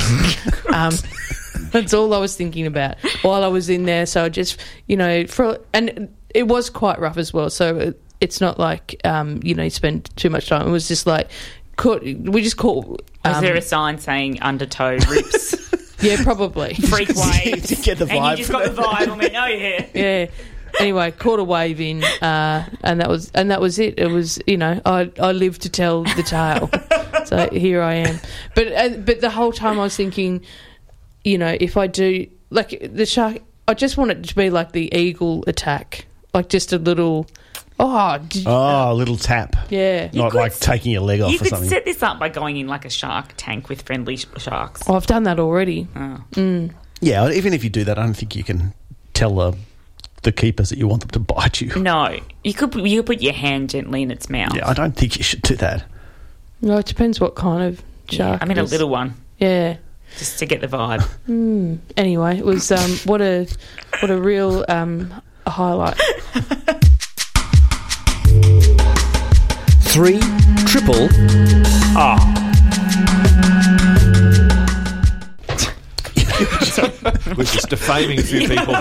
um, 0.73 0.93
that's 1.73 1.95
all 1.95 2.15
I 2.15 2.19
was 2.19 2.37
thinking 2.37 2.67
about 2.67 2.97
while 3.23 3.43
I 3.43 3.49
was 3.49 3.69
in 3.69 3.85
there. 3.87 4.07
So 4.07 4.25
I 4.25 4.29
just, 4.29 4.61
you 4.87 4.97
know, 4.97 5.27
for 5.27 5.59
and 5.73 6.15
it 6.35 6.49
was 6.49 6.71
quite 6.71 6.99
rough 7.01 7.17
as 7.19 7.33
well. 7.33 7.51
So 7.51 7.77
it, 7.79 8.03
it's 8.21 8.41
not 8.41 8.59
like, 8.59 9.01
um, 9.05 9.41
you 9.43 9.55
know, 9.55 9.63
you 9.65 9.71
spend 9.71 10.15
too 10.17 10.31
much 10.31 10.49
time. 10.49 10.67
It 10.69 10.71
was 10.71 10.89
just 10.89 11.07
like, 11.07 11.31
caught, 11.77 12.03
we 12.03 12.43
just 12.43 12.57
caught. 12.57 12.87
Was 12.87 13.37
Um, 13.37 13.43
there 13.45 13.57
a 13.57 13.63
sign 13.63 13.99
saying 13.99 14.41
undertow 14.43 14.97
rips, 15.11 15.55
yeah, 16.03 16.23
probably. 16.23 16.75
freak 16.89 17.09
waves? 17.15 17.69
to 17.69 17.77
get 17.77 17.99
the 17.99 18.05
vibe, 18.07 18.17
and 18.31 18.39
you 18.39 18.45
just 18.45 18.53
got 18.53 18.65
the 18.75 18.83
vibe. 18.83 19.09
I 19.09 19.17
went, 19.17 19.35
oh 19.35 19.47
yeah. 19.47 19.87
yeah. 19.95 20.27
Anyway, 20.79 21.11
caught 21.11 21.41
a 21.41 21.45
wave 21.45 21.81
in, 21.81 22.05
uh, 22.05 22.65
and 22.85 23.01
that 23.01 23.09
was 23.09 23.31
and 23.35 23.51
that 23.51 23.61
was 23.61 23.79
it. 23.81 23.99
It 23.99 24.07
was 24.07 24.39
you 24.47 24.57
know 24.57 24.81
I 24.87 25.11
I 25.19 25.33
lived 25.33 25.63
to 25.63 25.69
tell 25.69 26.05
the 26.05 26.23
tale, 26.23 26.71
so 27.27 27.49
here 27.51 27.83
I 27.83 27.95
am. 27.95 28.21
But 28.55 28.73
uh, 28.73 28.89
but 28.99 29.21
the 29.21 29.31
whole 29.31 29.53
time 29.53 29.81
I 29.81 29.83
was 29.83 29.97
thinking, 29.97 30.43
you 31.25 31.39
know, 31.39 31.57
if 31.61 31.77
I 31.77 31.89
do 31.89 32.27
like 32.51 32.79
the 32.95 33.05
shark, 33.05 33.39
I 33.67 33.75
just 33.75 33.97
want 33.97 34.13
it 34.13 34.23
to 34.25 34.35
be 34.37 34.49
like 34.49 34.71
the 34.71 34.95
eagle 34.97 35.43
attack, 35.49 36.07
like 36.35 36.49
just 36.49 36.73
a 36.73 36.79
little. 36.79 37.27
Oh, 37.83 38.19
did, 38.29 38.45
Oh, 38.47 38.93
a 38.93 38.95
little 38.95 39.17
tap. 39.17 39.57
yeah. 39.71 40.11
Not 40.13 40.33
could 40.33 40.37
like 40.39 40.53
s- 40.53 40.61
taking 40.61 40.93
your 40.93 41.01
leg 41.01 41.23
off 41.23 41.31
You 41.31 41.37
or 41.37 41.39
could 41.41 41.49
something. 41.49 41.69
set 41.71 41.87
this 41.87 42.03
up 42.03 42.19
by 42.19 42.29
going 42.29 42.59
in 42.59 42.67
like 42.67 42.85
a 42.85 42.91
shark 42.91 43.33
tank 43.39 43.71
with 43.71 43.81
friendly 43.83 44.19
sh- 44.19 44.27
sharks. 44.37 44.83
Oh, 44.87 44.95
I've 44.97 45.07
done 45.07 45.23
that 45.23 45.41
already. 45.41 45.89
Oh. 45.97 46.69
yeah, 47.01 47.31
even 47.31 47.55
if 47.55 47.65
you 47.65 47.71
do 47.71 47.85
that, 47.85 47.99
I 47.99 48.03
don't 48.03 48.13
think 48.15 48.37
you 48.37 48.45
can 48.45 48.75
tell 49.15 49.35
the, 49.37 49.57
the 50.25 50.33
keepers 50.33 50.69
that 50.69 50.79
you 50.79 50.87
want 50.89 51.01
them 51.01 51.11
to 51.13 51.19
bite 51.21 51.63
you. 51.63 51.75
No, 51.81 52.19
you 52.45 52.53
could 52.53 52.71
put- 52.73 52.83
you 52.85 52.99
could 52.99 53.07
put 53.07 53.23
your 53.23 53.33
hand 53.33 53.71
gently 53.71 54.03
in 54.03 54.11
its 54.11 54.29
mouth. 54.29 54.55
Yeah, 54.55 54.69
I 54.69 54.75
don't 54.75 54.95
think 54.95 55.17
you 55.17 55.23
should 55.25 55.41
do 55.41 55.57
that. 55.57 55.85
No, 56.61 56.77
it 56.77 56.85
depends 56.85 57.19
what 57.19 57.35
kind 57.35 57.63
of 57.63 57.83
Yeah, 58.11 58.17
shark. 58.19 58.43
I 58.43 58.45
mean 58.45 58.59
it 58.59 58.61
a 58.61 58.65
is. 58.65 58.73
little 58.73 58.91
one, 58.91 59.15
Yeah. 59.39 59.79
just 60.19 60.39
to 60.41 60.45
get 60.45 60.61
the 60.61 60.67
vibe. 60.67 61.79
Anyway, 61.97 62.37
it 62.37 62.45
was 62.45 62.71
um, 62.71 62.91
what 63.07 63.23
a 63.23 63.49
What 64.01 64.11
a 64.11 64.21
real 64.21 64.67
um, 64.69 65.15
highlight. 65.51 65.97
Three 69.83 70.21
triple 70.67 71.09
ah. 71.97 72.37
We're 77.37 77.45
just 77.45 77.69
defaming 77.69 78.19
a 78.19 78.23
few 78.23 78.49
people. 78.49 78.75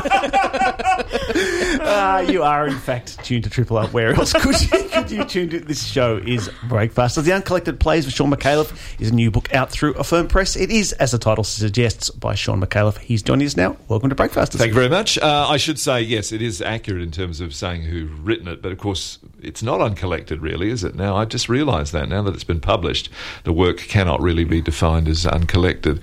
Uh, 1.81 2.25
you 2.27 2.43
are, 2.43 2.67
in 2.67 2.77
fact, 2.77 3.23
tuned 3.23 3.43
to 3.43 3.49
Triple 3.49 3.77
Up. 3.77 3.93
Where 3.93 4.13
else 4.13 4.33
could 4.33 4.59
you, 4.61 4.89
could 4.89 5.11
you 5.11 5.23
tune 5.23 5.49
to? 5.49 5.59
This 5.59 5.85
show 5.85 6.17
is 6.17 6.49
Breakfast. 6.67 7.23
The 7.23 7.31
Uncollected 7.31 7.79
Plays 7.79 8.05
with 8.05 8.13
Shaun 8.13 8.31
Micallef 8.31 8.99
is 8.99 9.09
a 9.09 9.13
new 9.13 9.31
book 9.31 9.53
out 9.53 9.69
through 9.71 9.93
Affirm 9.93 10.27
Press. 10.27 10.55
It 10.55 10.71
is, 10.71 10.93
as 10.93 11.11
the 11.11 11.17
title 11.17 11.43
suggests, 11.43 12.09
by 12.09 12.35
Shaun 12.35 12.61
Micallef. 12.61 12.97
He's 12.97 13.21
joining 13.21 13.47
us 13.47 13.55
now. 13.55 13.77
Welcome 13.87 14.09
to 14.09 14.15
Breakfast. 14.15 14.53
Thank 14.53 14.69
you 14.69 14.73
very 14.73 14.89
much. 14.89 15.17
Uh, 15.17 15.47
I 15.47 15.57
should 15.57 15.79
say, 15.79 16.01
yes, 16.01 16.31
it 16.31 16.41
is 16.41 16.61
accurate 16.61 17.01
in 17.01 17.11
terms 17.11 17.41
of 17.41 17.53
saying 17.53 17.83
who's 17.83 18.09
written 18.11 18.47
it, 18.47 18.61
but 18.61 18.71
of 18.71 18.77
course, 18.77 19.19
it's 19.41 19.63
not 19.63 19.81
uncollected, 19.81 20.41
really, 20.41 20.69
is 20.69 20.83
it? 20.83 20.95
Now, 20.95 21.15
I've 21.15 21.29
just 21.29 21.47
realised 21.49 21.93
that 21.93 22.09
now 22.09 22.21
that 22.23 22.33
it's 22.33 22.43
been 22.43 22.59
published, 22.59 23.09
the 23.43 23.53
work 23.53 23.77
cannot 23.77 24.21
really 24.21 24.43
be 24.43 24.61
defined 24.61 25.07
as 25.07 25.25
uncollected. 25.25 25.99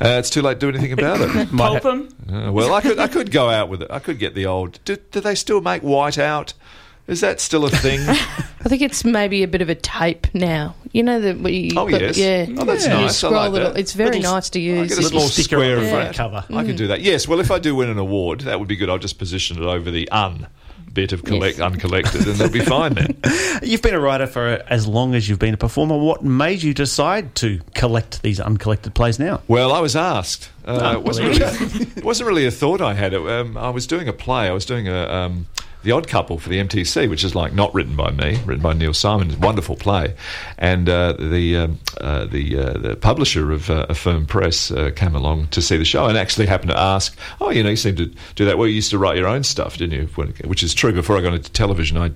Uh, 0.00 0.16
it's 0.18 0.30
too 0.30 0.42
late 0.42 0.60
to 0.60 0.70
do 0.70 0.78
anything 0.78 0.92
about 0.92 1.20
it. 1.20 1.50
Pulp 1.56 1.84
'em. 1.86 2.08
Uh, 2.30 2.52
well, 2.52 2.74
I 2.74 2.80
could, 2.80 2.98
I 2.98 3.06
could 3.08 3.30
go 3.30 3.48
out 3.50 3.68
with 3.68 3.82
it. 3.82 3.90
I 3.90 3.98
could 3.98 4.18
get 4.18 4.34
the 4.34 4.46
old. 4.46 4.78
Do, 4.84 4.96
do 5.10 5.20
they 5.20 5.34
still 5.34 5.60
make 5.60 5.82
white 5.82 6.18
out? 6.18 6.52
Is 7.06 7.20
that 7.20 7.40
still 7.40 7.64
a 7.64 7.70
thing? 7.70 8.00
I 8.08 8.68
think 8.68 8.82
it's 8.82 9.04
maybe 9.04 9.44
a 9.44 9.48
bit 9.48 9.62
of 9.62 9.68
a 9.68 9.76
tape 9.76 10.26
now. 10.34 10.74
You 10.90 11.04
know 11.04 11.20
that 11.20 11.38
we. 11.38 11.70
Oh, 11.76 11.86
yes. 11.86 12.18
Yeah. 12.18 12.46
Oh, 12.58 12.64
that's 12.64 12.82
You 12.84 12.90
nice. 12.90 13.22
I 13.22 13.28
like 13.28 13.50
it- 13.50 13.54
that. 13.74 13.78
It's 13.78 13.92
very 13.92 14.16
Little- 14.16 14.32
nice 14.32 14.50
to 14.50 14.58
I 14.58 14.62
use. 14.62 14.88
get 14.88 14.98
a 14.98 15.02
small 15.08 15.20
sticker 15.28 15.56
square 15.56 15.76
on 15.78 15.84
of 15.84 15.90
the 15.90 15.96
that. 15.96 16.14
cover. 16.16 16.44
I 16.50 16.64
could 16.64 16.76
do 16.76 16.88
that. 16.88 17.02
Yes. 17.02 17.28
Well, 17.28 17.38
if 17.38 17.50
I 17.52 17.60
do 17.60 17.76
win 17.76 17.88
an 17.90 17.98
award, 17.98 18.40
that 18.40 18.58
would 18.58 18.68
be 18.68 18.74
good. 18.76 18.90
I'll 18.90 18.98
just 18.98 19.18
position 19.18 19.56
it 19.62 19.64
over 19.64 19.90
the 19.90 20.08
un 20.10 20.48
bit 20.96 21.12
of 21.12 21.22
collect 21.22 21.58
Yes. 21.58 21.72
uncollected, 21.72 22.26
and 22.26 22.34
they'll 22.36 22.50
be 22.50 22.60
fine 22.60 22.94
then. 22.94 23.16
You've 23.62 23.82
been 23.82 23.94
a 23.94 24.00
writer 24.00 24.26
for 24.26 24.62
as 24.68 24.86
long 24.88 25.14
as 25.14 25.28
you've 25.28 25.38
been 25.38 25.54
a 25.54 25.56
performer. 25.58 25.96
What 25.96 26.24
made 26.24 26.62
you 26.62 26.74
decide 26.74 27.34
to 27.36 27.60
collect 27.74 28.22
these 28.22 28.40
uncollected 28.40 28.94
plays 28.94 29.18
now? 29.18 29.40
Well, 29.46 29.72
I 29.72 29.80
was 29.80 29.94
asked. 29.94 30.50
Uh, 30.66 30.80
Oh, 30.82 30.92
it 30.98 31.02
wasn't 31.04 31.28
really, 31.28 31.86
it 31.96 32.04
wasn't 32.04 32.26
really 32.28 32.46
a 32.46 32.50
thought 32.50 32.80
I 32.80 32.94
had. 32.94 33.12
It, 33.14 33.20
um, 33.28 33.56
I 33.56 33.70
was 33.70 33.86
doing 33.86 34.08
a 34.08 34.12
play. 34.12 34.48
I 34.48 34.52
was 34.52 34.64
doing 34.66 34.88
a 34.88 35.06
um, 35.08 35.46
the 35.86 35.92
Odd 35.92 36.08
Couple 36.08 36.38
for 36.38 36.48
the 36.48 36.58
MTC, 36.58 37.08
which 37.08 37.24
is 37.24 37.34
like 37.34 37.54
not 37.54 37.72
written 37.72 37.96
by 37.96 38.10
me, 38.10 38.38
written 38.44 38.62
by 38.62 38.72
Neil 38.72 38.92
Simon. 38.92 39.38
Wonderful 39.40 39.76
play, 39.76 40.14
and 40.58 40.88
uh, 40.88 41.12
the 41.12 41.56
um, 41.56 41.78
uh, 42.00 42.26
the 42.26 42.58
uh, 42.58 42.72
the 42.78 42.96
publisher 42.96 43.52
of 43.52 43.70
uh, 43.70 43.86
Affirm 43.88 44.26
Press 44.26 44.70
uh, 44.70 44.90
came 44.94 45.14
along 45.14 45.46
to 45.48 45.62
see 45.62 45.76
the 45.76 45.84
show 45.84 46.06
and 46.06 46.18
actually 46.18 46.46
happened 46.46 46.70
to 46.70 46.78
ask, 46.78 47.16
"Oh, 47.40 47.50
you 47.50 47.62
know, 47.62 47.70
you 47.70 47.76
seem 47.76 47.96
to 47.96 48.12
do 48.34 48.44
that. 48.44 48.58
Well, 48.58 48.66
you 48.66 48.74
used 48.74 48.90
to 48.90 48.98
write 48.98 49.16
your 49.16 49.28
own 49.28 49.44
stuff, 49.44 49.76
didn't 49.78 49.98
you?" 49.98 50.08
When- 50.16 50.34
Which 50.44 50.62
is 50.62 50.74
true. 50.74 50.92
Before 50.92 51.16
I 51.16 51.22
got 51.22 51.34
into 51.34 51.50
television, 51.52 51.96
I 51.96 52.10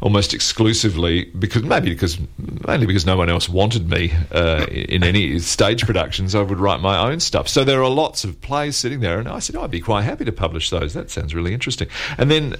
almost 0.00 0.34
exclusively 0.34 1.24
because 1.38 1.62
maybe 1.62 1.90
because 1.90 2.18
mainly 2.66 2.86
because 2.86 3.06
no 3.06 3.16
one 3.16 3.30
else 3.30 3.48
wanted 3.48 3.88
me 3.88 4.12
uh, 4.32 4.66
in 4.70 5.02
any 5.04 5.38
stage 5.38 5.86
productions, 5.86 6.34
I 6.34 6.42
would 6.42 6.58
write 6.58 6.80
my 6.80 6.98
own 7.10 7.20
stuff. 7.20 7.48
So 7.48 7.64
there 7.64 7.82
are 7.82 7.90
lots 7.90 8.24
of 8.24 8.40
plays 8.40 8.76
sitting 8.76 9.00
there, 9.00 9.18
and 9.18 9.28
I 9.28 9.38
said, 9.38 9.56
oh, 9.56 9.62
I'd 9.62 9.70
be 9.70 9.80
quite 9.80 10.02
happy 10.02 10.24
to 10.24 10.32
publish 10.32 10.70
those. 10.70 10.94
That 10.94 11.10
sounds 11.10 11.34
really 11.34 11.54
interesting. 11.54 11.88
And 12.18 12.30
then. 12.30 12.56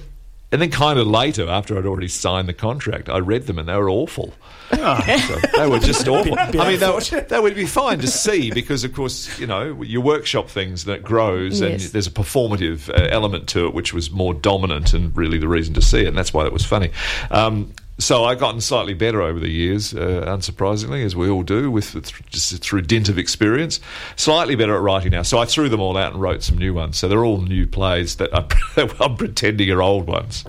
And 0.51 0.61
then, 0.61 0.71
kind 0.71 0.97
of 0.97 1.05
later, 1.07 1.49
after 1.49 1.77
I'd 1.77 1.85
already 1.85 2.07
signed 2.07 2.47
the 2.47 2.53
contract, 2.53 3.09
I 3.09 3.17
read 3.17 3.47
them 3.47 3.59
and 3.59 3.67
they 3.67 3.75
were 3.75 3.89
awful. 3.89 4.33
So 4.71 5.35
they 5.57 5.67
were 5.67 5.79
just 5.79 6.07
awful. 6.07 6.39
I 6.39 6.51
mean, 6.51 6.79
they, 6.79 6.89
were- 6.89 7.21
they 7.27 7.39
would 7.39 7.55
be 7.55 7.65
fine 7.65 7.99
to 7.99 8.07
see 8.07 8.51
because, 8.51 8.85
of 8.85 8.93
course, 8.93 9.37
you 9.39 9.45
know, 9.47 9.81
you 9.81 9.99
workshop 9.99 10.47
things 10.49 10.85
that 10.85 11.03
grows 11.03 11.59
and 11.59 11.81
there's 11.91 12.07
a 12.07 12.11
performative 12.11 12.89
uh, 12.89 13.07
element 13.11 13.47
to 13.49 13.67
it, 13.67 13.73
which 13.73 13.93
was 13.93 14.09
more 14.11 14.33
dominant 14.33 14.93
and 14.93 15.15
really 15.17 15.37
the 15.37 15.47
reason 15.49 15.73
to 15.73 15.81
see 15.81 16.01
it, 16.01 16.07
and 16.07 16.17
that's 16.17 16.33
why 16.33 16.45
it 16.45 16.53
was 16.53 16.63
funny. 16.65 16.91
Um, 17.29 17.73
so 17.99 18.25
I've 18.25 18.39
gotten 18.39 18.61
slightly 18.61 18.93
better 18.93 19.21
over 19.21 19.39
the 19.39 19.49
years, 19.49 19.93
uh, 19.93 20.25
unsurprisingly, 20.27 21.03
as 21.03 21.15
we 21.15 21.29
all 21.29 21.43
do, 21.43 21.71
with 21.71 21.93
th- 21.93 22.23
just 22.29 22.61
through 22.63 22.81
dint 22.81 23.09
of 23.09 23.17
experience. 23.17 23.79
Slightly 24.15 24.55
better 24.55 24.75
at 24.75 24.81
writing 24.81 25.11
now. 25.11 25.23
So 25.23 25.39
I 25.39 25.45
threw 25.45 25.67
them 25.67 25.81
all 25.81 25.97
out 25.97 26.13
and 26.13 26.21
wrote 26.21 26.43
some 26.43 26.57
new 26.57 26.73
ones. 26.73 26.97
So 26.97 27.07
they're 27.07 27.25
all 27.25 27.41
new 27.41 27.65
plays 27.65 28.17
that 28.17 28.29
I'm, 28.35 28.47
I'm 28.99 29.15
pretending 29.15 29.71
are 29.71 29.81
old 29.81 30.07
ones. 30.07 30.45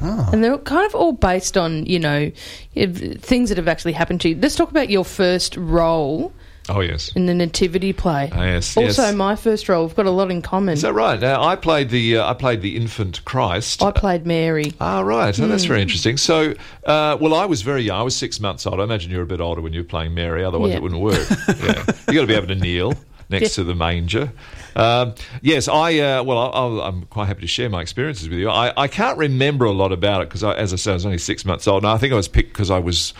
And 0.00 0.44
they're 0.44 0.58
kind 0.58 0.86
of 0.86 0.94
all 0.94 1.12
based 1.12 1.56
on, 1.56 1.86
you 1.86 1.98
know, 1.98 2.30
things 2.74 3.48
that 3.48 3.56
have 3.56 3.68
actually 3.68 3.92
happened 3.92 4.20
to 4.22 4.30
you. 4.30 4.36
Let's 4.36 4.54
talk 4.54 4.70
about 4.70 4.90
your 4.90 5.04
first 5.04 5.56
role 5.56 6.32
Oh 6.68 6.80
yes. 6.80 7.10
in 7.14 7.26
the 7.26 7.34
nativity 7.34 7.92
play. 7.92 8.28
Ah, 8.32 8.44
yes, 8.44 8.76
Also, 8.76 9.02
yes. 9.02 9.14
my 9.14 9.36
first 9.36 9.68
role. 9.68 9.86
We've 9.86 9.96
got 9.96 10.06
a 10.06 10.10
lot 10.10 10.30
in 10.30 10.42
common. 10.42 10.74
Is 10.74 10.82
that 10.82 10.92
right? 10.92 11.18
Now 11.18 11.42
I 11.42 11.56
played 11.56 11.88
the 11.90 12.18
uh, 12.18 12.30
I 12.30 12.34
played 12.34 12.60
the 12.62 12.76
infant 12.76 13.24
Christ. 13.24 13.82
I 13.82 13.90
played 13.90 14.26
Mary. 14.26 14.72
Ah, 14.80 15.00
right. 15.00 15.38
Oh, 15.40 15.46
that's 15.48 15.64
Hmm. 15.64 15.68
very 15.68 15.82
interesting. 15.82 16.16
So, 16.16 16.54
uh, 16.84 17.16
well, 17.20 17.34
I 17.34 17.44
was 17.46 17.62
very 17.62 17.82
young. 17.82 18.00
I 18.00 18.02
was 18.02 18.14
six 18.16 18.38
months 18.40 18.66
old. 18.66 18.80
I 18.80 18.84
imagine 18.84 19.10
you 19.10 19.16
were 19.18 19.22
a 19.22 19.26
bit 19.26 19.40
older 19.40 19.60
when 19.60 19.72
you 19.72 19.80
were 19.80 19.88
playing 19.88 20.14
Mary. 20.14 20.44
Otherwise, 20.44 20.70
Yeah. 20.70 20.76
it 20.76 20.82
wouldn't 20.82 21.00
work. 21.00 21.26
yeah. 21.48 21.84
You 22.08 22.14
got 22.14 22.20
to 22.22 22.26
be 22.26 22.34
able 22.34 22.48
to 22.48 22.54
kneel 22.54 22.94
next 23.30 23.54
to 23.56 23.64
the 23.64 23.74
manger. 23.74 24.32
Um, 24.76 25.14
yes, 25.42 25.68
I. 25.68 25.98
Uh, 25.98 26.22
well, 26.22 26.38
I, 26.82 26.86
I'm 26.88 27.02
quite 27.06 27.26
happy 27.26 27.40
to 27.42 27.46
share 27.46 27.68
my 27.68 27.80
experiences 27.82 28.28
with 28.28 28.38
you. 28.38 28.48
I, 28.50 28.72
I 28.76 28.88
can't 28.88 29.18
remember 29.18 29.64
a 29.64 29.72
lot 29.72 29.92
about 29.92 30.22
it 30.22 30.28
because, 30.28 30.44
as 30.44 30.72
I 30.72 30.76
said, 30.76 30.90
I 30.92 30.94
was 30.94 31.06
only 31.06 31.18
six 31.18 31.44
months 31.44 31.66
old. 31.66 31.82
And 31.82 31.90
I 31.90 31.98
think 31.98 32.12
I 32.12 32.16
was 32.16 32.28
picked 32.28 32.52
because 32.52 32.70
I 32.70 32.78
was. 32.78 33.14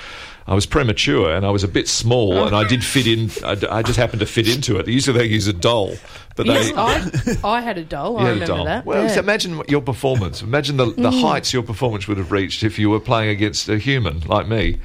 I 0.49 0.55
was 0.55 0.65
premature 0.67 1.31
and 1.31 1.45
I 1.45 1.51
was 1.51 1.63
a 1.63 1.69
bit 1.69 1.87
small 1.89 2.45
and 2.47 2.57
I 2.57 2.67
did 2.67 2.83
fit 2.83 3.07
in. 3.07 3.31
I, 3.45 3.79
I 3.79 3.83
just 3.83 3.99
happened 3.99 4.21
to 4.21 4.27
fit 4.27 4.49
into 4.49 4.79
it. 4.79 4.89
Usually 4.89 5.19
they 5.19 5.27
use 5.27 5.47
a 5.47 5.53
doll, 5.53 5.95
but 6.37 6.47
Yes, 6.47 6.71
they. 6.71 7.33
I, 7.33 7.39
I 7.59 7.61
had 7.61 7.77
a 7.77 7.85
doll. 7.85 8.13
You 8.15 8.19
I 8.19 8.23
had 8.23 8.29
a 8.29 8.33
remember 8.41 8.47
doll. 8.57 8.65
that. 8.65 8.87
Well, 8.87 9.03
yeah. 9.03 9.09
so 9.09 9.21
imagine 9.21 9.63
your 9.69 9.83
performance. 9.83 10.41
Imagine 10.41 10.79
the, 10.79 10.87
the 10.87 11.11
Mm. 11.11 11.21
heights 11.21 11.53
your 11.53 11.63
performance 11.63 12.09
would 12.09 12.17
have 12.17 12.33
reached 12.33 12.63
if 12.65 12.79
you 12.79 12.89
were 12.89 12.99
playing 13.01 13.29
against 13.29 13.69
a 13.69 13.77
human 13.79 14.21
like 14.21 14.49
me. 14.49 14.79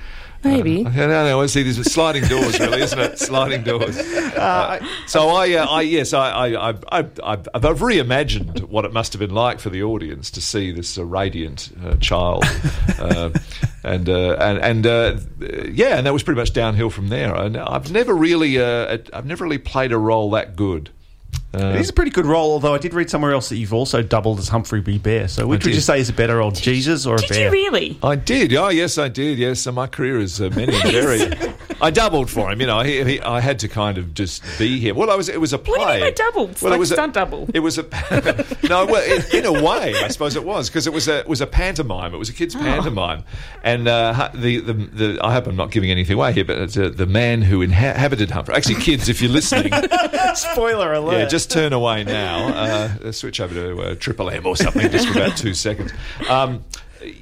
Maybe. 0.43 0.85
Uh, 0.85 0.89
I 0.89 0.93
don't 0.93 1.09
know. 1.09 1.41
I 1.41 1.45
see 1.45 1.63
these 1.63 1.79
sliding 1.91 2.25
doors, 2.25 2.59
really, 2.59 2.81
isn't 2.81 2.99
it? 2.99 3.19
Sliding 3.19 3.63
doors. 3.63 3.97
Uh, 3.97 4.85
so 5.07 5.29
I, 5.29 5.53
uh, 5.53 5.65
I 5.67 5.81
yes, 5.81 6.13
I, 6.13 6.29
I, 6.29 6.69
I, 6.71 6.75
I've, 6.91 7.47
I've 7.53 7.79
reimagined 7.79 8.61
what 8.63 8.83
it 8.85 8.91
must 8.91 9.13
have 9.13 9.19
been 9.19 9.33
like 9.33 9.59
for 9.59 9.69
the 9.69 9.83
audience 9.83 10.31
to 10.31 10.41
see 10.41 10.71
this 10.71 10.97
uh, 10.97 11.05
radiant 11.05 11.69
uh, 11.83 11.95
child, 11.97 12.43
uh, 12.99 13.29
and 13.83 14.09
uh, 14.09 14.35
and 14.39 14.57
and 14.59 14.87
uh, 14.87 15.17
yeah, 15.69 15.97
and 15.97 16.05
that 16.05 16.13
was 16.13 16.23
pretty 16.23 16.39
much 16.39 16.53
downhill 16.53 16.89
from 16.89 17.09
there. 17.09 17.33
And 17.35 17.57
I've 17.57 17.91
never 17.91 18.13
really, 18.13 18.59
uh, 18.59 18.97
I've 19.13 19.25
never 19.25 19.43
really 19.45 19.57
played 19.57 19.91
a 19.91 19.97
role 19.97 20.31
that 20.31 20.55
good. 20.55 20.89
Uh, 21.53 21.67
It 21.75 21.81
is 21.81 21.89
a 21.89 21.93
pretty 21.93 22.11
good 22.11 22.25
role, 22.25 22.51
although 22.53 22.73
I 22.73 22.77
did 22.79 22.93
read 22.93 23.09
somewhere 23.09 23.31
else 23.33 23.49
that 23.49 23.57
you've 23.57 23.73
also 23.73 24.01
doubled 24.01 24.39
as 24.39 24.47
Humphrey 24.49 24.81
B. 24.81 24.97
Bear. 24.97 25.27
So 25.27 25.45
which 25.47 25.65
would 25.65 25.75
you 25.75 25.81
say 25.81 25.99
is 25.99 26.09
a 26.09 26.13
better 26.13 26.41
old 26.41 26.55
Jesus 26.55 27.05
or 27.05 27.15
a 27.15 27.19
Did 27.19 27.29
bear? 27.29 27.45
you 27.45 27.51
really? 27.51 27.97
I 28.01 28.15
did. 28.15 28.53
Oh, 28.55 28.69
yes, 28.69 28.97
I 28.97 29.07
did. 29.07 29.37
Yes, 29.37 29.61
so 29.61 29.71
my 29.71 29.87
career 29.87 30.19
is 30.19 30.41
uh, 30.41 30.49
many 30.55 30.73
and 30.73 30.91
varied. 30.91 31.53
I 31.81 31.91
doubled 31.91 32.29
for 32.29 32.51
him. 32.51 32.61
You 32.61 32.67
know, 32.67 32.79
he, 32.81 33.03
he, 33.03 33.21
I 33.21 33.39
had 33.39 33.59
to 33.59 33.67
kind 33.67 33.97
of 33.97 34.13
just 34.13 34.41
be 34.57 34.79
here. 34.79 34.93
Well, 34.95 35.09
I 35.11 35.15
was. 35.15 35.27
It 35.29 35.39
was 35.41 35.51
a 35.53 35.57
play. 35.57 35.77
What 35.77 35.87
do 35.87 35.93
you 35.93 35.99
mean 36.05 36.11
by 36.11 36.11
doubled? 36.11 36.61
Well, 36.61 36.71
like 36.71 36.77
it 36.77 36.79
was 36.79 36.91
a 36.91 36.93
stunt 36.95 37.13
double. 37.13 37.47
It 37.53 37.59
was 37.59 37.77
a 37.77 37.83
no. 38.69 38.85
Well, 38.85 39.03
in, 39.03 39.37
in 39.39 39.45
a 39.45 39.51
way, 39.63 39.93
I 40.01 40.07
suppose 40.07 40.35
it 40.35 40.45
was 40.45 40.69
because 40.69 40.87
it 40.87 40.93
was 40.93 41.07
a 41.07 41.19
it 41.19 41.27
was 41.27 41.41
a 41.41 41.47
pantomime. 41.47 42.13
It 42.13 42.17
was 42.17 42.29
a 42.29 42.33
kids' 42.33 42.55
pantomime, 42.55 43.23
and 43.63 43.87
uh, 43.87 44.29
the, 44.33 44.59
the 44.59 44.73
the 44.73 45.19
I 45.21 45.33
hope 45.33 45.47
I'm 45.47 45.55
not 45.57 45.71
giving 45.71 45.91
anything 45.91 46.15
away 46.15 46.31
here, 46.33 46.45
but 46.45 46.57
it's, 46.57 46.77
uh, 46.77 46.89
the 46.93 47.05
man 47.07 47.41
who 47.41 47.61
inhabited 47.61 48.31
Humphrey. 48.31 48.55
Actually, 48.55 48.75
kids, 48.81 49.09
if 49.09 49.21
you're 49.21 49.31
listening, 49.31 49.73
Spoiler 50.35 50.93
alert. 50.93 51.13
yeah, 51.19 51.25
just 51.25 51.42
turn 51.45 51.73
away 51.73 52.03
now. 52.03 52.47
Uh, 52.47 53.11
switch 53.11 53.39
over 53.39 53.53
to 53.53 53.81
uh, 53.81 53.95
Triple 53.95 54.29
M 54.29 54.45
or 54.45 54.55
something 54.55 54.89
just 54.89 55.07
for 55.07 55.19
about 55.19 55.37
two 55.37 55.53
seconds. 55.53 55.91
Um, 56.29 56.63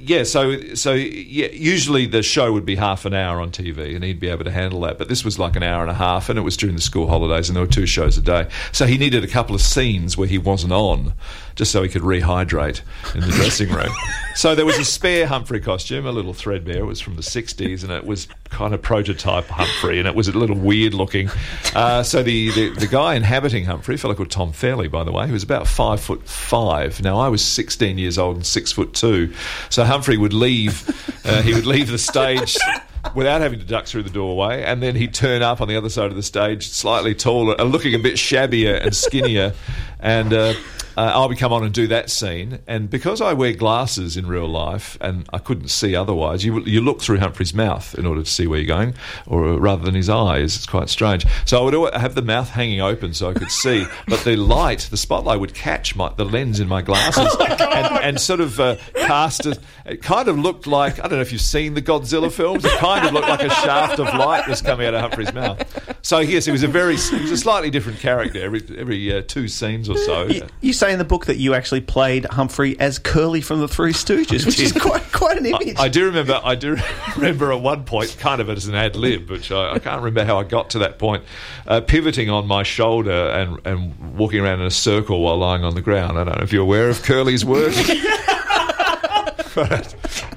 yeah, 0.00 0.22
so 0.22 0.74
so 0.74 0.92
yeah, 0.92 1.48
usually 1.48 2.06
the 2.06 2.22
show 2.22 2.52
would 2.52 2.64
be 2.64 2.76
half 2.76 3.04
an 3.04 3.14
hour 3.14 3.40
on 3.40 3.50
TV, 3.50 3.94
and 3.94 4.04
he'd 4.04 4.20
be 4.20 4.28
able 4.28 4.44
to 4.44 4.50
handle 4.50 4.80
that. 4.82 4.98
But 4.98 5.08
this 5.08 5.24
was 5.24 5.38
like 5.38 5.56
an 5.56 5.62
hour 5.62 5.82
and 5.82 5.90
a 5.90 5.94
half, 5.94 6.28
and 6.28 6.38
it 6.38 6.42
was 6.42 6.56
during 6.56 6.76
the 6.76 6.82
school 6.82 7.08
holidays, 7.08 7.48
and 7.48 7.56
there 7.56 7.64
were 7.64 7.70
two 7.70 7.86
shows 7.86 8.16
a 8.16 8.22
day. 8.22 8.48
So 8.70 8.86
he 8.86 8.96
needed 8.96 9.24
a 9.24 9.28
couple 9.28 9.54
of 9.54 9.60
scenes 9.60 10.16
where 10.16 10.28
he 10.28 10.38
wasn't 10.38 10.72
on, 10.72 11.14
just 11.54 11.72
so 11.72 11.82
he 11.82 11.88
could 11.88 12.02
rehydrate 12.02 12.82
in 13.14 13.20
the 13.20 13.28
dressing 13.28 13.70
room. 13.70 13.92
So 14.34 14.54
there 14.54 14.64
was 14.64 14.78
a 14.78 14.84
spare 14.84 15.26
Humphrey 15.26 15.60
costume, 15.60 16.06
a 16.06 16.10
little 16.10 16.32
threadbare. 16.32 16.78
It 16.78 16.86
was 16.86 17.02
from 17.02 17.16
the 17.16 17.22
'60s, 17.22 17.82
and 17.82 17.92
it 17.92 18.06
was 18.06 18.28
kind 18.44 18.72
of 18.72 18.80
prototype 18.80 19.44
Humphrey, 19.44 19.98
and 19.98 20.08
it 20.08 20.14
was 20.14 20.26
a 20.26 20.32
little 20.32 20.56
weird 20.56 20.94
looking. 20.94 21.28
Uh, 21.74 22.02
so 22.02 22.22
the, 22.22 22.50
the 22.52 22.70
the 22.70 22.86
guy 22.86 23.14
inhabiting 23.14 23.66
Humphrey, 23.66 23.96
a 23.96 23.98
fellow 23.98 24.14
called 24.14 24.30
Tom 24.30 24.52
Fairley, 24.52 24.88
by 24.88 25.04
the 25.04 25.12
way, 25.12 25.26
who 25.26 25.34
was 25.34 25.42
about 25.42 25.68
five 25.68 26.00
foot 26.00 26.26
five. 26.26 27.02
Now 27.02 27.18
I 27.18 27.28
was 27.28 27.44
16 27.44 27.98
years 27.98 28.16
old 28.16 28.36
and 28.36 28.46
six 28.46 28.72
foot 28.72 28.94
two. 28.94 29.34
So 29.68 29.84
Humphrey 29.84 30.16
would 30.16 30.32
leave. 30.32 30.88
Uh, 31.26 31.42
he 31.42 31.52
would 31.52 31.66
leave 31.66 31.90
the 31.90 31.98
stage. 31.98 32.56
Without 33.16 33.40
having 33.40 33.58
to 33.58 33.66
duck 33.66 33.86
through 33.86 34.04
the 34.04 34.10
doorway, 34.10 34.62
and 34.62 34.80
then 34.80 34.94
he'd 34.94 35.12
turn 35.12 35.42
up 35.42 35.60
on 35.60 35.66
the 35.66 35.76
other 35.76 35.88
side 35.90 36.10
of 36.10 36.16
the 36.16 36.22
stage, 36.22 36.68
slightly 36.68 37.16
taller, 37.16 37.56
and 37.58 37.72
looking 37.72 37.94
a 37.94 37.98
bit 37.98 38.14
shabbier 38.14 38.76
and 38.76 38.96
skinnier, 38.96 39.52
and. 40.00 40.32
Uh, 40.32 40.54
uh, 40.96 41.00
I 41.00 41.26
would 41.26 41.38
come 41.38 41.52
on 41.52 41.64
and 41.64 41.72
do 41.72 41.86
that 41.88 42.10
scene, 42.10 42.60
and 42.66 42.90
because 42.90 43.20
I 43.20 43.32
wear 43.32 43.52
glasses 43.52 44.16
in 44.16 44.26
real 44.26 44.48
life, 44.48 44.98
and 45.00 45.28
I 45.32 45.38
couldn't 45.38 45.68
see 45.68 45.94
otherwise, 45.94 46.44
you 46.44 46.60
you 46.64 46.80
look 46.80 47.00
through 47.00 47.18
Humphrey's 47.18 47.54
mouth 47.54 47.94
in 47.96 48.06
order 48.06 48.22
to 48.22 48.30
see 48.30 48.46
where 48.46 48.58
you're 48.58 48.66
going, 48.66 48.94
or 49.26 49.58
rather 49.58 49.84
than 49.84 49.94
his 49.94 50.08
eyes. 50.08 50.56
It's 50.56 50.66
quite 50.66 50.88
strange. 50.88 51.26
So 51.44 51.60
I 51.60 51.76
would 51.76 51.94
have 51.94 52.14
the 52.14 52.22
mouth 52.22 52.50
hanging 52.50 52.80
open 52.80 53.14
so 53.14 53.30
I 53.30 53.34
could 53.34 53.50
see, 53.50 53.86
but 54.08 54.20
the 54.20 54.36
light, 54.36 54.88
the 54.90 54.96
spotlight, 54.96 55.40
would 55.40 55.54
catch 55.54 55.96
my, 55.96 56.12
the 56.16 56.24
lens 56.24 56.60
in 56.60 56.68
my 56.68 56.82
glasses 56.82 57.34
and, 57.40 58.04
and 58.04 58.20
sort 58.20 58.40
of 58.40 58.60
uh, 58.60 58.76
cast 58.94 59.46
a. 59.46 59.58
It 59.84 60.02
kind 60.02 60.28
of 60.28 60.38
looked 60.38 60.66
like 60.66 60.98
I 60.98 61.02
don't 61.02 61.12
know 61.12 61.20
if 61.20 61.32
you've 61.32 61.40
seen 61.40 61.74
the 61.74 61.82
Godzilla 61.82 62.30
films. 62.30 62.64
It 62.64 62.72
kind 62.78 63.06
of 63.06 63.12
looked 63.12 63.28
like 63.28 63.42
a 63.42 63.50
shaft 63.50 63.98
of 63.98 64.06
light 64.14 64.48
was 64.48 64.62
coming 64.62 64.86
out 64.86 64.94
of 64.94 65.00
Humphrey's 65.00 65.32
mouth. 65.32 65.96
So 66.02 66.18
yes, 66.18 66.46
it 66.46 66.52
was 66.52 66.62
a 66.62 66.68
very, 66.68 66.94
it 66.94 67.22
was 67.22 67.30
a 67.30 67.36
slightly 67.36 67.70
different 67.70 67.98
character 68.00 68.42
every 68.42 68.62
every 68.76 69.12
uh, 69.12 69.22
two 69.22 69.48
scenes 69.48 69.88
or 69.88 69.96
so. 69.96 70.26
You, 70.26 70.46
you 70.60 70.72
say 70.82 70.92
in 70.92 70.98
the 70.98 71.04
book 71.04 71.26
that 71.26 71.36
you 71.36 71.54
actually 71.54 71.80
played 71.80 72.24
Humphrey 72.24 72.78
as 72.80 72.98
Curly 72.98 73.40
from 73.40 73.60
the 73.60 73.68
Three 73.68 73.92
Stooges, 73.92 74.44
which 74.44 74.58
is 74.58 74.72
quite 74.80 75.12
quite 75.12 75.38
an 75.38 75.46
image. 75.46 75.78
I, 75.78 75.84
I 75.84 75.88
do 75.88 76.06
remember. 76.06 76.40
I 76.42 76.56
do 76.56 76.76
remember 77.16 77.52
at 77.52 77.60
one 77.60 77.84
point, 77.84 78.16
kind 78.18 78.40
of 78.40 78.50
as 78.50 78.66
an 78.66 78.74
ad 78.74 78.96
lib, 78.96 79.30
which 79.30 79.52
I, 79.52 79.74
I 79.74 79.78
can't 79.78 80.02
remember 80.02 80.24
how 80.24 80.38
I 80.38 80.44
got 80.44 80.70
to 80.70 80.80
that 80.80 80.98
point, 80.98 81.24
uh, 81.66 81.80
pivoting 81.80 82.30
on 82.30 82.46
my 82.46 82.64
shoulder 82.64 83.12
and 83.12 83.64
and 83.64 84.16
walking 84.18 84.40
around 84.40 84.60
in 84.60 84.66
a 84.66 84.70
circle 84.70 85.20
while 85.20 85.38
lying 85.38 85.62
on 85.62 85.74
the 85.74 85.82
ground. 85.82 86.18
I 86.18 86.24
don't 86.24 86.38
know 86.38 86.42
if 86.42 86.52
you're 86.52 86.62
aware 86.62 86.88
of 86.88 87.02
Curly's 87.02 87.44
work. 87.44 87.74
but 89.54 89.94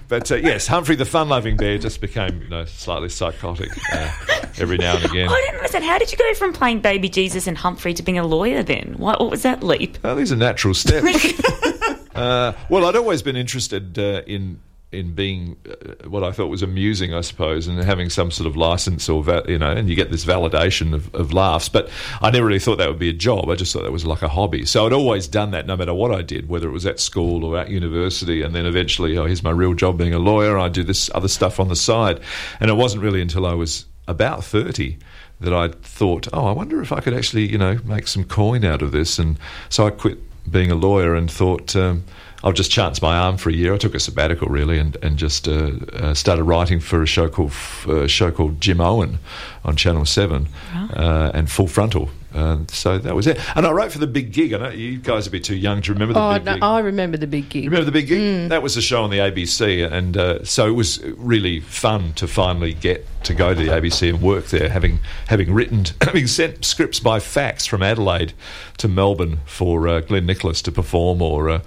but 0.07 0.31
uh, 0.31 0.35
yes, 0.35 0.67
Humphrey 0.67 0.95
the 0.95 1.05
fun-loving 1.05 1.57
bear 1.57 1.77
just 1.77 2.01
became 2.01 2.41
you 2.41 2.49
know 2.49 2.65
slightly 2.65 3.09
psychotic 3.09 3.69
uh, 3.93 4.11
every 4.57 4.77
now 4.77 4.95
and 4.95 5.05
again. 5.05 5.29
I 5.29 5.41
didn't. 5.51 5.83
How 5.83 5.97
did 5.97 6.11
you 6.11 6.17
go 6.17 6.33
from 6.35 6.53
playing 6.53 6.79
Baby 6.79 7.09
Jesus 7.09 7.47
and 7.47 7.57
Humphrey 7.57 7.93
to 7.93 8.03
being 8.03 8.17
a 8.17 8.25
lawyer 8.25 8.63
then? 8.63 8.95
What, 8.97 9.19
what 9.19 9.29
was 9.29 9.43
that 9.43 9.63
leap? 9.63 9.97
Oh, 10.03 10.15
these 10.15 10.31
are 10.31 10.35
natural 10.35 10.73
steps. 10.73 11.39
uh, 12.15 12.53
well, 12.69 12.85
I'd 12.85 12.95
always 12.95 13.21
been 13.21 13.35
interested 13.35 13.99
uh, 13.99 14.21
in 14.25 14.59
in 14.91 15.13
being 15.13 15.57
uh, 15.69 16.07
what 16.07 16.23
I 16.23 16.31
thought 16.31 16.47
was 16.47 16.63
amusing, 16.63 17.13
I 17.13 17.21
suppose, 17.21 17.67
and 17.67 17.77
having 17.79 18.09
some 18.09 18.31
sort 18.31 18.47
of 18.47 18.55
license 18.55 19.09
or 19.09 19.23
va- 19.23 19.43
you 19.47 19.57
know, 19.57 19.71
and 19.71 19.89
you 19.89 19.95
get 19.95 20.11
this 20.11 20.25
validation 20.25 20.93
of, 20.93 21.13
of 21.13 21.33
laughs. 21.33 21.69
But 21.69 21.89
I 22.21 22.31
never 22.31 22.45
really 22.45 22.59
thought 22.59 22.77
that 22.77 22.87
would 22.87 22.99
be 22.99 23.09
a 23.09 23.13
job. 23.13 23.49
I 23.49 23.55
just 23.55 23.73
thought 23.73 23.83
that 23.83 23.91
was 23.91 24.05
like 24.05 24.21
a 24.21 24.27
hobby. 24.27 24.65
So 24.65 24.85
I'd 24.85 24.93
always 24.93 25.27
done 25.27 25.51
that, 25.51 25.67
no 25.67 25.75
matter 25.75 25.93
what 25.93 26.11
I 26.11 26.21
did, 26.21 26.47
whether 26.47 26.67
it 26.67 26.71
was 26.71 26.85
at 26.85 26.99
school 26.99 27.43
or 27.43 27.57
at 27.57 27.69
university. 27.69 28.41
And 28.41 28.55
then 28.55 28.65
eventually, 28.65 29.17
oh, 29.17 29.25
here's 29.25 29.43
my 29.43 29.51
real 29.51 29.73
job 29.73 29.97
being 29.97 30.13
a 30.13 30.19
lawyer. 30.19 30.57
I 30.57 30.69
do 30.69 30.83
this 30.83 31.09
other 31.13 31.27
stuff 31.27 31.59
on 31.59 31.67
the 31.67 31.75
side, 31.75 32.21
and 32.59 32.69
it 32.69 32.75
wasn't 32.75 33.03
really 33.03 33.21
until 33.21 33.45
I 33.45 33.53
was 33.53 33.85
about 34.07 34.43
thirty 34.43 34.97
that 35.41 35.53
I 35.53 35.69
thought, 35.69 36.29
oh, 36.31 36.45
I 36.45 36.51
wonder 36.51 36.81
if 36.81 36.93
I 36.93 37.01
could 37.01 37.13
actually, 37.13 37.51
you 37.51 37.57
know, 37.57 37.79
make 37.83 38.07
some 38.07 38.23
coin 38.23 38.63
out 38.63 38.81
of 38.81 38.93
this. 38.93 39.19
And 39.19 39.37
so 39.67 39.85
I 39.85 39.89
quit 39.89 40.19
being 40.49 40.71
a 40.71 40.75
lawyer 40.75 41.15
and 41.15 41.29
thought. 41.29 41.75
Um, 41.75 42.05
I'll 42.45 42.53
just 42.53 42.69
chance 42.69 43.01
my 43.01 43.17
arm 43.17 43.37
for 43.37 43.49
a 43.49 43.53
year. 43.53 43.73
I 43.73 43.77
took 43.77 43.95
a 43.95 43.99
sabbatical 43.99 44.47
really, 44.49 44.77
and 44.77 44.95
and 45.01 45.17
just 45.17 45.47
uh, 45.47 45.71
uh, 45.93 46.13
started 46.13 46.43
writing 46.43 46.79
for 46.79 47.01
a 47.01 47.07
show 47.07 47.27
called 47.27 47.53
uh, 47.87 48.03
a 48.03 48.07
show 48.07 48.31
called 48.31 48.59
Jimeoin 48.59 49.17
on 49.63 49.75
Channel 49.75 50.05
Seven, 50.05 50.47
uh, 50.95 51.31
and 51.33 51.49
Full 51.49 51.67
Frontal. 51.67 52.09
Uh, 52.35 52.57
so 52.67 52.97
that 52.97 53.15
was 53.15 53.27
it. 53.27 53.39
And 53.55 53.65
I 53.65 53.71
wrote 53.71 53.93
for 53.93 53.99
the 53.99 54.07
Big 54.07 54.33
Gig. 54.33 54.51
I 54.53 54.57
know 54.57 54.69
you 54.69 54.97
guys 54.97 55.25
would 55.25 55.31
be 55.31 55.39
too 55.39 55.55
young 55.55 55.81
to 55.83 55.93
remember 55.93 56.13
the 56.13 56.19
Oh, 56.21 56.33
Big 56.33 56.43
no, 56.45 56.53
Gig. 56.55 56.63
I 56.63 56.79
remember 56.79 57.15
the 57.17 57.27
big 57.27 57.47
gig. 57.49 57.63
You 57.63 57.69
remember 57.69 57.85
the 57.85 57.93
Big 57.93 58.07
Gig? 58.07 58.49
That 58.49 58.61
was 58.61 58.75
a 58.75 58.81
show 58.81 59.03
on 59.03 59.09
the 59.09 59.19
ABC, 59.19 59.89
and 59.89 60.17
uh, 60.17 60.43
so 60.43 60.67
it 60.67 60.71
was 60.73 61.01
really 61.03 61.61
fun 61.61 62.11
to 62.15 62.27
finally 62.27 62.73
get 62.73 63.07
to 63.23 63.33
go 63.33 63.53
to 63.53 63.59
the 63.59 63.69
ABC 63.69 64.09
and 64.09 64.21
work 64.21 64.47
there, 64.47 64.67
having 64.69 64.99
having 65.27 65.53
written, 65.53 65.85
having 66.01 66.27
sent 66.27 66.65
scripts 66.65 66.99
by 66.99 67.19
fax 67.21 67.65
from 67.65 67.81
Adelaide 67.81 68.33
to 68.79 68.87
Melbourne 68.89 69.39
for 69.45 69.87
uh, 69.87 70.01
Glynn 70.01 70.25
Nicholas 70.25 70.61
to 70.63 70.71
perform, 70.73 71.21
or 71.21 71.49
uh, 71.49 71.61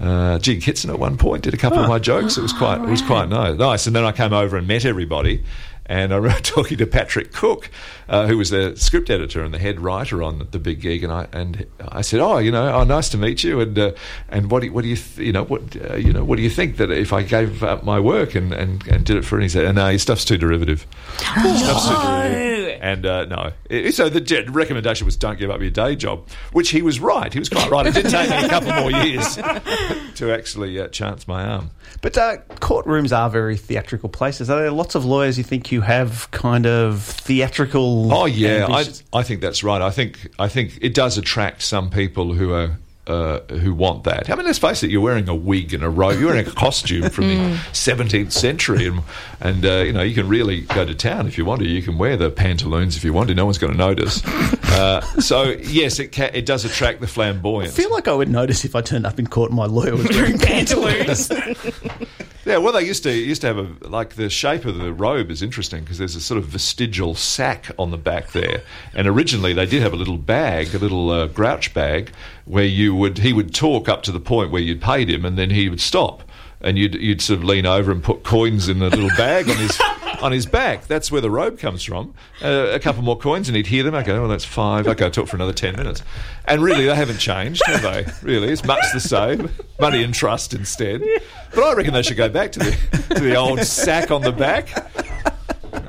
uh, 0.00 0.38
Jean 0.38 0.60
Kittson 0.60 0.88
at 0.88 0.98
one 0.98 1.18
point 1.18 1.42
did 1.44 1.52
a 1.52 1.58
couple 1.58 1.78
of 1.80 1.88
my 1.88 1.98
jokes. 1.98 2.38
It 2.38 2.42
was 2.42 2.52
quite 2.54 2.80
it 2.80 2.88
was 2.88 3.02
quite 3.02 3.28
nice. 3.28 3.86
And 3.86 3.94
then 3.94 4.04
I 4.04 4.12
came 4.12 4.32
over 4.32 4.56
and 4.56 4.66
met 4.66 4.86
everybody. 4.86 5.44
And 5.86 6.12
I 6.12 6.16
remember 6.16 6.40
talking 6.42 6.78
to 6.78 6.86
Patrick 6.86 7.32
Cook, 7.32 7.70
uh, 8.08 8.26
who 8.26 8.38
was 8.38 8.50
the 8.50 8.76
script 8.76 9.10
editor 9.10 9.42
and 9.42 9.52
the 9.52 9.58
head 9.58 9.80
writer 9.80 10.22
on 10.22 10.46
the 10.50 10.58
Big 10.58 10.80
Gig, 10.80 11.04
and 11.04 11.12
I 11.12 11.28
and 11.32 11.66
I 11.80 12.00
said, 12.00 12.20
"Oh, 12.20 12.38
you 12.38 12.50
know, 12.50 12.72
oh, 12.72 12.84
nice 12.84 13.08
to 13.10 13.18
meet 13.18 13.44
you." 13.44 13.60
And 13.60 13.78
uh, 13.78 13.92
and 14.28 14.50
what 14.50 14.60
do 14.60 14.66
you, 14.66 14.72
what 14.72 14.82
do 14.82 14.88
you 14.88 14.96
th- 14.96 15.18
you 15.18 15.32
know 15.32 15.44
what 15.44 15.76
uh, 15.90 15.96
you 15.96 16.12
know 16.12 16.24
what 16.24 16.36
do 16.36 16.42
you 16.42 16.50
think 16.50 16.76
that 16.78 16.90
if 16.90 17.12
I 17.12 17.22
gave 17.22 17.62
up 17.62 17.84
my 17.84 18.00
work 18.00 18.34
and, 18.34 18.52
and, 18.52 18.86
and 18.88 19.04
did 19.04 19.16
it 19.16 19.24
for? 19.24 19.36
And 19.36 19.42
he 19.42 19.48
said, 19.48 19.74
"No, 19.74 19.88
your 19.88 19.98
stuff's 19.98 20.24
too 20.24 20.38
derivative." 20.38 20.86
Stuff's 21.18 21.88
too 21.88 21.94
derivative. 21.94 22.63
And 22.80 23.04
uh, 23.06 23.24
no, 23.26 23.52
It- 23.70 23.94
so 23.94 24.08
the 24.08 24.44
recommendation 24.50 25.04
was 25.04 25.16
don't 25.16 25.38
give 25.38 25.50
up 25.50 25.60
your 25.60 25.70
day 25.70 25.96
job, 25.96 26.28
which 26.52 26.70
he 26.70 26.82
was 26.82 27.00
right. 27.00 27.32
He 27.32 27.38
was 27.38 27.48
quite 27.48 27.70
right. 27.70 27.86
It 27.86 27.94
did 27.94 28.08
take 28.10 28.30
me 28.30 28.36
a 28.44 28.48
couple 28.48 28.72
more 28.72 28.90
years 28.90 29.36
to 30.16 30.32
actually 30.32 30.78
uh, 30.80 30.88
chance 30.88 31.26
my 31.28 31.44
arm. 31.44 31.70
But 32.02 32.18
uh, 32.18 32.36
courtrooms 32.60 33.16
are 33.16 33.30
very 33.30 33.56
theatrical 33.56 34.08
places. 34.08 34.50
Are 34.50 34.58
there 34.60 34.70
lots 34.70 34.94
of 34.94 35.04
lawyers 35.04 35.38
you 35.38 35.44
think 35.44 35.72
you 35.72 35.80
have 35.80 36.30
kind 36.32 36.66
of 36.66 37.02
theatrical? 37.02 38.12
Oh 38.12 38.26
yeah, 38.26 38.66
I. 38.70 38.84
I 39.12 39.22
think 39.22 39.40
that's 39.40 39.62
right. 39.64 39.80
I 39.80 39.90
think 39.90 40.28
I 40.38 40.48
think 40.48 40.78
it 40.80 40.94
does 40.94 41.18
attract 41.18 41.62
some 41.62 41.90
people 41.90 42.32
who 42.34 42.52
are. 42.52 42.78
Uh, 43.06 43.40
who 43.56 43.74
want 43.74 44.04
that? 44.04 44.30
I 44.30 44.34
mean, 44.34 44.46
let's 44.46 44.58
face 44.58 44.82
it. 44.82 44.90
You're 44.90 45.02
wearing 45.02 45.28
a 45.28 45.34
wig 45.34 45.74
and 45.74 45.82
a 45.84 45.90
robe. 45.90 46.18
You're 46.18 46.30
wearing 46.30 46.46
a 46.46 46.50
costume 46.50 47.10
from 47.10 47.28
the 47.28 47.34
17th 47.72 48.32
century, 48.32 48.86
and 48.86 49.02
and 49.40 49.66
uh, 49.66 49.72
you 49.84 49.92
know 49.92 50.00
you 50.02 50.14
can 50.14 50.26
really 50.26 50.62
go 50.62 50.86
to 50.86 50.94
town 50.94 51.26
if 51.26 51.36
you 51.36 51.44
want 51.44 51.60
to. 51.60 51.68
You 51.68 51.82
can 51.82 51.98
wear 51.98 52.16
the 52.16 52.30
pantaloons 52.30 52.96
if 52.96 53.04
you 53.04 53.12
want 53.12 53.28
to. 53.28 53.34
No 53.34 53.44
one's 53.44 53.58
going 53.58 53.72
to 53.72 53.78
notice. 53.78 54.22
Uh, 54.74 55.00
so 55.20 55.50
yes, 55.62 56.00
it 56.00 56.10
ca- 56.10 56.32
it 56.34 56.44
does 56.46 56.64
attract 56.64 57.00
the 57.00 57.06
flamboyant. 57.06 57.70
I 57.70 57.74
feel 57.76 57.92
like 57.92 58.08
I 58.08 58.12
would 58.12 58.28
notice 58.28 58.64
if 58.64 58.74
I 58.74 58.80
turned 58.80 59.06
up 59.06 59.20
in 59.20 59.26
court 59.28 59.50
and 59.50 59.56
my 59.56 59.66
lawyer 59.66 59.94
was 59.94 60.08
wearing 60.08 60.36
Pantaloons. 60.36 61.30
Yeah, 62.44 62.58
well, 62.58 62.74
they 62.74 62.84
used 62.84 63.02
to 63.04 63.12
used 63.12 63.40
to 63.40 63.46
have 63.46 63.58
a 63.58 63.88
like 63.88 64.16
the 64.16 64.28
shape 64.28 64.66
of 64.66 64.76
the 64.76 64.92
robe 64.92 65.30
is 65.30 65.40
interesting 65.40 65.82
because 65.82 65.96
there's 65.96 66.14
a 66.14 66.20
sort 66.20 66.36
of 66.36 66.44
vestigial 66.44 67.14
sack 67.14 67.70
on 67.78 67.90
the 67.90 67.96
back 67.96 68.32
there, 68.32 68.62
and 68.94 69.06
originally 69.06 69.54
they 69.54 69.64
did 69.64 69.82
have 69.82 69.94
a 69.94 69.96
little 69.96 70.18
bag, 70.18 70.74
a 70.74 70.78
little 70.78 71.08
uh, 71.10 71.26
grouch 71.26 71.72
bag, 71.72 72.12
where 72.44 72.64
you 72.64 72.94
would 72.94 73.18
he 73.18 73.32
would 73.32 73.54
talk 73.54 73.88
up 73.88 74.02
to 74.02 74.12
the 74.12 74.20
point 74.20 74.50
where 74.50 74.60
you'd 74.60 74.82
paid 74.82 75.08
him, 75.08 75.24
and 75.24 75.38
then 75.38 75.50
he 75.50 75.70
would 75.70 75.80
stop, 75.80 76.22
and 76.64 76.76
you'd 76.76 76.94
you'd 76.94 77.20
sort 77.22 77.38
of 77.38 77.44
lean 77.44 77.66
over 77.66 77.92
and 77.92 78.02
put 78.02 78.24
coins 78.24 78.68
in 78.68 78.82
a 78.82 78.88
little 78.88 79.08
bag 79.16 79.48
on 79.48 79.56
his. 79.56 79.80
On 80.22 80.32
his 80.32 80.46
back, 80.46 80.86
that's 80.86 81.12
where 81.12 81.20
the 81.20 81.30
robe 81.30 81.58
comes 81.58 81.82
from. 81.82 82.14
Uh, 82.40 82.68
a 82.72 82.78
couple 82.78 83.02
more 83.02 83.18
coins, 83.18 83.48
and 83.48 83.56
he'd 83.56 83.66
hear 83.66 83.82
them. 83.82 83.94
I 83.94 84.02
go, 84.02 84.24
"Oh, 84.24 84.28
that's 84.28 84.44
five. 84.44 84.86
Okay, 84.86 85.04
I'll 85.04 85.10
talk 85.10 85.26
for 85.26 85.36
another 85.36 85.52
ten 85.52 85.76
minutes." 85.76 86.02
And 86.46 86.62
really, 86.62 86.86
they 86.86 86.94
haven't 86.94 87.18
changed, 87.18 87.60
have 87.66 87.82
they? 87.82 88.06
Really, 88.22 88.48
it's 88.48 88.64
much 88.64 88.82
the 88.94 89.00
same. 89.00 89.50
Money 89.78 90.02
and 90.02 90.14
trust 90.14 90.54
instead. 90.54 91.02
But 91.54 91.64
I 91.64 91.74
reckon 91.74 91.92
they 91.92 92.02
should 92.02 92.16
go 92.16 92.30
back 92.30 92.52
to 92.52 92.58
the 92.60 92.70
to 93.16 93.20
the 93.20 93.34
old 93.34 93.60
sack 93.64 94.10
on 94.10 94.22
the 94.22 94.32
back. 94.32 94.68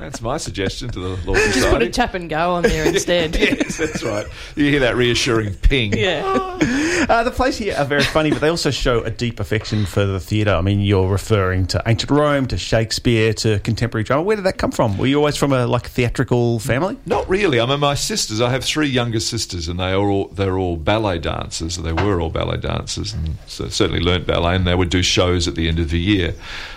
That's 0.06 0.20
my 0.22 0.36
suggestion 0.36 0.88
to 0.90 1.00
the 1.00 1.08
Law 1.26 1.34
Just 1.34 1.46
put 1.46 1.54
Society. 1.54 1.86
a 1.86 1.90
tap 1.90 2.14
and 2.14 2.30
go 2.30 2.52
on 2.54 2.62
there 2.62 2.86
instead. 2.88 3.34
yes, 3.34 3.76
that's 3.76 4.04
right. 4.04 4.24
You 4.54 4.66
hear 4.70 4.78
that 4.80 4.94
reassuring 4.94 5.54
ping. 5.54 5.92
Yeah. 5.96 6.52
Uh, 6.96 7.22
the 7.22 7.30
plays 7.30 7.56
here 7.56 7.72
are 7.76 7.84
very 7.84 8.02
funny, 8.02 8.30
but 8.30 8.40
they 8.40 8.48
also 8.48 8.70
show 8.70 9.00
a 9.04 9.10
deep 9.10 9.38
affection 9.38 9.84
for 9.86 10.04
the 10.06 10.18
theatre. 10.18 10.50
I 10.52 10.60
mean, 10.62 10.80
you're 10.80 11.06
referring 11.08 11.66
to 11.68 11.82
ancient 11.86 12.10
Rome, 12.10 12.46
to 12.48 12.56
Shakespeare, 12.58 13.32
to 13.34 13.60
contemporary 13.60 14.02
drama. 14.02 14.22
Where 14.24 14.34
did 14.34 14.46
that 14.46 14.56
come 14.58 14.72
from? 14.72 14.96
Were 14.98 15.06
you 15.06 15.18
always 15.18 15.36
from 15.36 15.52
a 15.52 15.66
like 15.68 15.86
theatrical 15.86 16.58
family? 16.58 16.96
Not 17.06 17.28
really. 17.28 17.60
I 17.60 17.66
mean, 17.66 17.78
my 17.78 17.94
sisters. 17.94 18.40
I 18.40 18.50
have 18.50 18.64
three 18.64 18.88
younger 18.88 19.20
sisters, 19.20 19.68
and 19.68 19.78
they 19.78 19.92
are 19.92 20.08
all 20.08 20.28
they're 20.28 20.58
all 20.58 20.76
ballet 20.76 21.18
dancers. 21.18 21.76
They 21.76 21.92
were 21.92 22.20
all 22.20 22.30
ballet 22.30 22.56
dancers, 22.56 23.12
and 23.12 23.36
so 23.46 23.68
certainly 23.68 24.00
learnt 24.00 24.26
ballet. 24.26 24.56
And 24.56 24.66
they 24.66 24.74
would 24.74 24.90
do 24.90 25.02
shows 25.02 25.46
at 25.46 25.54
the 25.54 25.68
end 25.68 25.78
of 25.78 25.90
the 25.90 26.00
year. 26.00 26.34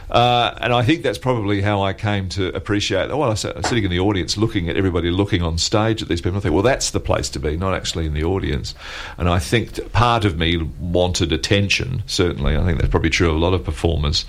Uh, 0.09 0.57
and 0.61 0.73
I 0.73 0.83
think 0.83 1.03
that's 1.03 1.17
probably 1.17 1.61
how 1.61 1.83
I 1.83 1.93
came 1.93 2.29
to 2.29 2.55
appreciate. 2.55 3.09
Well, 3.09 3.23
I 3.23 3.29
was 3.29 3.41
sitting 3.41 3.83
in 3.83 3.91
the 3.91 3.99
audience, 3.99 4.37
looking 4.37 4.67
at 4.69 4.75
everybody 4.75 5.11
looking 5.11 5.41
on 5.41 5.57
stage 5.57 6.01
at 6.01 6.07
these 6.07 6.21
people. 6.21 6.37
I 6.37 6.41
think, 6.41 6.53
well, 6.53 6.63
that's 6.63 6.91
the 6.91 6.99
place 6.99 7.29
to 7.29 7.39
be, 7.39 7.57
not 7.57 7.75
actually 7.75 8.05
in 8.05 8.13
the 8.13 8.23
audience. 8.23 8.73
And 9.17 9.29
I 9.29 9.39
think 9.39 9.91
part 9.91 10.25
of 10.25 10.37
me 10.37 10.57
wanted 10.79 11.31
attention. 11.31 12.03
Certainly, 12.07 12.57
I 12.57 12.65
think 12.65 12.79
that's 12.79 12.89
probably 12.89 13.11
true 13.11 13.29
of 13.29 13.35
a 13.35 13.39
lot 13.39 13.53
of 13.53 13.63
performers. 13.63 14.25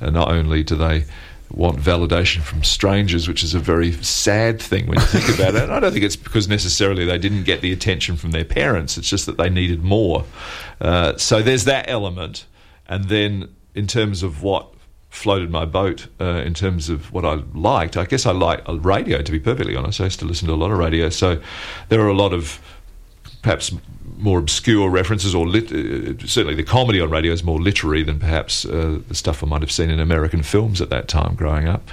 And 0.00 0.14
not 0.14 0.30
only 0.30 0.64
do 0.64 0.74
they 0.74 1.04
want 1.52 1.78
validation 1.78 2.42
from 2.42 2.62
strangers, 2.62 3.28
which 3.28 3.42
is 3.42 3.54
a 3.54 3.58
very 3.58 3.92
sad 4.02 4.60
thing 4.60 4.86
when 4.86 4.98
you 4.98 5.06
think 5.06 5.28
about 5.34 5.54
it. 5.54 5.62
And 5.62 5.72
I 5.72 5.80
don't 5.80 5.92
think 5.92 6.04
it's 6.04 6.16
because 6.16 6.48
necessarily 6.48 7.04
they 7.04 7.18
didn't 7.18 7.44
get 7.44 7.60
the 7.60 7.72
attention 7.72 8.16
from 8.16 8.30
their 8.30 8.44
parents. 8.44 8.96
It's 8.96 9.08
just 9.08 9.26
that 9.26 9.36
they 9.36 9.50
needed 9.50 9.82
more. 9.82 10.24
Uh, 10.80 11.16
so 11.16 11.42
there's 11.42 11.64
that 11.64 11.88
element. 11.88 12.46
And 12.88 13.04
then 13.04 13.48
in 13.74 13.86
terms 13.86 14.22
of 14.22 14.42
what 14.42 14.72
floated 15.10 15.50
my 15.50 15.64
boat, 15.64 16.06
uh, 16.20 16.42
in 16.46 16.54
terms 16.54 16.88
of 16.88 17.12
what 17.12 17.24
I 17.24 17.42
liked, 17.52 17.96
I 17.96 18.06
guess 18.06 18.24
I 18.26 18.32
like 18.32 18.62
radio, 18.66 19.22
to 19.22 19.32
be 19.32 19.40
perfectly 19.40 19.76
honest. 19.76 20.00
I 20.00 20.04
used 20.04 20.20
to 20.20 20.24
listen 20.24 20.48
to 20.48 20.54
a 20.54 20.56
lot 20.56 20.70
of 20.70 20.78
radio. 20.78 21.10
So 21.10 21.40
there 21.88 22.00
are 22.00 22.08
a 22.08 22.14
lot 22.14 22.32
of 22.32 22.60
perhaps 23.42 23.72
more 24.18 24.38
obscure 24.38 24.90
references, 24.90 25.34
or 25.34 25.48
lit- 25.48 25.72
uh, 25.72 26.26
certainly 26.26 26.54
the 26.54 26.62
comedy 26.62 27.00
on 27.00 27.10
radio 27.10 27.32
is 27.32 27.42
more 27.42 27.60
literary 27.60 28.02
than 28.02 28.18
perhaps 28.18 28.64
uh, 28.64 29.00
the 29.08 29.14
stuff 29.14 29.42
I 29.42 29.46
might 29.46 29.62
have 29.62 29.72
seen 29.72 29.90
in 29.90 29.98
American 29.98 30.42
films 30.42 30.80
at 30.80 30.90
that 30.90 31.08
time 31.08 31.34
growing 31.34 31.66
up. 31.66 31.88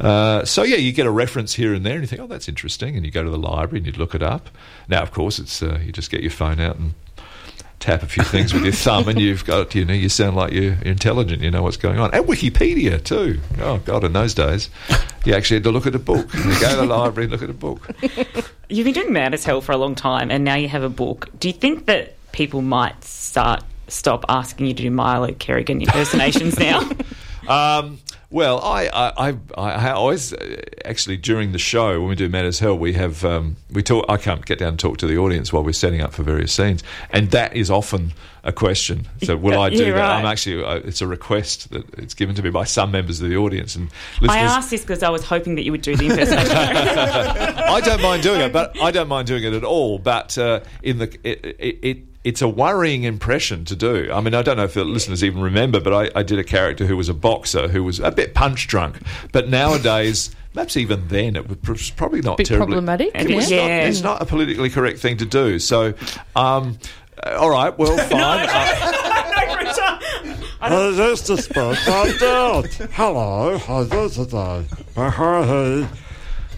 Uh, 0.00 0.44
so 0.44 0.62
yeah, 0.62 0.76
you 0.76 0.92
get 0.92 1.06
a 1.06 1.10
reference 1.10 1.54
here 1.54 1.74
and 1.74 1.84
there, 1.84 1.94
and 1.94 2.02
you 2.02 2.06
think, 2.06 2.22
oh, 2.22 2.26
that's 2.26 2.48
interesting, 2.48 2.96
and 2.96 3.04
you 3.04 3.12
go 3.12 3.22
to 3.22 3.30
the 3.30 3.38
library 3.38 3.78
and 3.78 3.86
you 3.86 3.92
look 3.92 4.14
it 4.14 4.22
up. 4.22 4.48
Now, 4.88 5.02
of 5.02 5.12
course, 5.12 5.38
it's 5.38 5.62
uh, 5.62 5.78
you 5.84 5.92
just 5.92 6.10
get 6.10 6.22
your 6.22 6.30
phone 6.30 6.60
out 6.60 6.76
and 6.76 6.94
tap 7.80 8.02
a 8.02 8.06
few 8.06 8.24
things 8.24 8.52
with 8.52 8.64
your 8.64 8.72
thumb, 8.86 9.08
and 9.08 9.20
you've 9.20 9.44
got 9.44 9.74
you 9.74 9.84
know 9.84 9.94
you 9.94 10.08
sound 10.08 10.36
like 10.36 10.52
you're 10.52 10.76
intelligent. 10.82 11.42
You 11.42 11.50
know 11.50 11.62
what's 11.62 11.76
going 11.76 11.98
on, 11.98 12.12
and 12.14 12.24
Wikipedia 12.26 13.02
too. 13.02 13.40
Oh 13.60 13.78
God, 13.78 14.04
in 14.04 14.12
those 14.12 14.34
days, 14.34 14.70
you 15.24 15.34
actually 15.34 15.56
had 15.56 15.64
to 15.64 15.70
look 15.70 15.86
at 15.86 15.94
a 15.94 15.98
book. 15.98 16.32
You 16.34 16.60
go 16.60 16.70
to 16.70 16.76
the 16.76 16.86
library, 16.86 17.24
and 17.24 17.32
look 17.32 17.42
at 17.42 17.50
a 17.50 17.54
book. 17.54 17.88
You've 18.68 18.84
been 18.84 18.94
doing 18.94 19.12
Mad 19.12 19.34
as 19.34 19.44
Hell 19.44 19.60
for 19.60 19.72
a 19.72 19.76
long 19.76 19.94
time, 19.94 20.30
and 20.30 20.44
now 20.44 20.56
you 20.56 20.68
have 20.68 20.82
a 20.82 20.88
book. 20.88 21.28
Do 21.38 21.48
you 21.48 21.54
think 21.54 21.86
that 21.86 22.14
people 22.32 22.62
might 22.62 23.02
start 23.04 23.62
stop 23.88 24.24
asking 24.28 24.66
you 24.66 24.74
to 24.74 24.82
do 24.82 24.90
Milo 24.90 25.32
Kerrigan 25.32 25.80
impersonations 25.80 26.58
now? 26.58 26.88
Um, 27.48 27.98
well, 28.28 28.60
I, 28.60 28.88
I, 28.92 29.28
I, 29.56 29.70
I 29.70 29.90
always 29.92 30.32
uh, 30.32 30.60
actually 30.84 31.16
during 31.16 31.52
the 31.52 31.58
show 31.58 32.00
when 32.00 32.08
we 32.08 32.16
do 32.16 32.28
Mad 32.28 32.44
as 32.44 32.58
Hell, 32.58 32.76
we 32.76 32.92
have 32.94 33.24
um, 33.24 33.56
we 33.70 33.82
talk. 33.82 34.04
I 34.08 34.16
can't 34.16 34.44
get 34.44 34.58
down 34.58 34.70
and 34.70 34.78
talk 34.80 34.98
to 34.98 35.06
the 35.06 35.16
audience 35.16 35.52
while 35.52 35.62
we're 35.62 35.72
setting 35.72 36.00
up 36.00 36.12
for 36.12 36.22
various 36.24 36.52
scenes, 36.52 36.82
and 37.10 37.30
that 37.30 37.54
is 37.54 37.70
often 37.70 38.12
a 38.42 38.52
question. 38.52 39.06
So, 39.22 39.36
will 39.36 39.60
I 39.60 39.70
do 39.70 39.76
Yeah, 39.76 39.92
that? 39.92 40.00
right. 40.00 40.18
I'm 40.18 40.26
actually 40.26 40.64
uh, 40.64 40.74
it's 40.84 41.00
a 41.00 41.06
request 41.06 41.70
that 41.70 41.88
it's 41.98 42.14
given 42.14 42.34
to 42.34 42.42
me 42.42 42.50
by 42.50 42.64
some 42.64 42.90
members 42.90 43.20
of 43.20 43.28
the 43.28 43.36
audience 43.36 43.76
and 43.76 43.90
listeners. 44.20 44.30
I 44.30 44.38
asked 44.40 44.70
this 44.70 44.80
because 44.82 45.04
I 45.04 45.08
was 45.08 45.22
hoping 45.24 45.54
that 45.54 45.62
you 45.62 45.70
would 45.70 45.82
do 45.82 45.94
the 45.96 46.06
impersonation. 46.06 46.50
I 46.56 47.80
don't 47.80 48.02
mind 48.02 48.24
doing 48.24 48.40
it, 48.40 48.52
but 48.52 48.78
I 48.82 48.90
don't 48.90 49.08
mind 49.08 49.28
doing 49.28 49.44
it 49.44 49.52
at 49.52 49.64
all. 49.64 49.98
But 50.00 50.36
uh, 50.36 50.60
in 50.82 50.98
the 50.98 51.16
it, 51.22 51.44
it, 51.60 51.78
it 51.82 52.15
it's 52.26 52.42
a 52.42 52.48
worrying 52.48 53.04
impression 53.04 53.64
to 53.64 53.76
do. 53.76 54.10
I 54.12 54.20
mean, 54.20 54.34
I 54.34 54.42
don't 54.42 54.56
know 54.56 54.64
if 54.64 54.74
the 54.74 54.84
listeners 54.84 55.22
even 55.22 55.40
remember, 55.40 55.78
but 55.78 55.92
I, 55.92 56.10
I 56.18 56.24
did 56.24 56.40
a 56.40 56.44
character 56.44 56.84
who 56.84 56.96
was 56.96 57.08
a 57.08 57.14
boxer 57.14 57.68
who 57.68 57.84
was 57.84 58.00
a 58.00 58.10
bit 58.10 58.34
punch 58.34 58.66
drunk. 58.66 58.98
But 59.32 59.48
nowadays. 59.48 60.34
Perhaps 60.52 60.78
even 60.78 61.06
then, 61.08 61.36
it 61.36 61.68
was 61.68 61.90
probably 61.90 62.22
not 62.22 62.38
Bit 62.38 62.46
terribly 62.46 62.76
problematic, 62.76 63.10
It 63.14 63.36
was 63.36 63.50
yeah. 63.50 63.58
not, 63.58 63.88
it's 63.88 64.00
not 64.00 64.22
a 64.22 64.24
politically 64.24 64.70
correct 64.70 65.00
thing 65.00 65.18
to 65.18 65.26
do. 65.26 65.58
So, 65.58 65.92
um, 66.34 66.78
uh, 67.22 67.36
all 67.38 67.50
right, 67.50 67.76
well, 67.78 67.94
fine. 68.08 68.48
Uh, 68.48 68.92
This 70.96 71.28
is 71.28 71.44
Spencer 71.44 72.18
Dad. 72.18 72.64
Hello, 72.92 73.58
how's 73.58 73.92
it 73.92 74.24
today? 74.24 74.64
Hey, 74.94 75.86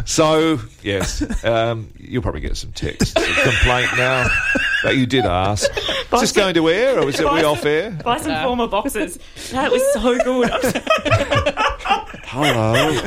so 0.04 0.60
yes, 0.82 1.44
um, 1.44 1.90
you'll 1.98 2.22
probably 2.22 2.40
get 2.40 2.56
some 2.56 2.72
text, 2.72 3.14
some 3.14 3.24
complaint 3.24 3.90
now 3.96 4.26
that 4.84 4.96
you 4.96 5.06
did 5.06 5.24
ask. 5.24 5.70
Is 6.12 6.20
this 6.20 6.32
going 6.32 6.54
to 6.54 6.68
air, 6.70 6.98
or 7.00 7.06
was 7.06 7.18
it 7.20 7.30
we 7.32 7.42
off 7.44 7.64
air? 7.64 7.90
Buy 8.04 8.18
some 8.18 8.42
former 8.44 8.66
boxes. 8.66 9.18
That 9.50 9.70
was 9.70 9.82
so 9.92 10.16
good. 10.18 10.50
hello. 12.24 13.00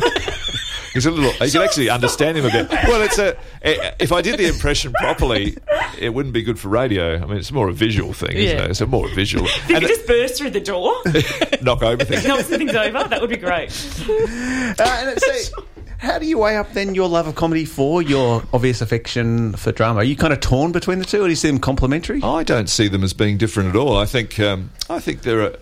He's 0.94 1.06
a 1.06 1.12
little. 1.12 1.32
You 1.46 1.52
can 1.54 1.62
actually 1.62 1.89
understand 1.89 2.38
him 2.38 2.46
a 2.46 2.50
bit. 2.52 2.70
Well, 2.70 3.02
it's 3.02 3.18
a. 3.18 3.38
If 3.64 4.12
I 4.12 4.22
did 4.22 4.38
the 4.38 4.48
impression 4.48 4.92
properly, 4.94 5.58
it 5.98 6.14
wouldn't 6.14 6.34
be 6.34 6.42
good 6.44 6.60
for 6.60 6.68
radio. 6.68 7.16
I 7.16 7.26
mean, 7.26 7.38
it's 7.38 7.52
more 7.52 7.70
a 7.70 7.74
visual 7.74 8.12
thing, 8.12 8.36
isn't 8.36 8.58
Yeah. 8.58 8.66
it? 8.66 8.72
It's 8.72 8.82
a 8.82 8.86
more 8.88 9.08
visual. 9.10 9.46
If 9.46 9.70
you 9.70 9.76
And 9.78 9.86
could 9.86 9.96
just 9.96 10.06
burst 10.06 10.38
through 10.38 10.50
the 10.50 10.60
door, 10.60 10.94
knock 11.62 11.82
over 11.82 12.04
things. 12.04 12.26
knock 12.28 12.42
some 12.42 12.58
things 12.58 12.76
over, 12.76 13.06
that 13.08 13.22
would 13.22 13.30
be 13.30 13.38
great. 13.38 13.70
Uh, 14.10 14.84
and 14.84 15.22
so, 15.22 15.64
how 16.02 16.18
do 16.20 16.26
you 16.26 16.38
weigh 16.39 16.58
up 16.58 16.74
then 16.74 16.95
your 16.95 17.08
love 17.08 17.28
of 17.28 17.36
comedy 17.36 17.64
for 17.66 18.02
your 18.02 18.43
obvious 18.54 18.82
affection 18.82 19.54
for 19.54 19.72
drama? 19.72 19.99
Are 19.99 20.04
you 20.04 20.16
kind 20.16 20.34
of 20.34 20.39
torn 20.39 20.72
between 20.72 20.99
the 20.99 21.06
two, 21.06 21.22
or 21.22 21.26
do 21.26 21.30
you 21.30 21.36
see 21.36 21.47
them 21.49 21.60
complementary? 21.60 22.22
I 22.24 22.43
don't 22.43 22.70
see 22.70 22.88
them 22.88 23.04
as 23.04 23.14
being 23.14 23.38
different 23.38 23.70
at 23.70 23.76
all. 23.76 23.95
I 23.97 24.06
think. 24.06 24.39
Um, 24.39 24.72
I 24.89 24.99
think 24.99 25.22
there 25.22 25.41
are. 25.41 25.54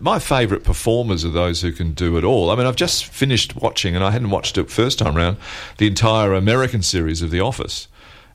My 0.00 0.18
favourite 0.18 0.64
performers 0.64 1.24
are 1.24 1.30
those 1.30 1.60
who 1.62 1.72
can 1.72 1.92
do 1.92 2.16
it 2.16 2.24
all. 2.24 2.50
I 2.50 2.56
mean, 2.56 2.66
I've 2.66 2.74
just 2.76 3.04
finished 3.06 3.54
watching, 3.56 3.94
and 3.94 4.02
I 4.04 4.10
hadn't 4.10 4.30
watched 4.30 4.58
it 4.58 4.70
first 4.70 4.98
time 4.98 5.14
round, 5.16 5.36
the 5.78 5.86
entire 5.86 6.32
American 6.34 6.82
series 6.82 7.22
of 7.22 7.30
The 7.30 7.40
Office. 7.40 7.86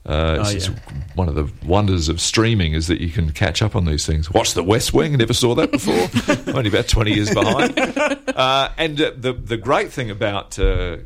Uh, 0.05 0.37
it's, 0.39 0.69
Oh, 0.69 0.71
yeah. 0.71 1.01
one 1.15 1.27
of 1.27 1.35
the 1.35 1.51
wonders 1.65 2.07
of 2.07 2.21
streaming 2.21 2.71
is 2.71 2.87
that 2.87 3.01
you 3.01 3.09
can 3.09 3.31
catch 3.31 3.61
up 3.61 3.75
on 3.75 3.83
these 3.83 4.05
things. 4.05 4.31
Watch 4.31 4.53
The 4.53 4.63
West 4.63 4.93
Wing, 4.93 5.17
never 5.17 5.33
saw 5.33 5.53
that 5.55 5.69
before. 5.69 6.07
Only 6.55 6.69
about 6.69 6.87
20 6.87 7.11
years 7.13 7.33
behind. 7.33 7.77
Uh, 8.37 8.69
and 8.77 9.01
uh, 9.01 9.11
the, 9.17 9.33
the 9.33 9.57
great 9.57 9.91
thing 9.91 10.11
about 10.11 10.59
uh, 10.59 10.97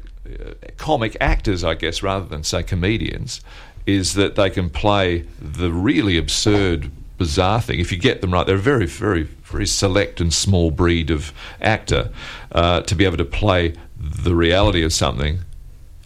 comic 0.77 1.17
actors, 1.19 1.63
I 1.63 1.73
guess, 1.75 2.03
rather 2.03 2.25
than 2.25 2.43
say 2.43 2.63
comedians, 2.63 3.41
is 3.85 4.13
that 4.13 4.35
they 4.35 4.49
can 4.49 4.69
play 4.69 5.25
the 5.39 5.71
really 5.71 6.17
absurd, 6.17 6.91
bizarre 7.17 7.61
thing. 7.61 7.79
If 7.79 7.91
you 7.91 7.97
get 7.97 8.21
them 8.21 8.31
right, 8.31 8.45
they're 8.45 8.55
a 8.55 8.59
very, 8.59 8.85
very, 8.85 9.23
very 9.23 9.67
select 9.67 10.21
and 10.21 10.33
small 10.33 10.71
breed 10.71 11.09
of 11.09 11.33
actor 11.61 12.11
uh, 12.51 12.81
to 12.81 12.95
be 12.95 13.05
able 13.05 13.17
to 13.17 13.25
play 13.25 13.75
the 13.97 14.35
reality 14.35 14.83
of 14.83 14.93
something 14.93 15.39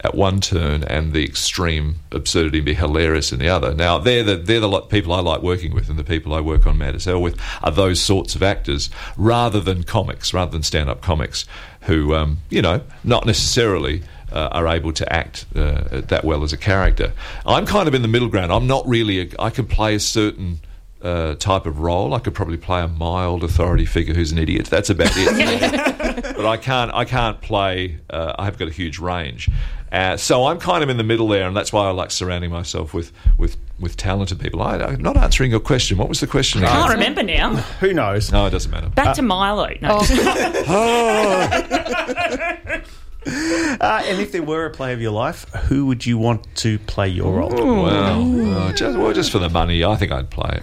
at 0.00 0.14
one 0.14 0.40
turn 0.40 0.84
and 0.84 1.12
the 1.12 1.24
extreme 1.24 1.96
absurdity 2.12 2.58
and 2.58 2.66
be 2.66 2.74
hilarious 2.74 3.32
in 3.32 3.38
the 3.38 3.48
other. 3.48 3.74
Now, 3.74 3.98
they're 3.98 4.22
the, 4.22 4.36
they're 4.36 4.60
the 4.60 4.80
people 4.82 5.12
I 5.12 5.20
like 5.20 5.42
working 5.42 5.74
with, 5.74 5.88
and 5.88 5.98
the 5.98 6.04
people 6.04 6.34
I 6.34 6.40
work 6.40 6.66
on 6.66 6.78
Mad 6.78 6.94
as 6.94 7.06
Hell 7.06 7.20
with 7.20 7.40
are 7.62 7.72
those 7.72 8.00
sorts 8.00 8.34
of 8.34 8.42
actors 8.42 8.90
rather 9.16 9.60
than 9.60 9.82
comics, 9.82 10.34
rather 10.34 10.52
than 10.52 10.62
stand 10.62 10.88
up 10.88 11.00
comics 11.00 11.46
who, 11.82 12.14
um, 12.14 12.38
you 12.50 12.62
know, 12.62 12.82
not 13.04 13.26
necessarily. 13.26 14.02
Uh, 14.32 14.48
are 14.50 14.66
able 14.66 14.92
to 14.92 15.10
act 15.12 15.46
uh, 15.54 16.00
that 16.08 16.24
well 16.24 16.42
as 16.42 16.52
a 16.52 16.56
character. 16.56 17.12
I'm 17.46 17.64
kind 17.64 17.86
of 17.86 17.94
in 17.94 18.02
the 18.02 18.08
middle 18.08 18.28
ground. 18.28 18.52
I'm 18.52 18.66
not 18.66 18.86
really. 18.88 19.20
A, 19.20 19.28
I 19.38 19.50
can 19.50 19.66
play 19.66 19.94
a 19.94 20.00
certain 20.00 20.58
uh, 21.02 21.34
type 21.36 21.66
of 21.66 21.80
role. 21.80 22.14
I 22.14 22.18
could 22.18 22.34
probably 22.34 22.56
play 22.56 22.82
a 22.82 22.88
mild 22.88 23.44
authority 23.44 23.84
figure 23.84 24.14
who's 24.14 24.32
an 24.32 24.38
idiot. 24.38 24.66
That's 24.66 24.90
about 24.90 25.12
it. 25.14 26.22
but 26.36 26.46
I 26.46 26.56
can't. 26.56 26.92
I 26.92 27.04
can't 27.04 27.40
play. 27.40 27.98
Uh, 28.10 28.34
I 28.38 28.44
have 28.46 28.58
got 28.58 28.68
a 28.68 28.72
huge 28.72 28.98
range, 28.98 29.48
uh, 29.92 30.16
so 30.16 30.46
I'm 30.46 30.58
kind 30.58 30.82
of 30.82 30.90
in 30.90 30.96
the 30.96 31.04
middle 31.04 31.28
there, 31.28 31.46
and 31.46 31.56
that's 31.56 31.72
why 31.72 31.86
I 31.86 31.90
like 31.90 32.10
surrounding 32.10 32.50
myself 32.50 32.92
with 32.92 33.12
with 33.38 33.56
with 33.78 33.96
talented 33.96 34.40
people. 34.40 34.62
I, 34.62 34.78
I'm 34.78 35.02
not 35.02 35.16
answering 35.16 35.50
your 35.50 35.60
question. 35.60 35.98
What 35.98 36.08
was 36.08 36.20
the 36.20 36.26
question? 36.26 36.64
I 36.64 36.68
can't 36.68 36.92
remember 36.92 37.22
now. 37.22 37.56
Who 37.80 37.92
knows? 37.92 38.32
No, 38.32 38.46
it 38.46 38.50
doesn't 38.50 38.70
matter. 38.70 38.88
Back 38.88 39.14
to 39.16 39.22
Milo. 39.22 39.70
No. 39.80 40.00
Uh, 43.78 44.02
and 44.06 44.22
if 44.22 44.32
there 44.32 44.42
were 44.42 44.64
a 44.64 44.70
play 44.70 44.94
of 44.94 45.02
your 45.02 45.10
life, 45.10 45.44
who 45.68 45.84
would 45.84 46.06
you 46.06 46.16
want 46.16 46.46
to 46.56 46.78
play 46.80 47.06
your 47.06 47.34
role? 47.34 47.50
Well, 47.50 48.54
uh, 48.54 48.72
just, 48.72 48.96
well, 48.96 49.12
just 49.12 49.30
for 49.30 49.38
the 49.38 49.50
money, 49.50 49.84
I 49.84 49.96
think 49.96 50.12
I'd 50.12 50.30
play 50.30 50.62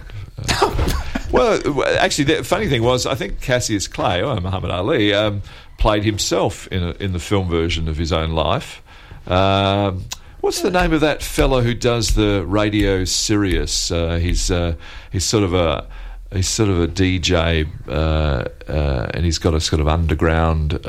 Uh, 0.50 0.92
well, 1.30 1.84
actually, 1.98 2.24
the 2.24 2.42
funny 2.42 2.68
thing 2.68 2.82
was, 2.82 3.06
I 3.06 3.14
think 3.14 3.40
Cassius 3.40 3.86
Clay, 3.86 4.20
or 4.20 4.40
Muhammad 4.40 4.72
Ali, 4.72 5.14
um, 5.14 5.42
played 5.78 6.04
himself 6.04 6.66
in 6.68 6.82
a, 6.82 6.90
in 6.92 7.12
the 7.12 7.20
film 7.20 7.48
version 7.48 7.86
of 7.86 7.96
his 7.96 8.12
own 8.12 8.30
life. 8.30 8.82
Um, 9.26 10.04
what's 10.40 10.62
the 10.62 10.70
name 10.70 10.92
of 10.92 11.00
that 11.00 11.22
fellow 11.22 11.60
who 11.60 11.74
does 11.74 12.14
the 12.14 12.44
radio 12.46 13.04
Sirius? 13.04 13.90
Uh, 13.90 14.16
he's 14.16 14.50
uh, 14.50 14.74
he's 15.12 15.24
sort 15.24 15.44
of 15.44 15.54
a 15.54 15.86
he's 16.32 16.48
sort 16.48 16.68
of 16.68 16.80
a 16.80 16.88
DJ, 16.88 17.68
uh, 17.88 18.70
uh, 18.70 19.10
and 19.14 19.24
he's 19.24 19.38
got 19.38 19.54
a 19.54 19.60
sort 19.60 19.80
of 19.80 19.88
underground. 19.88 20.80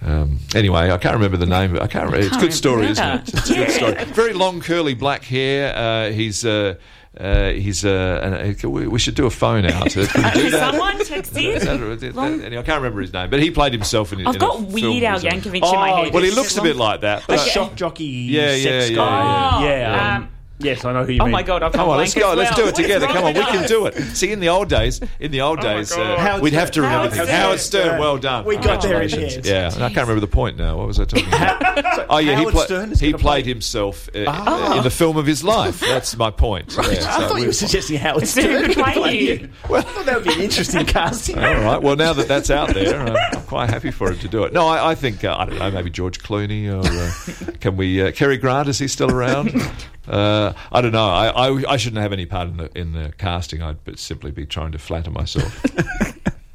Um, 0.00 0.38
anyway, 0.54 0.90
I 0.90 0.98
can't 0.98 1.14
remember 1.14 1.36
the 1.36 1.46
name. 1.46 1.74
Of. 1.76 1.82
I 1.82 1.86
can't 1.86 2.04
remember. 2.06 2.26
It's 2.26 2.36
a 2.36 2.40
good 2.40 2.52
story, 2.54 2.86
remember 2.86 2.92
isn't 2.92 3.04
it? 3.08 3.28
It's 3.34 3.50
a 3.50 3.54
good 3.54 3.70
story. 3.72 4.04
Very 4.04 4.32
long, 4.32 4.60
curly 4.60 4.94
black 4.94 5.24
hair. 5.24 5.74
Uh, 5.76 6.10
he's. 6.12 6.44
Uh, 6.44 6.74
uh, 7.18 7.50
he's 7.50 7.84
uh, 7.84 8.20
and, 8.22 8.64
uh, 8.64 8.70
we, 8.70 8.86
we 8.86 8.98
should 9.00 9.16
do 9.16 9.26
a 9.26 9.30
phone 9.30 9.64
out. 9.66 9.96
Uh, 9.96 10.06
Can 10.06 10.22
we 10.22 10.30
do 10.42 10.50
that? 10.50 10.70
someone 10.72 11.04
text 11.04 11.32
Is 11.36 11.36
in? 11.36 11.50
is 11.82 12.00
that- 12.00 12.14
Long- 12.14 12.40
anyway, 12.42 12.62
I 12.62 12.64
can't 12.64 12.80
remember 12.80 13.00
his 13.00 13.12
name, 13.12 13.28
but 13.28 13.42
he 13.42 13.50
played 13.50 13.72
himself 13.72 14.12
in. 14.12 14.24
I've 14.24 14.34
in 14.36 14.40
got 14.40 14.60
a 14.60 14.62
Weird 14.62 14.80
film 14.82 15.02
Al 15.04 15.18
version. 15.18 15.30
Yankovic 15.40 15.54
in 15.56 15.60
my 15.80 15.88
head. 15.90 16.14
Well, 16.14 16.22
he 16.22 16.30
looks 16.30 16.56
a 16.58 16.62
bit 16.62 16.76
like 16.76 17.00
that. 17.00 17.24
But 17.26 17.38
Shock 17.40 17.74
jockey, 17.74 18.04
Yeah, 18.04 18.54
sex 18.56 18.90
yeah, 18.90 18.96
guy. 18.96 19.64
yeah. 19.64 19.78
yeah. 19.96 20.16
Um, 20.18 20.28
yes, 20.58 20.84
I 20.84 20.92
know 20.92 21.04
who 21.04 21.12
you 21.12 21.20
Oh 21.20 21.24
mean. 21.24 21.32
my 21.32 21.42
god! 21.42 21.62
I've 21.62 21.72
Come 21.72 21.88
on, 21.88 21.98
let's 21.98 22.14
go. 22.14 22.32
as 22.32 22.36
Let's 22.38 22.56
do 22.56 22.66
it 22.68 22.74
together. 22.74 23.06
Come 23.06 23.24
on, 23.24 23.34
we 23.34 23.40
can 23.44 23.66
do 23.68 23.86
it. 23.86 23.94
See, 24.16 24.32
in 24.32 24.40
the 24.40 24.48
old 24.48 24.68
days, 24.68 25.00
in 25.20 25.30
the 25.30 25.40
old 25.40 25.58
Oh 25.60 25.62
days, 25.62 25.92
uh, 25.92 26.38
we'd 26.42 26.52
have 26.52 26.70
to 26.72 26.82
remember 26.82 27.08
Howard 27.14 27.16
things. 27.28 27.28
Howard 27.30 27.60
Stern. 27.60 27.86
Stern, 27.86 28.00
well 28.00 28.18
done. 28.18 28.44
We 28.44 28.56
got 28.56 28.82
there 28.82 29.00
in 29.02 29.08
the 29.08 29.16
Congratulations. 29.16 29.46
end. 29.48 29.74
Yeah, 29.78 29.84
I 29.84 29.88
can't 29.88 30.06
remember 30.08 30.20
the 30.20 30.26
point 30.26 30.56
now. 30.56 30.76
What 30.78 30.86
was 30.86 30.98
I 31.00 31.04
talking 31.04 31.26
about? 31.28 32.06
oh 32.10 32.18
yeah, 32.18 32.30
he, 32.32 32.36
Howard 32.42 32.54
pla- 32.54 32.64
Stern 32.64 32.92
is 32.92 33.00
he 33.00 33.12
played 33.12 33.20
play- 33.20 33.42
himself 33.44 34.08
uh, 34.14 34.74
in 34.76 34.82
the 34.82 34.90
film 34.90 35.16
of 35.16 35.26
his 35.26 35.44
life. 35.44 35.80
That's 35.80 36.16
my 36.16 36.30
point. 36.30 36.74
Yeah, 36.76 36.82
I 36.82 36.94
so 36.94 37.00
thought 37.28 37.34
you 37.36 37.40
we- 37.42 37.46
were 37.48 37.52
suggesting 37.52 37.96
Howard 37.98 38.20
Who 38.22 38.26
Stern 38.26 38.64
could 38.66 38.74
could 38.76 38.84
play 38.84 38.92
play 38.94 39.18
you? 39.20 39.32
you. 39.34 39.48
Well, 39.68 39.80
I 39.80 39.84
thought 39.84 40.06
that 40.06 40.14
would 40.16 40.24
be 40.24 40.34
an 40.34 40.40
interesting 40.40 40.84
casting. 40.86 41.38
All 41.38 41.44
right. 41.44 41.82
Well, 41.82 41.96
now 41.96 42.12
that 42.14 42.28
that's 42.28 42.50
out 42.50 42.74
there, 42.74 43.00
uh, 43.08 43.16
I'm 43.34 43.37
quite 43.48 43.70
happy 43.70 43.90
for 43.90 44.12
him 44.12 44.18
to 44.18 44.28
do 44.28 44.44
it. 44.44 44.52
No, 44.52 44.68
I, 44.68 44.90
I 44.90 44.94
think 44.94 45.24
uh, 45.24 45.34
I 45.36 45.46
don't 45.46 45.58
know. 45.58 45.70
Maybe 45.70 45.90
George 45.90 46.20
Clooney 46.20 46.68
or 46.70 46.86
uh, 46.86 47.56
can 47.60 47.76
we? 47.76 48.02
Uh, 48.02 48.12
Cary 48.12 48.36
Grant 48.36 48.68
is 48.68 48.78
he 48.78 48.86
still 48.86 49.10
around? 49.10 49.52
Uh, 50.08 50.54
I 50.72 50.80
don't 50.80 50.92
know. 50.92 51.06
I, 51.06 51.28
I 51.28 51.72
I 51.72 51.76
shouldn't 51.76 52.00
have 52.00 52.14
any 52.14 52.24
part 52.24 52.48
in 52.48 52.56
the 52.56 52.70
in 52.78 52.92
the 52.92 53.12
casting. 53.18 53.60
I'd 53.60 53.84
but 53.84 53.98
simply 53.98 54.30
be 54.30 54.46
trying 54.46 54.72
to 54.72 54.78
flatter 54.78 55.10
myself. 55.10 55.62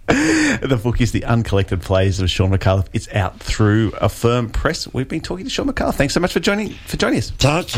The 0.08 0.80
book 0.82 1.02
is 1.02 1.12
The 1.12 1.24
Uncollected 1.24 1.82
Plays 1.82 2.20
of 2.20 2.32
Shaun 2.32 2.50
Micallef. 2.50 2.88
It's 2.94 3.08
out 3.14 3.40
through 3.40 3.94
Affirm 4.02 4.50
Press. 4.50 4.92
We've 4.92 5.08
been 5.08 5.22
talking 5.22 5.46
to 5.46 5.52
Shaun 5.52 5.68
Micallef. 5.68 5.94
Thanks 5.94 6.16
so 6.16 6.20
much 6.20 6.34
for 6.34 6.40
joining 6.40 6.70
for 6.88 6.98
joining 6.98 7.20
us. 7.20 7.30
Thank 7.30 7.78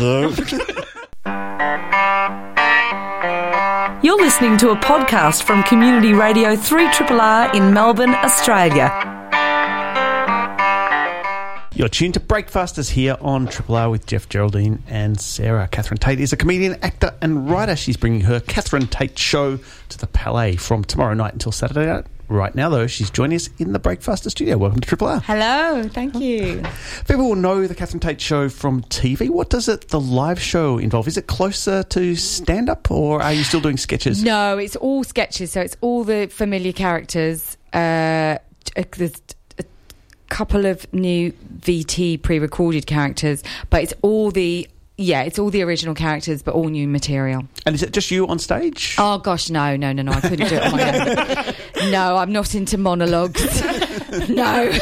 you. 1.26 1.92
You're 4.06 4.18
listening 4.18 4.56
to 4.58 4.70
a 4.70 4.76
podcast 4.76 5.42
from 5.42 5.64
Community 5.64 6.12
Radio 6.12 6.54
3RRR 6.54 7.56
in 7.56 7.74
Melbourne, 7.74 8.10
Australia. 8.10 8.88
You're 11.74 11.88
tuned 11.88 12.14
to 12.14 12.20
Breakfasters 12.20 12.88
here 12.88 13.16
on 13.20 13.48
Triple 13.48 13.74
R 13.74 13.90
with 13.90 14.06
Jeff 14.06 14.28
Geraldine 14.28 14.80
and 14.86 15.20
Sarah. 15.20 15.66
Catherine 15.66 15.98
Tate 15.98 16.20
is 16.20 16.32
a 16.32 16.36
comedian, 16.36 16.76
actor, 16.82 17.16
and 17.20 17.50
writer. 17.50 17.74
She's 17.74 17.96
bringing 17.96 18.20
her 18.20 18.38
Catherine 18.38 18.86
Tate 18.86 19.18
show 19.18 19.58
to 19.88 19.98
the 19.98 20.06
Palais 20.06 20.54
from 20.54 20.84
tomorrow 20.84 21.14
night 21.14 21.32
until 21.32 21.50
Saturday 21.50 21.86
night. 21.86 22.06
Right 22.28 22.54
now, 22.56 22.68
though, 22.68 22.88
she's 22.88 23.08
joining 23.08 23.36
us 23.36 23.48
in 23.58 23.72
the 23.72 23.78
Breakfaster 23.78 24.30
studio. 24.30 24.58
Welcome 24.58 24.80
to 24.80 24.88
Triple 24.88 25.06
R. 25.06 25.20
Hello, 25.20 25.88
thank 25.88 26.16
you. 26.16 26.60
People 27.06 27.28
will 27.28 27.36
know 27.36 27.68
the 27.68 27.74
Catherine 27.74 28.00
Tate 28.00 28.20
show 28.20 28.48
from 28.48 28.82
TV. 28.82 29.30
What 29.30 29.48
does 29.48 29.68
it, 29.68 29.88
the 29.88 30.00
live 30.00 30.40
show 30.40 30.78
involve? 30.78 31.06
Is 31.06 31.16
it 31.16 31.28
closer 31.28 31.84
to 31.84 32.16
stand 32.16 32.68
up 32.68 32.90
or 32.90 33.22
are 33.22 33.32
you 33.32 33.44
still 33.44 33.60
doing 33.60 33.76
sketches? 33.76 34.24
No, 34.24 34.58
it's 34.58 34.74
all 34.74 35.04
sketches, 35.04 35.52
so 35.52 35.60
it's 35.60 35.76
all 35.80 36.02
the 36.02 36.26
familiar 36.26 36.72
characters. 36.72 37.56
Uh, 37.72 38.38
there's 38.74 39.22
a 39.60 39.64
couple 40.28 40.66
of 40.66 40.92
new 40.92 41.32
VT 41.60 42.22
pre-recorded 42.22 42.88
characters, 42.88 43.44
but 43.70 43.84
it's 43.84 43.94
all 44.02 44.32
the 44.32 44.68
yeah, 44.98 45.22
it's 45.22 45.38
all 45.38 45.50
the 45.50 45.62
original 45.62 45.94
characters, 45.94 46.42
but 46.42 46.54
all 46.54 46.68
new 46.68 46.88
material. 46.88 47.44
And 47.66 47.74
is 47.74 47.82
it 47.82 47.92
just 47.92 48.10
you 48.10 48.26
on 48.26 48.38
stage? 48.38 48.94
Oh 48.98 49.18
gosh, 49.18 49.50
no, 49.50 49.76
no, 49.76 49.92
no, 49.92 50.02
no! 50.02 50.12
I 50.12 50.20
couldn't 50.20 50.48
do 50.48 50.56
it 50.56 50.62
on 50.62 50.72
my 50.72 51.46
own. 51.48 51.54
No, 51.90 52.16
I'm 52.16 52.32
not 52.32 52.54
into 52.54 52.78
monologues. 52.78 53.62
no. 54.28 54.72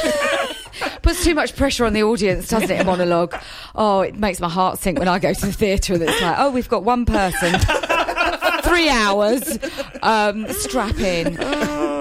Puts 1.03 1.25
too 1.25 1.35
much 1.35 1.55
pressure 1.57 1.85
on 1.85 1.93
the 1.93 2.03
audience, 2.05 2.49
doesn't 2.49 2.71
it? 2.71 2.81
A 2.81 2.85
monologue. 2.85 3.35
Oh, 3.75 4.01
it 4.03 4.15
makes 4.17 4.41
my 4.41 4.49
heart 4.49 4.79
sink 4.79 4.99
when 4.99 5.09
I 5.09 5.19
go 5.19 5.35
to 5.35 5.47
the 5.47 5.53
theatre 5.53 5.95
and 5.95 6.03
it's 6.05 6.23
like, 6.23 6.37
oh, 6.39 6.51
we've 6.51 6.69
got 6.69 6.85
one 6.85 7.05
person, 7.05 7.59
three 8.63 8.89
hours, 8.89 9.59
um, 10.03 10.49
strap 10.53 10.99
in. 11.01 11.37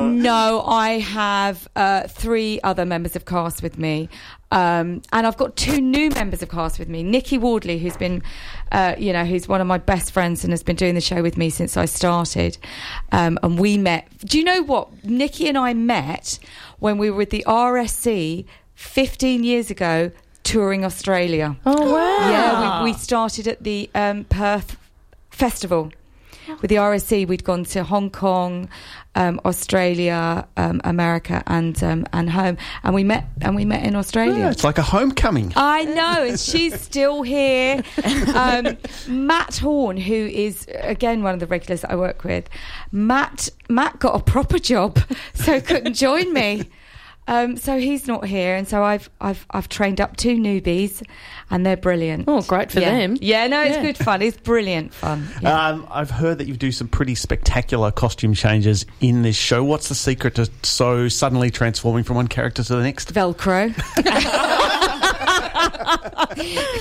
No, 0.02 0.64
I 0.66 1.00
have 1.00 1.68
uh, 1.76 2.08
three 2.08 2.60
other 2.64 2.86
members 2.86 3.16
of 3.16 3.26
cast 3.26 3.62
with 3.62 3.78
me. 3.78 4.10
Um, 4.52 5.02
and 5.12 5.26
I've 5.26 5.38
got 5.38 5.56
two 5.56 5.82
new 5.82 6.10
members 6.12 6.41
of 6.44 6.50
cast 6.50 6.80
with 6.80 6.88
me. 6.89 7.04
Niky 7.04 7.38
Wardley, 7.38 7.80
who's 7.80 7.98
been, 7.98 8.22
uh, 8.72 8.96
you 8.98 9.12
know, 9.12 9.26
who's 9.26 9.48
one 9.48 9.62
of 9.62 9.68
my 9.68 9.78
best 9.78 10.12
friends 10.12 10.44
and 10.44 10.52
has 10.54 10.64
been 10.64 10.76
doing 10.76 10.96
the 10.96 11.02
show 11.02 11.22
with 11.22 11.38
me 11.38 11.50
since 11.50 11.76
I 11.76 11.86
started. 11.86 12.58
Um, 13.12 13.39
and 13.44 13.58
we 13.60 13.78
met. 13.78 14.08
Do 14.20 14.38
you 14.38 14.44
know 14.44 14.64
what? 14.64 15.04
Nikki 15.04 15.48
and 15.48 15.58
I 15.58 15.74
met 15.74 16.39
when 16.80 16.98
we 16.98 17.10
were 17.10 17.18
with 17.18 17.30
the 17.32 17.44
RSC 17.48 18.46
15 18.76 19.44
years 19.44 19.72
ago 19.72 20.12
touring 20.44 20.84
Australia. 20.86 21.56
Oh 21.66 21.94
wow! 21.94 22.30
Yeah, 22.30 22.84
we, 22.84 22.91
we 22.91 22.98
started 22.98 23.48
at 23.48 23.64
the 23.64 23.89
um, 23.96 24.26
Perth 24.26 24.78
Festival 25.32 25.91
with 26.62 26.70
the 26.70 26.76
RSC. 26.76 27.28
We'd 27.28 27.44
gone 27.44 27.64
to 27.66 27.84
Hong 27.84 28.10
Kong, 28.10 28.70
um, 29.16 29.39
Australia, 29.46 30.48
um, 30.58 30.82
America, 30.84 31.44
and 31.48 31.82
um, 31.84 32.06
and 32.14 32.30
home, 32.30 32.58
and 32.84 32.94
we 32.96 33.04
met 33.04 33.26
and 33.41 33.56
we 33.56 33.66
met 33.66 33.86
in 33.86 33.96
Australia. 33.96 34.39
Yeah, 34.39 34.52
it's 34.52 34.64
like 34.64 34.78
a 34.78 34.84
homecoming. 34.84 35.54
I 35.56 35.84
know, 35.84 36.26
and 36.26 36.39
she's 36.39 36.80
still 36.80 37.22
here. 37.22 37.84
Um, 38.34 38.78
Matt 39.08 39.58
Horne, 39.58 39.98
who 39.98 40.14
is 40.14 40.68
again 40.80 41.24
one 41.24 41.34
of 41.34 41.39
the 41.39 41.46
regulars 41.48 41.82
that 41.82 41.91
I 41.91 41.96
work 41.96 42.24
with, 42.24 42.50
Matt 42.91 43.50
Matt 43.70 44.00
got 44.00 44.20
a 44.20 44.24
proper 44.24 44.60
job, 44.60 45.00
so 45.34 45.62
couldn't 45.62 45.94
join 45.94 46.34
me. 46.34 46.70
Um, 47.28 47.55
so 47.55 47.80
he's 47.80 48.07
not 48.07 48.26
here, 48.26 48.55
and 48.55 48.67
so 48.67 48.84
I've 48.84 49.09
I've 49.21 49.45
I've 49.51 49.69
trained 49.69 50.01
up 50.01 50.17
two 50.17 50.36
newbies, 50.36 51.01
and 51.49 51.65
they're 51.65 51.78
brilliant. 51.78 52.26
Oh, 52.28 52.41
great 52.41 52.71
for 52.71 52.82
yeah. 52.82 52.97
them. 52.97 53.17
Yeah, 53.21 53.47
no, 53.47 53.61
it's 53.61 53.78
Yeah. 53.78 53.82
good 53.82 53.97
fun. 53.97 54.21
It's 54.21 54.38
brilliant 54.38 54.93
fun. 54.93 55.28
Yeah. 55.41 55.53
Um, 55.74 55.88
I've 55.89 56.09
heard 56.11 56.39
that 56.39 56.47
you 56.47 56.55
do 56.57 56.71
some 56.71 56.88
pretty 56.89 57.15
spectacular 57.15 57.91
costume 57.91 58.34
changes 58.34 58.86
in 58.99 59.21
this 59.21 59.36
show. 59.38 59.63
What's 59.63 59.88
the 59.88 59.95
secret 59.95 60.36
to 60.36 60.49
so 60.63 61.07
suddenly 61.07 61.49
transforming 61.51 62.03
from 62.03 62.17
one 62.17 62.28
character 62.28 62.63
to 62.63 62.76
the 62.76 62.84
next? 62.84 63.13
Velcro. 63.13 63.74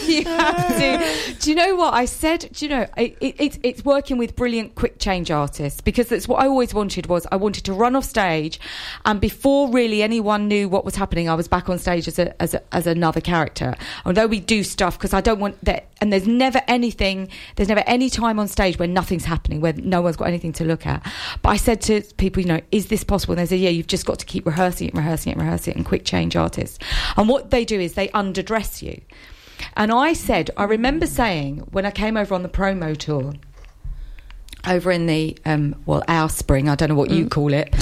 you 0.07 0.25
have 0.25 0.79
to. 0.79 1.35
Do 1.41 1.51
you 1.51 1.57
know 1.57 1.77
what 1.77 1.95
I 1.95 2.05
said? 2.05 2.49
Do 2.53 2.65
you 2.65 2.71
know 2.71 2.87
it, 2.97 3.17
it, 3.21 3.35
it's 3.39 3.59
it's 3.63 3.85
working 3.85 4.19
with 4.19 4.37
brilliant 4.37 4.75
quick 4.75 4.99
change 4.99 5.31
artists 5.31 5.81
because 5.81 6.09
that's 6.09 6.29
what 6.29 6.43
I 6.43 6.47
always 6.47 6.75
wanted 6.75 7.07
was 7.07 7.27
I 7.31 7.37
wanted 7.37 7.65
to 7.65 7.73
run 7.73 7.97
off 7.97 8.05
stage, 8.05 8.61
and 9.05 9.21
before 9.21 9.71
really 9.71 10.03
anyone 10.03 10.49
knew 10.49 10.69
what 10.69 10.85
was 10.85 10.97
happening, 10.97 11.29
I 11.29 11.35
was 11.35 11.49
back 11.49 11.69
on 11.69 11.79
stage 11.79 12.09
as 12.09 12.19
a 12.19 12.41
as, 12.43 12.55
a, 12.55 12.63
as 12.75 12.87
another 12.87 13.21
character. 13.21 13.75
Although 14.05 14.27
we 14.27 14.41
do 14.41 14.63
stuff 14.63 14.99
because 14.99 15.15
I 15.15 15.21
don't 15.21 15.41
want 15.41 15.63
that, 15.65 15.89
and 16.01 16.13
there's 16.13 16.27
never 16.27 16.61
anything, 16.69 17.29
there's 17.57 17.69
never 17.69 17.85
any 17.87 18.11
time 18.11 18.39
on 18.39 18.49
stage 18.49 18.79
where 18.79 18.89
nothing's 18.89 19.25
happening, 19.25 19.61
where 19.61 19.73
no 19.75 20.03
one's 20.03 20.17
got 20.17 20.29
anything 20.29 20.53
to 20.55 20.65
look 20.65 20.87
at. 20.87 21.05
But 21.43 21.51
I 21.51 21.57
said 21.57 21.81
to 21.83 22.03
people, 22.17 22.43
you 22.43 22.49
know, 22.49 22.61
is 22.71 22.87
this 22.87 23.05
possible? 23.05 23.33
And 23.33 23.41
they 23.41 23.47
said, 23.47 23.61
yeah, 23.61 23.71
you've 23.71 23.87
just 23.87 24.07
got 24.07 24.19
to 24.19 24.27
keep 24.27 24.47
rehearsing 24.47 24.89
it, 24.89 24.95
rehearsing 24.95 25.33
it, 25.33 25.39
rehearsing 25.39 25.75
it, 25.75 25.77
and 25.77 25.87
quick 25.87 26.05
change 26.05 26.37
artists. 26.37 26.79
And 27.17 27.29
what 27.29 27.51
they 27.51 27.65
do 27.65 27.79
is 27.81 27.95
they 27.95 28.09
underdress 28.09 28.72
you. 28.81 29.01
And 29.77 29.93
I 29.93 30.13
said, 30.13 30.51
I 30.57 30.65
remember 30.65 31.07
saying 31.07 31.59
when 31.71 31.85
I 31.85 31.91
came 31.91 32.17
over 32.17 32.35
on 32.35 32.43
the 32.43 32.49
promo 32.49 32.97
tour, 32.97 33.35
over 34.67 34.93
in 34.93 35.07
the 35.07 35.37
um, 35.45 35.75
well, 35.87 36.03
our 36.09 36.29
spring, 36.29 36.69
I 36.69 36.75
don't 36.75 36.89
know 36.89 36.95
what 36.95 37.11
you 37.11 37.29
call 37.29 37.53
it, 37.53 37.73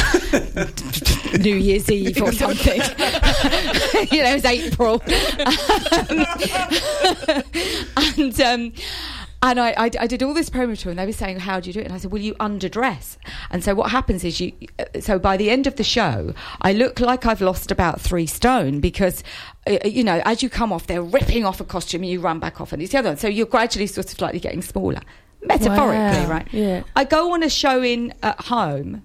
New 1.39 1.55
Year's 1.55 1.91
Eve 1.91 2.23
or 2.23 2.33
something. 2.33 2.81
you 4.11 4.23
know, 4.23 4.35
it's 4.35 4.47
April, 4.47 5.03
and 8.17 8.41
um, 8.41 8.73
and 9.43 9.59
I, 9.59 9.71
I, 9.71 9.91
I 10.01 10.07
did 10.07 10.23
all 10.23 10.35
this 10.35 10.51
promo 10.51 10.79
tour, 10.79 10.91
and 10.91 10.99
they 10.99 11.07
were 11.07 11.13
saying, 11.13 11.41
"How 11.41 11.61
do 11.61 11.71
you 11.71 11.73
do 11.73 11.81
it?" 11.81 11.85
And 11.85 11.95
I 11.95 11.99
said, 11.99 12.13
"Well, 12.13 12.21
you 12.21 12.35
underdress." 12.35 13.17
And 13.51 13.65
so 13.65 13.75
what 13.75 13.91
happens 13.91 14.23
is 14.23 14.41
you. 14.41 14.53
So 15.01 15.19
by 15.19 15.37
the 15.37 15.51
end 15.51 15.67
of 15.67 15.77
the 15.77 15.85
show, 15.85 16.35
I 16.61 16.73
look 16.73 17.01
like 17.01 17.25
I've 17.25 17.41
lost 17.41 17.71
about 17.71 18.01
three 18.01 18.27
stone 18.27 18.81
because, 18.81 19.23
uh, 19.23 19.50
you 19.85 20.03
know, 20.05 20.21
as 20.25 20.43
you 20.43 20.49
come 20.51 20.73
off, 20.73 20.87
they're 20.87 21.03
ripping 21.03 21.45
off 21.45 21.61
a 21.61 21.65
costume, 21.65 22.03
and 22.03 22.11
you 22.11 22.21
run 22.21 22.39
back 22.39 22.61
off, 22.61 22.73
and 22.73 22.83
it's 22.83 22.93
the 22.93 22.99
other 22.99 23.11
one. 23.11 23.17
So 23.19 23.29
you're 23.29 23.47
gradually 23.47 23.87
sort 23.87 24.07
of 24.07 24.13
slightly 24.19 24.41
getting 24.41 24.63
smaller, 24.63 25.01
metaphorically, 25.43 26.25
Wow. 26.25 26.31
right? 26.31 26.49
Yeah. 26.53 26.83
I 26.97 27.05
go 27.05 27.33
on 27.35 27.43
a 27.43 27.51
show 27.51 27.83
in 27.83 28.15
at 28.23 28.41
home, 28.47 29.03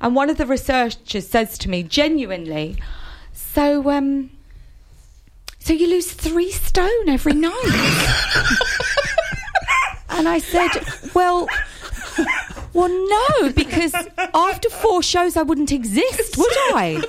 and 0.00 0.14
one 0.14 0.30
of 0.30 0.36
the 0.38 0.46
researchers 0.46 1.28
says 1.28 1.58
to 1.58 1.68
me, 1.68 1.82
genuinely, 1.82 2.76
"So, 3.32 3.90
um, 3.90 4.30
so 5.58 5.72
you 5.72 5.88
lose 5.88 6.12
three 6.12 6.52
stone 6.52 7.08
every 7.08 7.34
night?" 7.34 7.52
and 10.10 10.28
I 10.28 10.38
said, 10.38 10.70
"Well." 11.14 11.48
Well, 12.72 12.88
no, 12.88 13.52
because 13.52 13.94
after 13.94 14.70
four 14.70 15.02
shows, 15.02 15.36
I 15.36 15.42
wouldn't 15.42 15.72
exist, 15.72 16.36
would 16.36 16.52
I? 16.52 17.02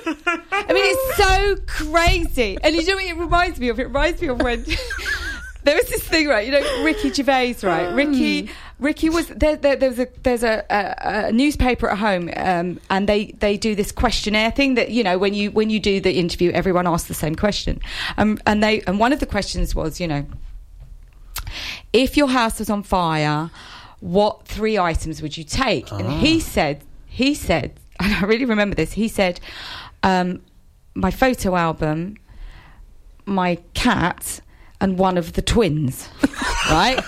I 0.50 0.72
mean, 0.72 0.84
it's 0.84 1.16
so 1.16 1.56
crazy. 1.66 2.58
And 2.62 2.74
you 2.74 2.84
know 2.84 2.96
what 2.96 3.04
it 3.04 3.16
reminds 3.16 3.60
me 3.60 3.68
of? 3.68 3.78
It 3.78 3.84
reminds 3.84 4.20
me 4.20 4.28
of 4.28 4.40
when 4.40 4.64
there 5.64 5.76
was 5.76 5.88
this 5.88 6.02
thing, 6.02 6.26
right? 6.26 6.46
You 6.46 6.52
know, 6.52 6.84
Ricky 6.84 7.12
Gervais, 7.12 7.56
right? 7.62 7.94
Ricky, 7.94 8.50
Ricky 8.80 9.08
was 9.08 9.28
there. 9.28 9.56
there 9.56 9.76
there's 9.76 9.98
a 9.98 10.08
there's 10.22 10.42
a, 10.42 10.64
a, 10.68 11.28
a 11.28 11.32
newspaper 11.32 11.88
at 11.88 11.98
home, 11.98 12.30
um, 12.36 12.80
and 12.90 13.08
they 13.08 13.26
they 13.38 13.56
do 13.56 13.74
this 13.74 13.92
questionnaire 13.92 14.50
thing 14.50 14.74
that 14.74 14.90
you 14.90 15.04
know 15.04 15.18
when 15.18 15.34
you 15.34 15.52
when 15.52 15.70
you 15.70 15.78
do 15.78 16.00
the 16.00 16.18
interview, 16.18 16.50
everyone 16.50 16.86
asks 16.88 17.08
the 17.08 17.14
same 17.14 17.36
question, 17.36 17.80
um, 18.18 18.38
and 18.46 18.62
they 18.62 18.80
and 18.82 18.98
one 18.98 19.12
of 19.12 19.20
the 19.20 19.26
questions 19.26 19.74
was, 19.74 20.00
you 20.00 20.08
know, 20.08 20.26
if 21.92 22.16
your 22.16 22.28
house 22.28 22.58
was 22.58 22.68
on 22.68 22.82
fire, 22.82 23.50
what 24.02 24.48
three 24.48 24.76
items 24.76 25.22
would 25.22 25.36
you 25.36 25.44
take? 25.44 25.92
And 25.92 26.10
he 26.10 26.40
said, 26.40 26.82
he 27.06 27.34
said, 27.34 27.78
and 28.00 28.12
I 28.24 28.26
really 28.26 28.44
remember 28.44 28.74
this. 28.74 28.92
He 28.92 29.06
said, 29.06 29.40
um, 30.02 30.42
my 30.94 31.12
photo 31.12 31.54
album, 31.54 32.16
my 33.24 33.58
cat, 33.74 34.40
and 34.80 34.98
one 34.98 35.16
of 35.16 35.34
the 35.34 35.42
twins. 35.42 36.08
right? 36.70 36.98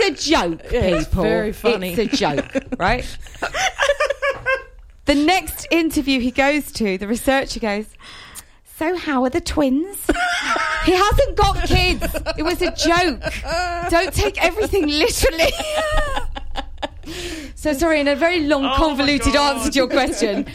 It's 0.00 0.26
a 0.26 0.30
joke, 0.30 0.62
people. 0.62 0.72
Yeah, 0.72 0.96
it's 0.96 1.08
very 1.08 1.52
funny. 1.52 1.92
It's 1.92 2.14
a 2.14 2.16
joke, 2.16 2.50
right? 2.78 3.04
the 5.04 5.14
next 5.14 5.66
interview 5.70 6.20
he 6.20 6.30
goes 6.30 6.72
to, 6.72 6.96
the 6.96 7.06
researcher 7.06 7.60
goes, 7.60 7.86
So, 8.78 8.96
how 8.96 9.24
are 9.24 9.30
the 9.30 9.40
twins? 9.40 9.98
he 10.84 10.92
hasn't 10.92 11.34
got 11.34 11.66
kids. 11.66 12.14
It 12.36 12.44
was 12.44 12.62
a 12.62 12.70
joke. 12.76 13.20
Don't 13.90 14.14
take 14.14 14.40
everything 14.40 14.86
literally. 14.86 15.50
so, 17.56 17.72
sorry, 17.72 17.98
in 17.98 18.06
a 18.06 18.14
very 18.14 18.44
long, 18.44 18.66
Oh 18.66 18.74
convoluted 18.76 19.34
answer 19.34 19.72
to 19.72 19.76
your 19.76 19.88
question. 19.88 20.46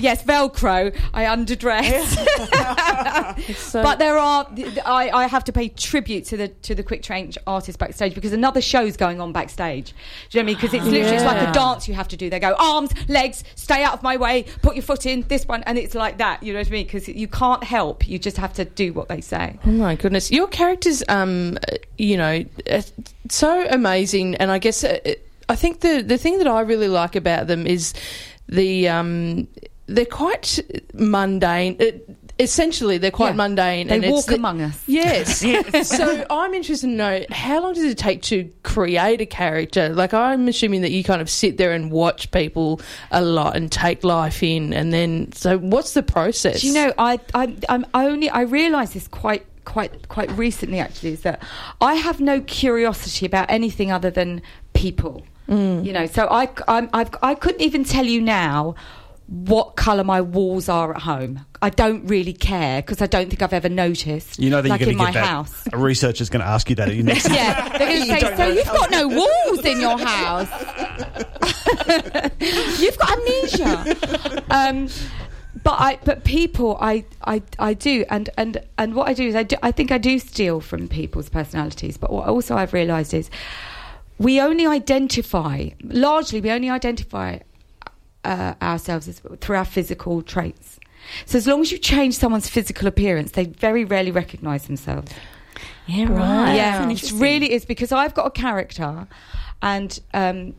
Yes, 0.00 0.22
Velcro. 0.24 0.96
I 1.14 1.24
underdress, 1.24 2.04
So- 3.54 3.82
but 3.82 3.98
there 3.98 4.18
are. 4.18 4.46
I, 4.84 5.10
I 5.10 5.26
have 5.26 5.44
to 5.44 5.52
pay 5.52 5.68
tribute 5.68 6.24
to 6.26 6.36
the 6.36 6.48
to 6.48 6.74
the 6.74 6.82
quick 6.82 7.02
change 7.02 7.36
artists 7.46 7.76
backstage 7.76 8.14
because 8.14 8.32
another 8.32 8.60
show's 8.60 8.96
going 8.96 9.20
on 9.20 9.32
backstage. 9.32 9.92
Do 10.30 10.38
you 10.38 10.42
know 10.42 10.42
what 10.42 10.42
I 10.42 10.46
mean? 10.46 10.54
Because 10.56 10.74
it's 10.74 10.84
literally 10.84 11.16
it's 11.16 11.24
like 11.24 11.48
a 11.48 11.52
dance 11.52 11.88
you 11.88 11.94
have 11.94 12.08
to 12.08 12.16
do. 12.16 12.30
They 12.30 12.40
go 12.40 12.54
arms, 12.58 12.90
legs, 13.08 13.44
stay 13.54 13.82
out 13.82 13.94
of 13.94 14.02
my 14.02 14.16
way, 14.16 14.44
put 14.62 14.74
your 14.76 14.82
foot 14.82 15.06
in 15.06 15.22
this 15.28 15.46
one, 15.46 15.62
and 15.64 15.78
it's 15.78 15.94
like 15.94 16.18
that. 16.18 16.42
You 16.42 16.52
know 16.52 16.58
what 16.60 16.68
I 16.68 16.70
mean? 16.70 16.86
Because 16.86 17.08
you 17.08 17.28
can't 17.28 17.62
help. 17.64 18.08
You 18.08 18.18
just 18.18 18.36
have 18.38 18.52
to 18.54 18.64
do 18.64 18.92
what 18.92 19.08
they 19.08 19.20
say. 19.20 19.58
Oh 19.64 19.70
my 19.70 19.94
goodness, 19.96 20.30
your 20.30 20.48
characters, 20.48 21.02
um, 21.08 21.58
uh, 21.70 21.76
you 21.98 22.16
know, 22.16 22.44
uh, 22.70 22.82
so 23.28 23.66
amazing, 23.70 24.36
and 24.36 24.50
I 24.50 24.58
guess 24.58 24.82
uh, 24.84 24.98
I 25.48 25.56
think 25.56 25.80
the 25.80 26.02
the 26.02 26.18
thing 26.18 26.38
that 26.38 26.46
I 26.48 26.60
really 26.60 26.88
like 26.88 27.16
about 27.16 27.46
them 27.46 27.66
is 27.66 27.92
the 28.48 28.88
um, 28.88 29.46
they're 29.94 30.04
quite 30.06 30.60
mundane. 30.94 31.76
Uh, 31.80 32.14
essentially 32.38 32.96
they're 32.96 33.10
quite 33.10 33.30
Yeah. 33.30 33.34
mundane. 33.34 33.88
They 33.88 33.96
and 33.96 34.04
it's 34.04 34.12
walk 34.12 34.26
the- 34.26 34.36
among 34.36 34.62
us. 34.62 34.82
Yes. 34.86 35.40
so 35.88 36.24
I'm 36.30 36.54
interested 36.54 36.86
to 36.86 36.92
know 36.92 37.24
how 37.30 37.60
long 37.62 37.74
does 37.74 37.84
it 37.84 37.98
take 37.98 38.22
to 38.22 38.50
create 38.62 39.20
a 39.20 39.26
character? 39.26 39.90
Like 39.90 40.14
I'm 40.14 40.48
assuming 40.48 40.80
that 40.82 40.90
you 40.90 41.04
kind 41.04 41.20
of 41.20 41.28
sit 41.28 41.58
there 41.58 41.72
and 41.72 41.90
watch 41.90 42.30
people 42.30 42.80
a 43.10 43.20
lot 43.20 43.56
and 43.56 43.70
take 43.70 44.04
life 44.04 44.42
in, 44.42 44.72
and 44.72 44.92
then 44.92 45.32
so 45.32 45.58
what's 45.58 45.92
the 45.92 46.02
process? 46.02 46.62
Do 46.62 46.68
you 46.68 46.72
know, 46.74 46.92
I, 46.96 47.20
I, 47.34 47.54
I'm 47.68 47.84
only, 47.92 48.30
I 48.30 48.42
realise 48.42 48.94
this 48.94 49.06
quite, 49.08 49.44
quite, 49.66 50.08
quite 50.08 50.30
recently 50.38 50.78
actually, 50.78 51.12
is 51.12 51.20
that 51.22 51.42
I 51.82 51.94
have 51.94 52.20
no 52.20 52.40
curiosity 52.40 53.26
about 53.26 53.50
anything 53.50 53.92
other 53.92 54.10
than 54.10 54.40
people. 54.72 55.24
You 55.48 55.92
know, 55.92 56.06
so 56.06 56.28
I, 56.30 56.48
I'm, 56.68 56.88
I've, 56.92 57.10
I 57.22 57.34
couldn't 57.34 57.60
even 57.60 57.82
tell 57.82 58.04
you 58.06 58.20
now 58.20 58.76
what 59.30 59.76
colour 59.76 60.02
my 60.02 60.20
walls 60.20 60.68
are 60.68 60.92
at 60.92 61.02
home. 61.02 61.46
I 61.62 61.70
don't 61.70 62.04
really 62.06 62.32
care 62.32 62.82
because 62.82 63.00
I 63.00 63.06
don't 63.06 63.28
think 63.30 63.42
I've 63.42 63.52
ever 63.52 63.68
noticed. 63.68 64.40
You 64.40 64.50
know 64.50 64.60
that 64.60 64.68
like 64.68 64.80
you're 64.80 64.90
in 64.90 64.96
going 64.96 65.06
to 65.06 65.12
my 65.12 65.12
get 65.12 65.20
that. 65.20 65.28
house. 65.28 65.68
A 65.72 65.78
researcher's 65.78 66.28
going 66.28 66.40
to 66.40 66.48
ask 66.48 66.68
you 66.68 66.74
that 66.76 66.88
at 66.88 66.96
your 66.96 67.04
next. 67.04 67.28
Yeah, 67.30 67.68
they're 67.78 67.86
going 67.86 68.00
to 68.20 68.26
say, 68.26 68.36
so 68.36 68.48
you've 68.48 68.64
got 68.66 68.90
no 68.90 69.06
walls 69.06 69.64
in 69.64 69.80
your 69.80 69.98
house. 69.98 70.48
you've 72.80 72.98
got 72.98 73.18
amnesia. 73.18 74.42
Um, 74.50 74.88
but 75.62 75.76
I, 75.78 75.98
but 76.04 76.24
people, 76.24 76.76
I, 76.80 77.04
I, 77.22 77.42
I 77.60 77.74
do, 77.74 78.04
and 78.10 78.30
and 78.36 78.60
and 78.78 78.94
what 78.96 79.08
I 79.08 79.14
do 79.14 79.28
is 79.28 79.36
I 79.36 79.44
do, 79.44 79.56
I 79.62 79.70
think 79.70 79.92
I 79.92 79.98
do 79.98 80.18
steal 80.18 80.60
from 80.60 80.88
people's 80.88 81.28
personalities. 81.28 81.96
But 81.96 82.12
what 82.12 82.26
also 82.28 82.56
I've 82.56 82.72
realised 82.72 83.14
is 83.14 83.30
we 84.18 84.40
only 84.40 84.66
identify 84.66 85.68
largely 85.84 86.40
we 86.40 86.50
only 86.50 86.68
identify 86.70 87.38
uh, 88.24 88.54
ourselves 88.62 89.08
as, 89.08 89.20
through 89.40 89.56
our 89.56 89.64
physical 89.64 90.22
traits. 90.22 90.78
So 91.26 91.38
as 91.38 91.46
long 91.46 91.60
as 91.62 91.72
you 91.72 91.78
change 91.78 92.14
someone's 92.16 92.48
physical 92.48 92.86
appearance, 92.86 93.32
they 93.32 93.44
very 93.46 93.84
rarely 93.84 94.10
recognise 94.10 94.66
themselves. 94.66 95.12
Yeah, 95.86 96.06
right. 96.12 96.54
Yeah, 96.54 96.88
it 96.90 97.12
really 97.12 97.52
is 97.52 97.64
because 97.64 97.90
I've 97.90 98.14
got 98.14 98.26
a 98.26 98.30
character, 98.30 99.08
and 99.62 99.98
um, 100.14 100.54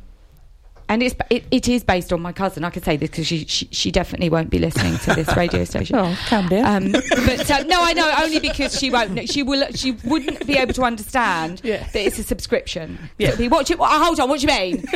and 0.89 1.01
it's 1.01 1.16
it, 1.30 1.45
it 1.51 1.70
is 1.70 1.84
based 1.86 2.12
on 2.12 2.22
my 2.22 2.34
cousin. 2.34 2.66
I 2.66 2.70
can 2.70 2.84
say 2.84 2.97
this 2.97 3.09
because 3.12 3.28
she, 3.28 3.45
she 3.45 3.68
she 3.72 3.91
definitely 3.91 4.30
won't 4.30 4.49
be 4.49 4.59
listening 4.59 4.97
to 4.99 5.14
this 5.14 5.34
radio 5.38 5.64
station. 5.72 5.95
Oh, 5.95 6.18
calm 6.28 6.49
down. 6.49 6.66
Um, 6.88 6.91
but 6.91 7.49
uh, 7.49 7.64
no, 7.64 7.82
I 7.82 7.93
know 7.93 8.14
only 8.20 8.39
because 8.39 8.78
she 8.78 8.89
won't. 8.91 9.30
She 9.30 9.41
will. 9.41 9.66
She 9.74 9.91
wouldn't 10.03 10.45
be 10.45 10.57
able 10.57 10.74
to 10.74 10.84
understand 10.84 11.62
Yeah. 11.64 11.78
that 11.88 11.95
it's 11.95 12.20
a 12.20 12.24
subscription. 12.24 12.97
Yeah. 13.18 13.30
It'd 13.30 13.39
be, 13.39 13.47
what 13.47 13.68
do 13.68 13.74
you, 13.76 13.80
oh, 13.82 14.03
hold 14.03 14.20
on. 14.20 14.28
What 14.28 14.41
do 14.41 14.47
you 14.47 14.53
mean? 14.53 14.86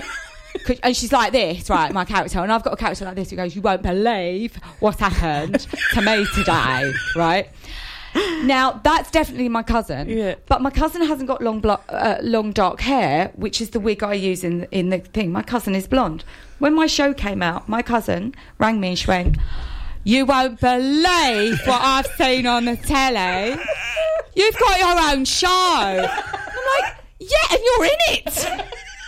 And 0.83 0.95
she's 0.95 1.11
like 1.11 1.31
this, 1.31 1.69
right? 1.69 1.91
My 1.91 2.05
character, 2.05 2.39
and 2.39 2.51
I've 2.51 2.63
got 2.63 2.73
a 2.73 2.77
character 2.77 3.05
like 3.05 3.15
this 3.15 3.29
who 3.29 3.35
goes, 3.35 3.55
"You 3.55 3.61
won't 3.61 3.81
believe 3.81 4.55
what 4.79 4.99
happened 4.99 5.67
to 5.93 6.01
me 6.01 6.25
today," 6.33 6.91
right? 7.15 7.49
Now 8.43 8.79
that's 8.83 9.11
definitely 9.11 9.49
my 9.49 9.63
cousin. 9.63 10.07
Yeah. 10.09 10.35
But 10.47 10.61
my 10.61 10.69
cousin 10.69 11.05
hasn't 11.05 11.27
got 11.27 11.41
long, 11.41 11.59
blo- 11.59 11.81
uh, 11.89 12.17
long 12.21 12.51
dark 12.53 12.79
hair, 12.81 13.31
which 13.35 13.59
is 13.59 13.71
the 13.71 13.79
wig 13.79 14.03
I 14.03 14.13
use 14.13 14.43
in 14.43 14.67
in 14.71 14.89
the 14.89 14.99
thing. 14.99 15.31
My 15.31 15.43
cousin 15.43 15.75
is 15.75 15.87
blonde. 15.87 16.23
When 16.59 16.73
my 16.73 16.87
show 16.87 17.13
came 17.13 17.43
out, 17.43 17.67
my 17.67 17.81
cousin 17.81 18.33
rang 18.57 18.79
me 18.79 18.89
and 18.89 18.97
she 18.99 19.07
went, 19.07 19.37
"You 20.05 20.25
won't 20.25 20.61
believe 20.61 21.59
what 21.65 21.81
I've 21.81 22.07
seen 22.17 22.47
on 22.47 22.65
the 22.65 22.77
telly. 22.77 23.59
You've 24.33 24.57
got 24.57 24.79
your 24.79 25.11
own 25.11 25.25
show." 25.25 25.47
I'm 25.47 26.81
like, 26.81 26.95
"Yeah, 27.19 27.47
and 27.51 27.59
you're 27.65 27.85
in 27.85 27.99
it." 28.07 28.65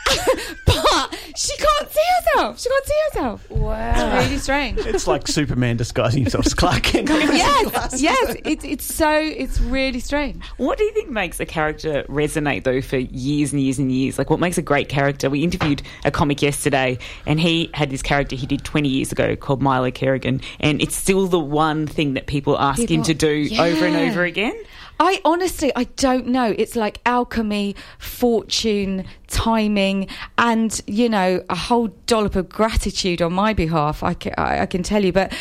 but 0.66 1.18
she 1.36 1.56
can't 1.56 1.92
see 1.92 2.02
herself. 2.20 2.60
She 2.60 2.70
can't 2.70 2.86
see 2.86 2.94
herself. 3.10 3.50
Wow. 3.52 3.92
It's 3.92 4.26
really 4.26 4.40
strange. 4.40 4.80
It's 4.80 5.08
like 5.08 5.28
Superman 5.28 5.78
disguising 5.78 6.24
himself 6.24 6.46
as 6.46 6.54
Clark 6.54 6.84
Kent. 6.84 7.10
yes, 7.12 8.02
yes. 8.02 8.36
It's 8.46 8.64
it's 8.64 8.86
so 8.86 9.12
it's 9.12 9.60
really 9.60 10.00
strange. 10.00 10.44
What 10.58 10.78
do 10.78 10.84
you 10.84 10.92
think 10.94 11.10
makes 11.10 11.40
a 11.40 11.46
character 11.46 12.04
resonate 12.10 12.64
though 12.64 12.82
for 12.82 12.98
years 12.98 13.54
and 13.54 13.62
years 13.62 13.80
and 13.80 13.92
years? 13.92 14.18
Like 14.18 14.30
what 14.30 14.40
makes 14.40 14.58
a 14.58 14.62
great 14.62 14.90
character? 14.90 15.30
We 15.30 15.44
interviewed 15.44 15.82
a 16.06 16.12
comic 16.12 16.42
yesterday 16.42 16.98
and 17.26 17.40
he 17.40 17.70
had 17.74 17.90
this 17.90 18.02
character 18.02 18.36
he 18.36 18.48
did 18.48 18.64
20 18.64 18.90
years 18.90 19.12
ago 19.12 19.36
called 19.36 19.62
Milo 19.62 19.92
Kerrigan 19.92 20.42
and 20.60 20.82
it's 20.82 20.96
still 20.96 21.28
the 21.28 21.40
one 21.40 21.88
thing 21.88 22.14
that 22.16 22.28
people 22.28 22.58
ask 22.58 22.90
him 22.90 23.04
to 23.04 23.14
do 23.14 23.50
over 23.60 23.86
and 23.86 23.96
over 23.96 24.24
again. 24.24 24.58
I 25.00 25.22
honestly, 25.24 25.72
I 25.76 25.84
don't 25.84 26.28
know. 26.28 26.56
It's 26.58 26.76
like 26.76 27.00
alchemy, 27.06 27.76
fortune, 28.00 29.06
timing, 29.28 30.08
and 30.38 30.82
you 30.88 31.10
know, 31.10 31.44
a 31.50 31.56
whole 31.56 31.88
dollop 32.08 32.36
of 32.36 32.50
gratitude 32.50 33.22
on 33.22 33.34
my 33.34 33.54
behalf. 33.54 34.04
I 34.04 34.14
can, 34.14 34.34
I, 34.38 34.62
I 34.62 34.66
can 34.66 34.84
tell 34.84 35.04
you, 35.04 35.14
but 35.14 35.34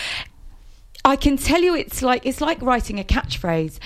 I 1.04 1.16
can 1.16 1.36
tell 1.36 1.62
you, 1.62 1.74
it's 1.74 2.02
like 2.02 2.26
it's 2.26 2.40
like 2.40 2.60
writing 2.60 3.00
a 3.00 3.04
catchphrase. 3.04 3.78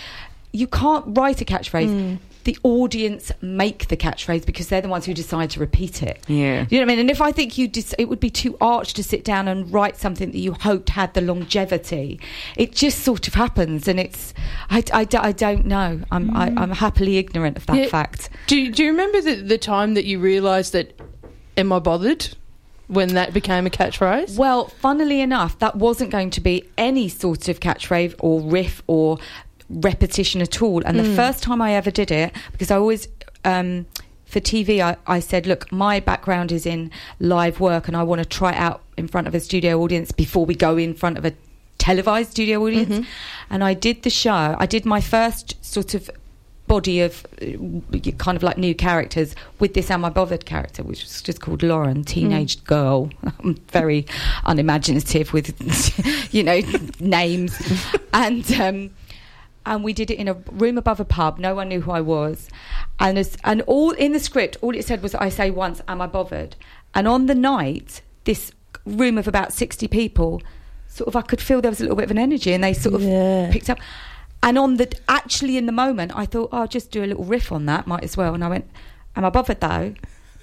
You 0.52 0.66
can't 0.66 1.04
write 1.08 1.40
a 1.40 1.44
catchphrase. 1.44 1.88
Mm. 1.88 2.18
The 2.50 2.58
audience 2.64 3.30
make 3.40 3.86
the 3.86 3.96
catchphrase 3.96 4.44
because 4.44 4.66
they're 4.66 4.80
the 4.80 4.88
ones 4.88 5.06
who 5.06 5.14
decide 5.14 5.50
to 5.50 5.60
repeat 5.60 6.02
it. 6.02 6.18
Yeah. 6.26 6.66
You 6.68 6.80
know 6.80 6.84
what 6.86 6.90
I 6.90 6.96
mean? 6.96 6.98
And 6.98 7.08
if 7.08 7.20
I 7.20 7.30
think 7.30 7.56
you, 7.56 7.68
dis- 7.68 7.94
it 7.96 8.06
would 8.06 8.18
be 8.18 8.28
too 8.28 8.56
arch 8.60 8.92
to 8.94 9.04
sit 9.04 9.22
down 9.22 9.46
and 9.46 9.72
write 9.72 9.96
something 9.96 10.32
that 10.32 10.38
you 10.38 10.54
hoped 10.54 10.88
had 10.88 11.14
the 11.14 11.20
longevity. 11.20 12.18
It 12.56 12.72
just 12.72 13.04
sort 13.04 13.28
of 13.28 13.34
happens, 13.34 13.86
and 13.86 14.00
it's. 14.00 14.34
I, 14.68 14.82
I 14.92 15.04
don't 15.30 15.64
know. 15.64 16.00
I'm 16.10 16.36
I, 16.36 16.48
mm. 16.48 16.58
I'm 16.58 16.70
happily 16.72 17.18
ignorant 17.18 17.56
of 17.56 17.66
that 17.66 17.76
Yeah. 17.76 17.86
fact. 17.86 18.30
Do 18.48 18.56
you, 18.60 18.72
do 18.72 18.82
you 18.82 18.90
remember 18.90 19.20
the, 19.20 19.36
the 19.36 19.58
time 19.58 19.94
that 19.94 20.06
you 20.06 20.18
realised 20.18 20.72
that 20.72 21.00
am 21.56 21.72
I 21.72 21.78
bothered 21.78 22.34
when 22.88 23.14
that 23.14 23.32
became 23.32 23.64
a 23.64 23.70
catchphrase? 23.70 24.36
Well, 24.36 24.66
funnily 24.80 25.20
enough, 25.20 25.56
that 25.60 25.76
wasn't 25.76 26.10
going 26.10 26.30
to 26.30 26.40
be 26.40 26.68
any 26.76 27.08
sort 27.08 27.48
of 27.48 27.60
catchphrase 27.60 28.16
or 28.18 28.40
riff 28.40 28.82
or 28.88 29.18
repetition 29.70 30.42
at 30.42 30.60
all. 30.60 30.82
And 30.84 30.98
the 30.98 31.14
first 31.14 31.42
time 31.42 31.62
I 31.62 31.72
ever 31.72 31.90
did 31.90 32.10
it, 32.10 32.34
because 32.52 32.70
I 32.70 32.76
always. 32.76 33.08
Um, 33.44 33.86
for 34.26 34.38
TV, 34.38 34.80
I, 34.80 34.96
I 35.08 35.18
said, 35.18 35.44
look, 35.44 35.72
my 35.72 35.98
background 35.98 36.52
is 36.52 36.64
in 36.64 36.92
live 37.18 37.58
work 37.58 37.88
and 37.88 37.96
I 37.96 38.04
want 38.04 38.20
to 38.20 38.24
try 38.24 38.52
it 38.52 38.58
out 38.58 38.80
in 38.96 39.08
front 39.08 39.26
of 39.26 39.34
a 39.34 39.40
studio 39.40 39.80
audience 39.82 40.12
before 40.12 40.46
we 40.46 40.54
go 40.54 40.76
in 40.76 40.94
front 40.94 41.18
of 41.18 41.24
a 41.24 41.32
televised 41.78 42.30
studio 42.30 42.64
audience. 42.64 43.04
And 43.50 43.64
I 43.64 43.74
did 43.74 44.04
the 44.04 44.10
show. 44.10 44.54
I 44.56 44.66
did 44.66 44.86
my 44.86 45.00
first 45.00 45.56
sort 45.64 45.94
of 45.94 46.08
body 46.68 47.00
of 47.00 47.26
uh, 47.42 48.10
kind 48.18 48.36
of 48.36 48.44
like 48.44 48.56
new 48.56 48.76
characters 48.76 49.34
with 49.58 49.74
this 49.74 49.90
Am 49.90 50.04
I 50.04 50.10
Bothered 50.10 50.46
character, 50.46 50.84
which 50.84 51.02
was 51.02 51.20
just 51.20 51.40
called 51.40 51.64
Lauren, 51.64 52.04
teenage 52.04 52.62
girl. 52.62 53.10
I'm 53.40 53.56
very 53.72 54.06
unimaginative 54.44 55.32
with, 55.32 55.52
you 56.32 56.44
know, 56.44 56.60
names. 57.00 57.60
and, 58.14 58.52
um, 58.52 58.90
and 59.66 59.84
we 59.84 59.92
did 59.92 60.10
it 60.10 60.18
in 60.18 60.28
a 60.28 60.34
room 60.52 60.78
above 60.78 61.00
a 61.00 61.04
pub. 61.04 61.38
No 61.38 61.54
one 61.54 61.68
knew 61.68 61.80
who 61.82 61.90
I 61.90 62.00
was, 62.00 62.48
and 62.98 63.18
as, 63.18 63.36
and 63.44 63.62
all 63.62 63.90
in 63.92 64.12
the 64.12 64.20
script, 64.20 64.56
all 64.62 64.74
it 64.74 64.84
said 64.84 65.02
was, 65.02 65.14
"I 65.14 65.28
say 65.28 65.50
once, 65.50 65.80
am 65.88 66.00
I 66.00 66.06
bothered?" 66.06 66.56
And 66.94 67.06
on 67.06 67.26
the 67.26 67.34
night, 67.34 68.02
this 68.24 68.52
room 68.86 69.18
of 69.18 69.28
about 69.28 69.52
sixty 69.52 69.86
people, 69.88 70.42
sort 70.88 71.08
of, 71.08 71.16
I 71.16 71.22
could 71.22 71.40
feel 71.40 71.60
there 71.60 71.70
was 71.70 71.80
a 71.80 71.84
little 71.84 71.96
bit 71.96 72.04
of 72.04 72.10
an 72.10 72.18
energy, 72.18 72.52
and 72.52 72.64
they 72.64 72.72
sort 72.72 72.94
of 72.94 73.02
Yeah. 73.02 73.50
picked 73.52 73.70
up. 73.70 73.78
And 74.42 74.58
on 74.58 74.76
the 74.78 74.90
actually 75.08 75.56
in 75.58 75.66
the 75.66 75.72
moment, 75.72 76.12
I 76.16 76.24
thought, 76.24 76.48
oh, 76.52 76.60
I'll 76.62 76.66
just 76.66 76.90
do 76.90 77.04
a 77.04 77.06
little 77.06 77.24
riff 77.24 77.52
on 77.52 77.66
that, 77.66 77.86
might 77.86 78.02
as 78.02 78.16
well. 78.16 78.34
And 78.34 78.42
I 78.42 78.48
went, 78.48 78.68
"Am 79.14 79.24
I 79.24 79.30
bothered 79.30 79.60
though?" 79.60 79.94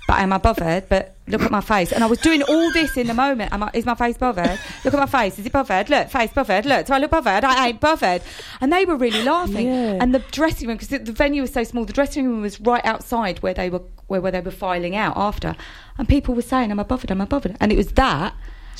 But 0.07 0.19
am 0.19 0.31
I 0.31 0.37
bothered? 0.37 0.87
But 0.87 1.17
look 1.27 1.41
at 1.41 1.51
my 1.51 1.59
face. 1.59 1.91
And 1.91 2.01
I 2.01 2.07
was 2.07 2.19
doing 2.19 2.41
all 2.43 2.71
this 2.71 2.95
in 2.95 3.07
the 3.07 3.13
moment. 3.13 3.51
I, 3.51 3.69
is 3.73 3.85
my 3.85 3.93
face 3.93 4.17
bothered? 4.17 4.57
Look 4.85 4.93
at 4.93 4.99
my 4.99 5.05
face. 5.05 5.37
Is 5.37 5.45
it 5.45 5.51
bothered? 5.51 5.89
Look, 5.89 6.07
face 6.09 6.31
bothered. 6.33 6.65
Look, 6.65 6.85
do 6.85 6.93
I 6.93 6.97
look 6.99 7.11
bothered? 7.11 7.43
I 7.43 7.67
ain't 7.67 7.81
bothered. 7.81 8.21
And 8.61 8.71
they 8.71 8.85
were 8.85 8.95
really 8.95 9.21
laughing. 9.23 9.67
Yeah. 9.67 9.97
And 10.01 10.15
the 10.15 10.19
dressing 10.31 10.69
room, 10.69 10.77
because 10.77 10.87
the, 10.87 10.99
the 10.99 11.11
venue 11.11 11.41
was 11.41 11.51
so 11.51 11.65
small, 11.65 11.83
the 11.83 11.91
dressing 11.91 12.25
room 12.25 12.41
was 12.41 12.59
right 12.61 12.85
outside 12.85 13.39
where 13.39 13.53
they 13.53 13.69
were 13.69 13.81
where, 14.07 14.21
where 14.21 14.31
they 14.31 14.39
were 14.39 14.51
filing 14.51 14.95
out 14.95 15.17
after. 15.17 15.57
And 15.97 16.07
people 16.07 16.33
were 16.33 16.41
saying, 16.41 16.71
"Am 16.71 16.79
I 16.79 16.83
bothered? 16.83 17.11
Am 17.11 17.19
I 17.19 17.25
bothered?" 17.25 17.57
And 17.59 17.73
it 17.73 17.77
was 17.77 17.91
that 17.93 18.33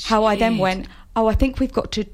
how 0.06 0.24
I 0.24 0.38
then 0.38 0.58
went, 0.60 0.88
"Oh, 1.18 1.28
I 1.28 1.34
think 1.36 1.60
we've 1.60 1.74
got 1.74 1.92
to." 1.94 2.06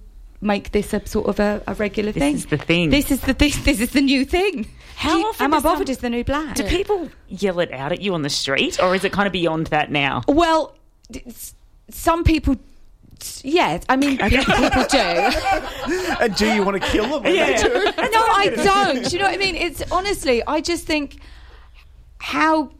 Make 0.41 0.74
this 0.74 0.93
a 0.93 1.07
sort 1.07 1.28
of 1.28 1.39
a, 1.39 1.64
a 1.68 1.74
regular 1.76 2.11
This 2.11 2.20
thing. 2.20 2.36
is 2.36 2.45
the 2.47 2.57
thing. 2.57 2.89
This 2.89 3.11
is 3.11 3.22
the 3.22 3.34
thing. 3.34 3.53
This 3.64 3.80
is 3.80 3.91
the 3.91 4.01
new 4.01 4.26
thing. 4.26 4.68
How 4.96 5.18
you- 5.18 5.26
often 5.28 5.44
am 5.46 5.54
I 5.54 5.58
does 5.58 5.64
some- 5.64 5.72
bothered? 5.74 5.89
Is 5.89 5.98
the 6.00 6.10
new 6.10 6.24
black? 6.24 6.56
Do 6.56 6.64
people 6.64 7.10
yell 7.28 7.60
it 7.60 7.72
out 7.74 7.91
at 7.91 8.02
you 8.02 8.14
on 8.14 8.22
the 8.22 8.30
street 8.30 8.80
or 8.82 8.96
is 8.96 9.04
it 9.04 9.12
kind 9.12 9.28
of 9.28 9.34
beyond 9.34 9.68
that 9.68 9.91
now? 9.91 10.22
Well, 10.28 10.76
some 11.89 12.24
people, 12.24 12.56
yes. 13.44 13.84
I 13.89 13.96
mean, 13.96 14.18
people 14.20 14.86
do. 14.89 14.98
And 14.98 16.36
do 16.36 16.48
you 16.54 16.64
want 16.64 16.82
to 16.82 16.88
kill 16.89 17.04
them? 17.06 17.24
when 17.24 17.34
they 17.34 17.58
do? 17.58 17.70
no, 17.74 17.91
I 17.96 18.50
don't. 18.56 19.12
You 19.12 19.20
know 19.20 19.26
what 19.26 19.34
I 19.34 19.38
mean? 19.38 19.56
It's 19.56 19.84
honestly, 19.91 20.41
I 20.48 20.62
just 20.62 20.86
think 20.86 21.18
how 22.20 22.72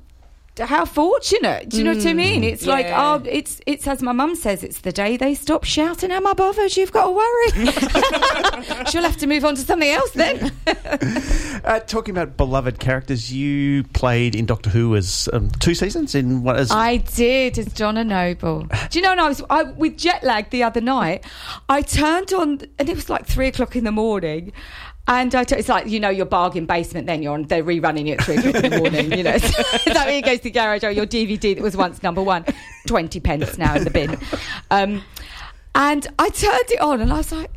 how 0.59 0.85
fortunate. 0.85 1.69
Do 1.69 1.77
you 1.77 1.83
know 1.83 1.95
what 1.95 2.05
I 2.05 2.13
mean? 2.13 2.43
It's 2.43 2.65
like, 2.65 2.85
oh, 2.89 3.23
it's 3.25 3.59
it's 3.65 3.87
as 3.87 4.01
my 4.03 4.11
mum 4.11 4.35
says, 4.35 4.63
it's 4.63 4.81
the 4.81 4.91
day 4.91 5.17
they 5.17 5.33
stop 5.33 5.63
shouting, 5.63 6.11
"Am 6.11 6.27
I 6.27 6.33
bothered? 6.33 6.75
You've 6.77 6.91
got 6.91 7.05
to 7.05 7.11
worry." 7.11 8.85
She'll 8.89 9.03
have 9.03 9.17
to 9.17 9.27
move 9.27 9.45
on 9.45 9.55
to 9.55 9.61
something 9.61 9.89
else 9.89 10.11
then. 10.11 10.51
Uh, 11.63 11.79
talking 11.79 12.11
about 12.13 12.35
beloved 12.35 12.77
characters, 12.77 13.31
you 13.31 13.85
played 13.93 14.35
in 14.35 14.45
Doctor 14.45 14.69
Who 14.69 14.97
as 14.97 15.29
um, 15.31 15.49
two 15.61 15.73
seasons 15.73 16.13
in 16.13 16.43
what 16.43 16.57
as 16.57 16.71
I 16.71 16.97
did 16.97 17.57
as 17.57 17.67
Donna 17.67 18.03
Noble. 18.03 18.63
Do 18.89 18.99
you 18.99 19.01
know? 19.01 19.11
When 19.11 19.19
I 19.19 19.27
was 19.29 19.41
I, 19.49 19.63
with 19.63 19.97
jet 19.97 20.23
lag 20.23 20.49
the 20.49 20.63
other 20.63 20.81
night. 20.81 21.23
I 21.69 21.81
turned 21.81 22.33
on, 22.33 22.61
and 22.79 22.89
it 22.89 22.95
was 22.95 23.09
like 23.09 23.25
three 23.25 23.47
o'clock 23.47 23.77
in 23.77 23.85
the 23.85 23.93
morning. 23.93 24.51
And 25.07 25.35
I 25.35 25.43
t- 25.43 25.55
it's 25.55 25.67
like 25.67 25.87
you 25.87 25.99
know 25.99 26.09
your 26.09 26.25
bargain 26.25 26.65
basement. 26.65 27.07
Then 27.07 27.21
you're 27.21 27.33
on. 27.33 27.43
They're 27.43 27.63
rerunning 27.63 28.07
it 28.07 28.19
at 28.19 28.25
three 28.25 28.37
o'clock 28.37 28.63
in 28.63 28.71
the 28.71 28.77
morning. 28.77 29.11
You 29.11 29.23
know, 29.23 29.31
is 29.33 29.41
that 29.85 30.05
when 30.05 30.15
you 30.15 30.21
go 30.21 30.37
to 30.37 30.43
the 30.43 30.51
garage? 30.51 30.83
Or 30.83 30.91
your 30.91 31.05
DVD 31.05 31.55
that 31.55 31.61
was 31.61 31.75
once 31.75 32.01
number 32.03 32.23
one, 32.23 32.45
twenty 32.87 33.19
pence 33.19 33.57
now 33.57 33.75
in 33.75 33.83
the 33.83 33.89
bin. 33.89 34.17
Um, 34.71 35.03
and 35.75 36.07
I 36.17 36.29
turned 36.29 36.71
it 36.71 36.79
on, 36.79 37.01
and 37.01 37.11
I 37.11 37.17
was 37.17 37.33
like, 37.33 37.51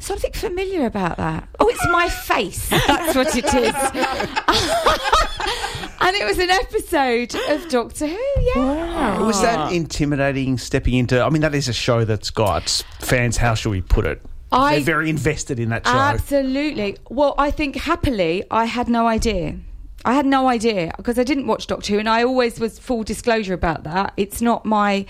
something 0.00 0.32
familiar 0.32 0.86
about 0.86 1.18
that. 1.18 1.48
Oh, 1.60 1.68
it's 1.68 1.86
my 1.88 2.08
face. 2.08 2.68
That's 2.68 3.14
what 3.14 3.36
it 3.36 3.44
is. 3.44 3.52
and 6.00 6.16
it 6.16 6.26
was 6.26 6.38
an 6.38 6.50
episode 6.50 7.34
of 7.48 7.68
Doctor 7.68 8.06
Who. 8.06 8.18
Yeah. 8.54 9.20
Was 9.20 9.40
that 9.42 9.72
intimidating 9.72 10.58
stepping 10.58 10.94
into? 10.94 11.22
I 11.22 11.30
mean, 11.30 11.42
that 11.42 11.54
is 11.54 11.68
a 11.68 11.72
show 11.72 12.04
that's 12.04 12.30
got 12.30 12.68
fans. 12.98 13.36
How 13.36 13.54
shall 13.54 13.72
we 13.72 13.82
put 13.82 14.06
it? 14.06 14.22
I- 14.52 14.76
They're 14.76 14.84
very 14.84 15.10
invested 15.10 15.60
in 15.60 15.68
that 15.70 15.86
show. 15.86 15.92
Absolutely. 15.92 16.96
Well, 17.08 17.34
I 17.38 17.50
think 17.50 17.76
happily, 17.76 18.44
I 18.50 18.64
had 18.64 18.88
no 18.88 19.06
idea. 19.06 19.56
I 20.04 20.14
had 20.14 20.26
no 20.26 20.48
idea 20.48 20.92
because 20.96 21.18
I 21.18 21.24
didn't 21.24 21.46
watch 21.46 21.66
Doctor 21.66 21.92
Who, 21.92 21.98
and 21.98 22.08
I 22.08 22.24
always 22.24 22.58
was 22.58 22.78
full 22.78 23.02
disclosure 23.02 23.54
about 23.54 23.84
that. 23.84 24.12
It's 24.16 24.40
not 24.40 24.64
my 24.64 25.06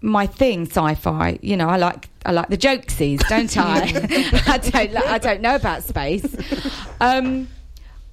my 0.00 0.26
thing, 0.26 0.66
sci-fi. 0.66 1.38
You 1.42 1.56
know, 1.56 1.68
I 1.68 1.76
like 1.76 2.08
I 2.24 2.32
like 2.32 2.48
the 2.48 2.56
jokesies, 2.56 3.26
don't 3.28 3.54
I? 3.58 3.82
I 4.46 4.58
don't 4.58 4.96
I 4.96 5.18
don't 5.18 5.40
know 5.42 5.54
about 5.54 5.82
space. 5.82 6.34
Um, 7.00 7.48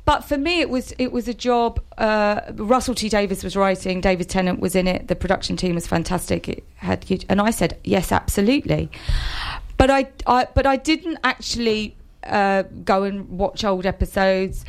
but 0.05 0.25
for 0.25 0.37
me, 0.37 0.59
it 0.59 0.69
was 0.69 0.93
it 0.97 1.13
was 1.13 1.29
a 1.29 1.33
job. 1.33 1.79
Uh, 1.97 2.41
Russell 2.55 2.95
T 2.95 3.07
Davies 3.07 3.43
was 3.43 3.55
writing. 3.55 4.01
David 4.01 4.27
Tennant 4.29 4.59
was 4.59 4.75
in 4.75 4.87
it. 4.87 5.07
The 5.07 5.15
production 5.15 5.55
team 5.55 5.75
was 5.75 5.87
fantastic. 5.87 6.49
It 6.49 6.63
had 6.75 7.25
and 7.29 7.39
I 7.39 7.51
said 7.51 7.79
yes, 7.85 8.11
absolutely. 8.11 8.89
But 9.83 9.91
I, 9.91 10.07
I 10.25 10.47
but 10.53 10.65
I 10.65 10.77
didn't 10.77 11.17
actually 11.25 11.97
uh, 12.25 12.63
go 12.85 13.03
and 13.03 13.27
watch 13.27 13.65
old 13.65 13.85
episodes. 13.85 14.63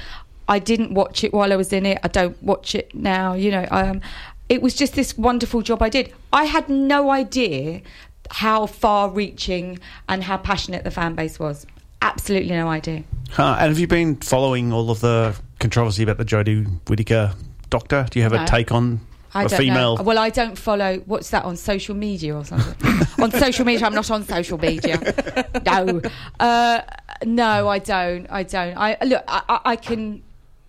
I 0.49 0.59
didn't 0.59 0.93
watch 0.93 1.23
it 1.23 1.33
while 1.33 1.53
I 1.53 1.57
was 1.57 1.73
in 1.73 1.87
it. 1.87 2.01
I 2.03 2.09
don't 2.09 2.43
watch 2.43 2.75
it 2.75 2.93
now. 2.97 3.35
You 3.35 3.53
know, 3.53 3.69
um, 3.71 4.01
it 4.49 4.61
was 4.61 4.75
just 4.75 4.95
this 4.95 5.17
wonderful 5.17 5.62
job 5.62 5.83
I 5.83 5.89
did. 5.89 6.12
I 6.33 6.47
had 6.47 6.69
no 6.69 7.11
idea 7.12 7.83
how 8.29 8.67
far-reaching 8.67 9.79
and 10.09 10.25
how 10.25 10.37
passionate 10.37 10.83
the 10.83 10.91
fan 10.91 11.15
base 11.15 11.39
was. 11.39 11.65
Absolutely 12.03 12.51
no 12.51 12.67
idea. 12.67 13.05
Huh, 13.31 13.57
and 13.61 13.69
have 13.69 13.79
you 13.79 13.87
been 13.87 14.17
following 14.17 14.73
all 14.73 14.91
of 14.91 14.99
the 14.99 15.37
controversy 15.61 16.03
about 16.03 16.19
the 16.19 16.25
Jodie 16.25 16.67
Whittaker 16.89 17.35
doctor? 17.71 18.05
Do 18.11 18.19
you 18.19 18.25
have 18.25 18.33
No. 18.33 18.43
a 18.43 18.47
take 18.49 18.73
on 18.73 18.99
I 19.35 19.45
a 19.45 19.49
don't 19.49 19.59
female? 19.59 19.97
know. 19.97 20.03
Well, 20.03 20.18
I 20.18 20.30
don't 20.30 20.57
follow. 20.57 20.99
What's 21.07 21.30
that 21.30 21.45
on 21.45 21.57
social 21.57 21.95
media 21.95 22.37
or 22.37 22.45
something? 22.45 22.91
on 23.22 23.30
social 23.32 23.64
media, 23.64 23.87
I'm 23.87 23.95
not 23.95 24.11
on 24.11 24.24
social 24.24 24.59
media. 24.59 25.01
No, 25.64 26.01
uh, 26.41 26.80
no, 27.24 27.68
I 27.68 27.78
don't. 27.78 28.26
I 28.30 28.43
don't. 28.43 28.76
I 28.76 28.97
look. 29.05 29.24
I, 29.26 29.43
I, 29.49 29.61
I 29.72 29.76
can. 29.76 30.22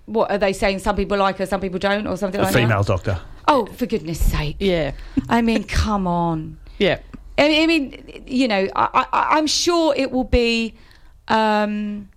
What 0.06 0.32
are 0.32 0.38
they 0.38 0.54
saying? 0.54 0.80
Some 0.80 0.96
people 0.96 1.18
like 1.18 1.38
her, 1.38 1.46
some 1.46 1.60
people 1.60 1.80
don't, 1.80 2.08
or 2.08 2.16
something 2.16 2.40
a 2.40 2.44
like 2.44 2.54
female 2.54 2.84
that. 2.84 2.86
Female 2.86 2.98
doctor. 3.16 3.22
Oh, 3.48 3.66
for 3.66 3.86
goodness' 3.86 4.24
sake! 4.24 4.56
Yeah. 4.60 4.92
I 5.28 5.42
mean, 5.42 5.64
come 5.64 6.08
on. 6.08 6.58
Yeah. 6.78 7.00
I 7.38 7.68
mean, 7.68 8.24
you 8.26 8.48
know, 8.48 8.68
I, 8.76 9.06
I, 9.12 9.38
I'm 9.38 9.48
sure 9.48 9.94
it 9.98 10.12
will 10.12 10.24
be. 10.24 10.76
Um, 11.28 12.10
I- 12.12 12.15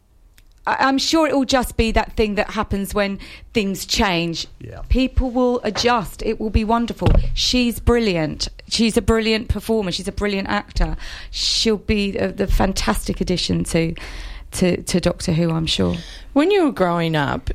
I'm 0.78 0.98
sure 0.98 1.26
it 1.26 1.34
will 1.34 1.44
just 1.44 1.76
be 1.76 1.92
that 1.92 2.12
thing 2.12 2.34
that 2.34 2.50
happens 2.50 2.94
when 2.94 3.18
things 3.52 3.86
change. 3.86 4.46
Yeah. 4.60 4.82
People 4.88 5.30
will 5.30 5.60
adjust. 5.64 6.22
It 6.22 6.40
will 6.40 6.50
be 6.50 6.64
wonderful. 6.64 7.08
She's 7.34 7.80
brilliant. 7.80 8.48
She's 8.68 8.96
a 8.96 9.02
brilliant 9.02 9.48
performer. 9.48 9.92
She's 9.92 10.08
a 10.08 10.12
brilliant 10.12 10.48
actor. 10.48 10.96
She'll 11.30 11.78
be 11.78 12.12
the, 12.12 12.28
the 12.28 12.46
fantastic 12.46 13.20
addition 13.20 13.64
to, 13.64 13.94
to 14.52 14.82
to 14.82 15.00
Doctor 15.00 15.32
Who. 15.32 15.50
I'm 15.50 15.66
sure. 15.66 15.96
When 16.34 16.50
you 16.50 16.64
were 16.64 16.72
growing 16.72 17.16
up, 17.16 17.50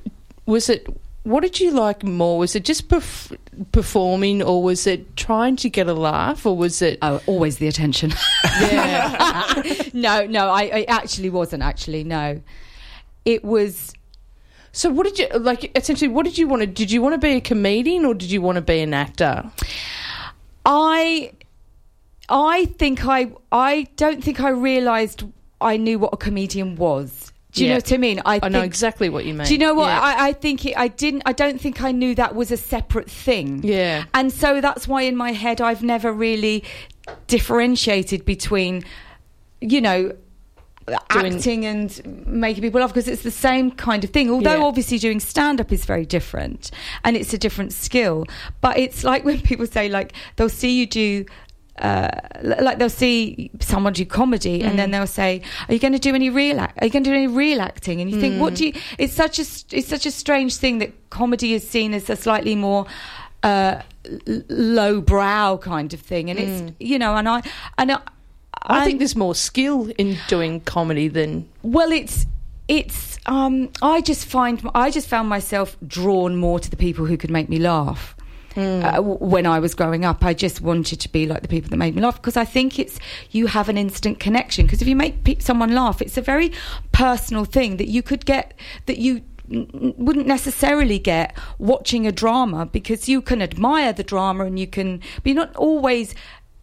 was 0.45 0.69
it 0.69 0.87
what 1.23 1.39
did 1.41 1.59
you 1.59 1.71
like 1.71 2.03
more? 2.03 2.37
Was 2.37 2.55
it 2.55 2.65
just 2.65 2.89
perf- 2.89 3.37
performing, 3.71 4.43
or 4.43 4.61
was 4.61 4.85
it 4.85 5.15
trying 5.15 5.55
to 5.57 5.69
get 5.69 5.87
a 5.87 5.93
laugh, 5.93 6.45
or 6.45 6.55
was 6.55 6.81
it? 6.81 6.99
Oh, 7.01 7.21
always 7.27 7.57
the 7.57 7.67
attention. 7.67 8.13
Yeah. 8.59 9.61
no, 9.93 10.25
no, 10.25 10.49
I, 10.49 10.63
I 10.63 10.85
actually 10.89 11.29
wasn't. 11.29 11.63
Actually, 11.63 12.03
no. 12.03 12.41
It 13.25 13.43
was. 13.43 13.93
so, 14.71 14.89
what 14.89 15.05
did 15.05 15.19
you 15.19 15.27
like? 15.39 15.71
Essentially, 15.77 16.07
what 16.09 16.25
did 16.25 16.37
you 16.37 16.47
want 16.47 16.61
to? 16.61 16.67
Did 16.67 16.91
you 16.91 17.01
want 17.01 17.13
to 17.13 17.19
be 17.19 17.33
a 17.35 17.41
comedian, 17.41 18.05
or 18.05 18.13
did 18.13 18.31
you 18.31 18.41
want 18.41 18.57
to 18.57 18.61
be 18.61 18.79
an 18.81 18.93
actor? 18.93 19.49
I 20.65 21.31
I 22.29 22.65
think 22.65 23.05
I 23.05 23.31
I 23.51 23.87
don't 23.95 24.23
think 24.23 24.39
I 24.41 24.49
realised 24.49 25.23
I 25.61 25.77
knew 25.77 25.99
what 25.99 26.13
a 26.13 26.17
comedian 26.17 26.75
was. 26.75 27.31
Do 27.51 27.61
you 27.61 27.67
Yeah. 27.67 27.73
know 27.73 27.77
what 27.77 27.93
I 27.93 27.97
mean? 27.97 28.21
I, 28.25 28.39
I 28.41 28.49
know 28.49 28.61
exactly 28.61 29.09
what 29.09 29.25
you 29.25 29.33
mean. 29.35 29.45
Do 29.45 29.53
you 29.53 29.59
know 29.59 29.75
what 29.75 29.87
Yeah. 29.87 29.99
I, 30.01 30.27
I 30.29 30.33
think? 30.33 30.65
It, 30.65 30.75
I 30.75 30.87
didn't. 30.87 31.21
I 31.27 31.33
don't 31.33 31.61
think 31.61 31.83
I 31.83 31.91
knew 31.91 32.15
that 32.15 32.33
was 32.33 32.49
a 32.51 32.57
separate 32.57 33.09
thing. 33.11 33.61
Yeah. 33.63 34.05
and 34.13 34.31
so 34.31 34.59
that's 34.59 34.87
why 34.87 35.03
in 35.03 35.15
my 35.15 35.33
head 35.33 35.61
I've 35.61 35.83
never 35.83 36.11
really 36.11 36.63
differentiated 37.27 38.25
between, 38.25 38.83
you 39.61 39.81
know. 39.81 40.15
Doing- 40.85 41.33
acting 41.35 41.65
and 41.65 42.25
making 42.27 42.61
people 42.61 42.81
laugh 42.81 42.89
because 42.93 43.07
it's 43.07 43.23
the 43.23 43.31
same 43.31 43.71
kind 43.71 44.03
of 44.03 44.09
thing. 44.09 44.29
Although 44.29 44.57
Yeah. 44.57 44.63
obviously 44.63 44.97
doing 44.99 45.19
stand 45.19 45.61
up 45.61 45.71
is 45.71 45.85
very 45.85 46.05
different 46.05 46.71
and 47.05 47.15
it's 47.15 47.33
a 47.33 47.37
different 47.37 47.71
skill. 47.71 48.25
But 48.61 48.77
it's 48.77 49.03
like 49.03 49.23
when 49.23 49.39
people 49.49 49.65
say 49.67 49.87
like 49.89 50.13
they'll 50.35 50.49
see 50.49 50.77
you 50.79 50.85
do 50.85 51.25
uh, 51.81 52.07
like 52.43 52.77
they'll 52.77 52.87
see 52.89 53.49
someone 53.59 53.93
do 53.93 54.05
comedy 54.05 54.61
and 54.61 54.73
Mm. 54.73 54.77
then 54.77 54.91
they'll 54.91 55.07
say, 55.07 55.41
"Are 55.67 55.73
you 55.73 55.79
going 55.79 55.93
to 55.93 55.97
do 55.99 56.13
any 56.13 56.29
real? 56.29 56.59
Act- 56.59 56.77
are 56.79 56.85
you 56.85 56.91
going 56.91 57.03
to 57.03 57.09
do 57.09 57.15
any 57.15 57.25
real 57.25 57.61
acting?" 57.61 57.99
And 57.99 58.11
you 58.11 58.19
think, 58.21 58.35
Mm. 58.35 58.39
"What 58.39 58.53
do 58.53 58.67
you?" 58.67 58.73
It's 58.99 59.13
such 59.15 59.39
a 59.39 59.45
it's 59.71 59.87
such 59.87 60.05
a 60.05 60.11
strange 60.11 60.55
thing 60.57 60.77
that 60.79 60.91
comedy 61.09 61.53
is 61.55 61.67
seen 61.67 61.95
as 61.95 62.09
a 62.11 62.15
slightly 62.15 62.55
more 62.55 62.85
uh, 63.41 63.77
l- 64.27 64.41
low 64.49 65.01
brow 65.01 65.57
kind 65.57 65.93
of 65.95 65.99
thing, 65.99 66.29
and 66.29 66.37
it's 66.39 66.71
you 66.79 66.99
know, 66.99 67.15
and 67.15 67.27
I 67.27 67.41
and 67.79 67.91
I, 67.91 67.95
Mm. 67.95 68.01
I 68.65 68.85
think 68.85 68.99
there's 68.99 69.15
more 69.15 69.35
skill 69.35 69.91
in 69.97 70.17
doing 70.27 70.61
comedy 70.61 71.07
than 71.07 71.47
well, 71.63 71.91
it's 71.91 72.25
it's. 72.67 73.19
Um, 73.25 73.69
I 73.81 74.01
just 74.01 74.25
find 74.25 74.61
I 74.73 74.89
just 74.89 75.07
found 75.07 75.29
myself 75.29 75.75
drawn 75.87 76.35
more 76.35 76.59
to 76.59 76.69
the 76.69 76.77
people 76.77 77.05
who 77.05 77.17
could 77.17 77.31
make 77.31 77.49
me 77.49 77.59
laugh. 77.59 78.15
Uh, 78.55 78.91
w- 78.97 79.17
when 79.17 79.47
I 79.47 79.57
was 79.57 79.73
growing 79.73 80.05
up, 80.05 80.23
I 80.23 80.35
just 80.35 80.61
wanted 80.61 80.99
to 80.99 81.09
be 81.11 81.25
like 81.25 81.41
the 81.41 81.47
people 81.47 81.69
that 81.71 81.77
made 81.77 81.95
me 81.95 82.01
laugh 82.03 82.17
because 82.17 82.37
I 82.37 82.45
think 82.45 82.77
it's 82.77 82.99
you 83.31 83.47
have 83.47 83.67
an 83.67 83.77
instant 83.79 84.19
connection. 84.19 84.65
Because 84.65 84.81
if 84.81 84.87
you 84.87 84.95
make 84.95 85.23
pe- 85.23 85.39
someone 85.39 85.73
laugh, 85.73 86.01
it's 86.03 86.17
a 86.17 86.21
very 86.21 86.51
personal 86.91 87.45
thing 87.45 87.77
that 87.77 87.87
you 87.89 88.03
could 88.03 88.25
get 88.27 88.53
that 88.85 88.99
you 88.99 89.21
n- 89.51 89.95
wouldn't 89.97 90.27
necessarily 90.27 90.99
get 90.99 91.35
watching 91.57 92.05
a 92.05 92.11
drama 92.11 92.67
because 92.67 93.09
you 93.09 93.21
can 93.23 93.41
admire 93.41 93.91
the 93.91 94.03
drama 94.03 94.45
and 94.45 94.59
you 94.59 94.67
can, 94.67 94.99
but 95.17 95.25
you're 95.25 95.35
not 95.35 95.55
always. 95.55 96.13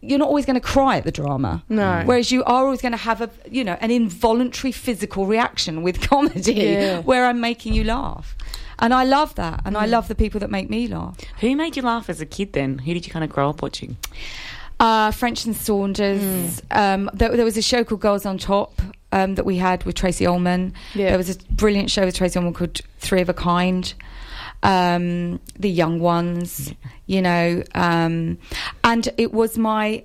You're 0.01 0.17
not 0.19 0.27
always 0.29 0.45
going 0.45 0.55
to 0.59 0.67
cry 0.67 0.97
at 0.97 1.03
the 1.03 1.11
drama. 1.11 1.63
No. 1.69 2.01
Whereas 2.05 2.31
you 2.31 2.43
are 2.43 2.65
always 2.65 2.81
going 2.81 2.91
to 2.93 2.97
have 2.97 3.21
a, 3.21 3.29
you 3.49 3.63
know, 3.63 3.77
an 3.81 3.91
involuntary 3.91 4.71
physical 4.71 5.27
reaction 5.27 5.83
with 5.83 6.01
comedy 6.09 6.53
Yeah. 6.53 6.99
where 7.01 7.25
I'm 7.25 7.39
making 7.39 7.73
you 7.73 7.83
laugh. 7.83 8.35
And 8.79 8.95
I 8.95 9.03
love 9.03 9.35
that. 9.35 9.61
And 9.63 9.77
I 9.77 9.85
love 9.85 10.07
the 10.07 10.15
people 10.15 10.39
that 10.39 10.49
make 10.49 10.69
me 10.69 10.87
laugh. 10.87 11.17
Who 11.41 11.55
made 11.55 11.75
you 11.75 11.83
laugh 11.83 12.09
as 12.09 12.19
a 12.19 12.25
kid 12.25 12.53
then? 12.53 12.79
Who 12.79 12.93
did 12.95 13.05
you 13.05 13.11
kind 13.11 13.23
of 13.23 13.29
grow 13.29 13.49
up 13.49 13.61
watching? 13.61 13.95
Uh, 14.79 15.11
French 15.11 15.45
and 15.45 15.55
Saunders. 15.55 16.61
Um, 16.71 17.09
there, 17.13 17.35
there 17.35 17.45
was 17.45 17.57
a 17.57 17.61
show 17.61 17.83
called 17.83 18.01
Girls 18.01 18.25
on 18.25 18.39
Top 18.39 18.81
um, 19.11 19.35
that 19.35 19.45
we 19.45 19.57
had 19.57 19.83
with 19.83 19.93
Tracey 19.95 20.25
Ullman. 20.25 20.73
Yeah. 20.95 21.09
There 21.09 21.17
was 21.19 21.29
a 21.29 21.37
brilliant 21.51 21.91
show 21.91 22.05
with 22.05 22.15
Tracey 22.15 22.39
Ullman 22.39 22.53
called 22.55 22.81
Three 22.97 23.21
of 23.21 23.29
a 23.29 23.33
Kind. 23.35 23.93
Um, 24.63 25.39
the 25.59 25.69
Young 25.69 25.99
Ones, 25.99 26.73
you 27.07 27.21
know. 27.21 27.63
Um, 27.73 28.37
and 28.83 29.09
it 29.17 29.33
was 29.33 29.57
my 29.57 30.03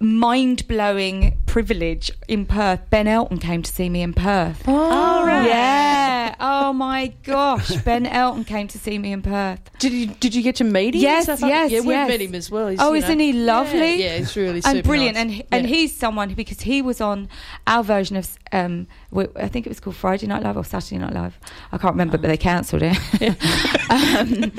mind 0.00 0.66
blowing 0.68 1.36
privilege 1.46 2.10
in 2.28 2.46
Perth. 2.46 2.80
Ben 2.90 3.06
Elton 3.08 3.38
came 3.38 3.62
to 3.62 3.72
see 3.72 3.88
me 3.88 4.02
in 4.02 4.12
Perth. 4.12 4.62
Oh, 4.66 5.24
right. 5.26 5.46
Yeah. 5.46 6.34
Oh 6.38 6.72
my 6.72 7.08
gosh. 7.24 7.74
Ben 7.82 8.06
Elton 8.06 8.44
came 8.44 8.68
to 8.68 8.78
see 8.78 8.98
me 8.98 9.12
in 9.12 9.22
Perth. 9.22 9.60
Did 9.78 9.92
you 9.92 10.06
did 10.06 10.34
you 10.34 10.42
get 10.42 10.56
to 10.56 10.64
meet 10.64 10.94
him? 10.94 11.00
Yes, 11.02 11.28
and 11.28 11.40
like 11.40 11.48
yes, 11.50 11.70
yeah, 11.70 11.80
we've 11.80 11.90
yes. 11.90 12.08
met 12.08 12.20
him 12.20 12.34
as 12.34 12.50
well. 12.50 12.68
He's, 12.68 12.80
oh, 12.80 12.94
isn't 12.94 13.18
know- 13.18 13.24
he 13.24 13.32
lovely? 13.32 13.78
Yeah, 13.96 14.06
yeah, 14.12 14.18
he's 14.18 14.36
really 14.36 14.54
and 14.56 14.64
super 14.64 14.82
brilliant. 14.88 15.14
nice. 15.16 15.22
And 15.22 15.30
he- 15.32 15.44
and 15.50 15.66
he's 15.66 15.96
someone 15.96 16.32
because 16.34 16.60
he 16.60 16.82
was 16.82 17.00
on 17.00 17.28
our 17.66 17.82
version 17.82 18.16
of 18.16 18.38
um, 18.52 18.86
w- 19.10 19.32
I 19.36 19.48
think 19.48 19.66
it 19.66 19.70
was 19.70 19.80
called 19.80 19.96
Friday 19.96 20.26
Night 20.26 20.42
Live 20.42 20.56
or 20.56 20.64
Saturday 20.64 20.98
Night 20.98 21.12
Live. 21.14 21.38
I 21.72 21.78
can't 21.78 21.94
remember, 21.94 22.18
but 22.18 22.28
they 22.28 22.36
cancelled 22.36 22.82
it. 22.84 22.96
um, 23.90 24.52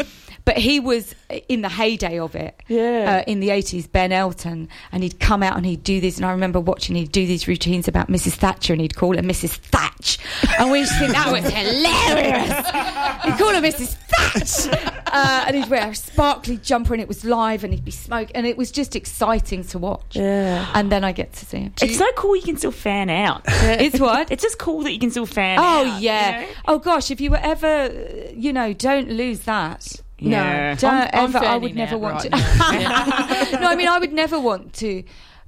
but 0.45 0.57
he 0.57 0.79
was 0.79 1.13
in 1.47 1.61
the 1.61 1.69
heyday 1.69 2.19
of 2.19 2.35
it. 2.35 2.61
Yeah. 2.67 3.23
Uh, 3.27 3.31
in 3.31 3.39
the 3.39 3.49
80s, 3.49 3.91
Ben 3.91 4.11
Elton, 4.11 4.69
and 4.91 5.03
he'd 5.03 5.19
come 5.19 5.43
out 5.43 5.57
and 5.57 5.65
he'd 5.65 5.83
do 5.83 6.01
this. 6.01 6.17
And 6.17 6.25
I 6.25 6.31
remember 6.31 6.59
watching, 6.59 6.95
he'd 6.95 7.11
do 7.11 7.25
these 7.25 7.47
routines 7.47 7.87
about 7.87 8.07
Mrs. 8.07 8.33
Thatcher, 8.33 8.73
and 8.73 8.81
he'd 8.81 8.95
call 8.95 9.15
her 9.15 9.21
Mrs. 9.21 9.55
Thatch. 9.57 10.17
And 10.59 10.71
we 10.71 10.79
used 10.79 10.91
to 10.93 10.99
think 10.99 11.11
that 11.13 11.31
was 11.31 11.43
hilarious. 11.43 12.65
he'd 13.25 13.37
call 13.37 13.53
her 13.53 13.61
Mrs. 13.61 13.95
Thatch. 14.07 15.01
Uh, 15.13 15.43
and 15.47 15.55
he'd 15.55 15.69
wear 15.69 15.89
a 15.89 15.95
sparkly 15.95 16.57
jumper, 16.57 16.93
and 16.93 17.01
it 17.01 17.07
was 17.07 17.23
live, 17.25 17.63
and 17.63 17.73
he'd 17.73 17.85
be 17.85 17.91
smoking. 17.91 18.35
And 18.35 18.47
it 18.47 18.57
was 18.57 18.71
just 18.71 18.95
exciting 18.95 19.63
to 19.65 19.79
watch. 19.79 20.15
Yeah. 20.15 20.69
And 20.73 20.91
then 20.91 21.03
I 21.03 21.11
get 21.11 21.33
to 21.33 21.45
see 21.45 21.57
him. 21.59 21.73
It's 21.81 21.97
so 21.97 22.09
cool 22.13 22.35
you 22.35 22.41
can 22.41 22.57
still 22.57 22.71
fan 22.71 23.09
out. 23.09 23.45
It's 23.81 23.99
what? 23.99 24.31
It's 24.31 24.43
just 24.43 24.57
cool 24.59 24.81
that 24.83 24.91
you 24.91 24.99
can 24.99 25.11
still 25.11 25.25
fan 25.25 25.57
out. 25.57 25.63
Oh 25.63 25.91
out. 25.91 26.01
yeah. 26.01 26.41
you 26.41 26.45
know? 26.47 26.53
Oh 26.67 26.79
gosh, 26.79 27.09
if 27.11 27.21
you 27.21 27.31
were 27.31 27.39
ever, 27.41 27.91
you 28.35 28.51
know, 28.53 28.73
don't 28.73 29.09
lose 29.09 29.41
that. 29.41 30.01
Yeah. 30.21 30.73
No, 30.73 30.75
don't 30.79 30.91
I'm- 30.93 31.09
I'm 31.13 31.35
ever. 31.35 31.45
I 31.45 31.57
would 31.57 31.75
never 31.75 31.97
want 31.97 32.23
right 32.23 32.31
to. 32.31 33.59
no, 33.59 33.67
I 33.69 33.75
mean, 33.75 33.87
I 33.87 33.97
would 33.99 34.13
never 34.13 34.39
want 34.39 34.73
to 34.75 35.03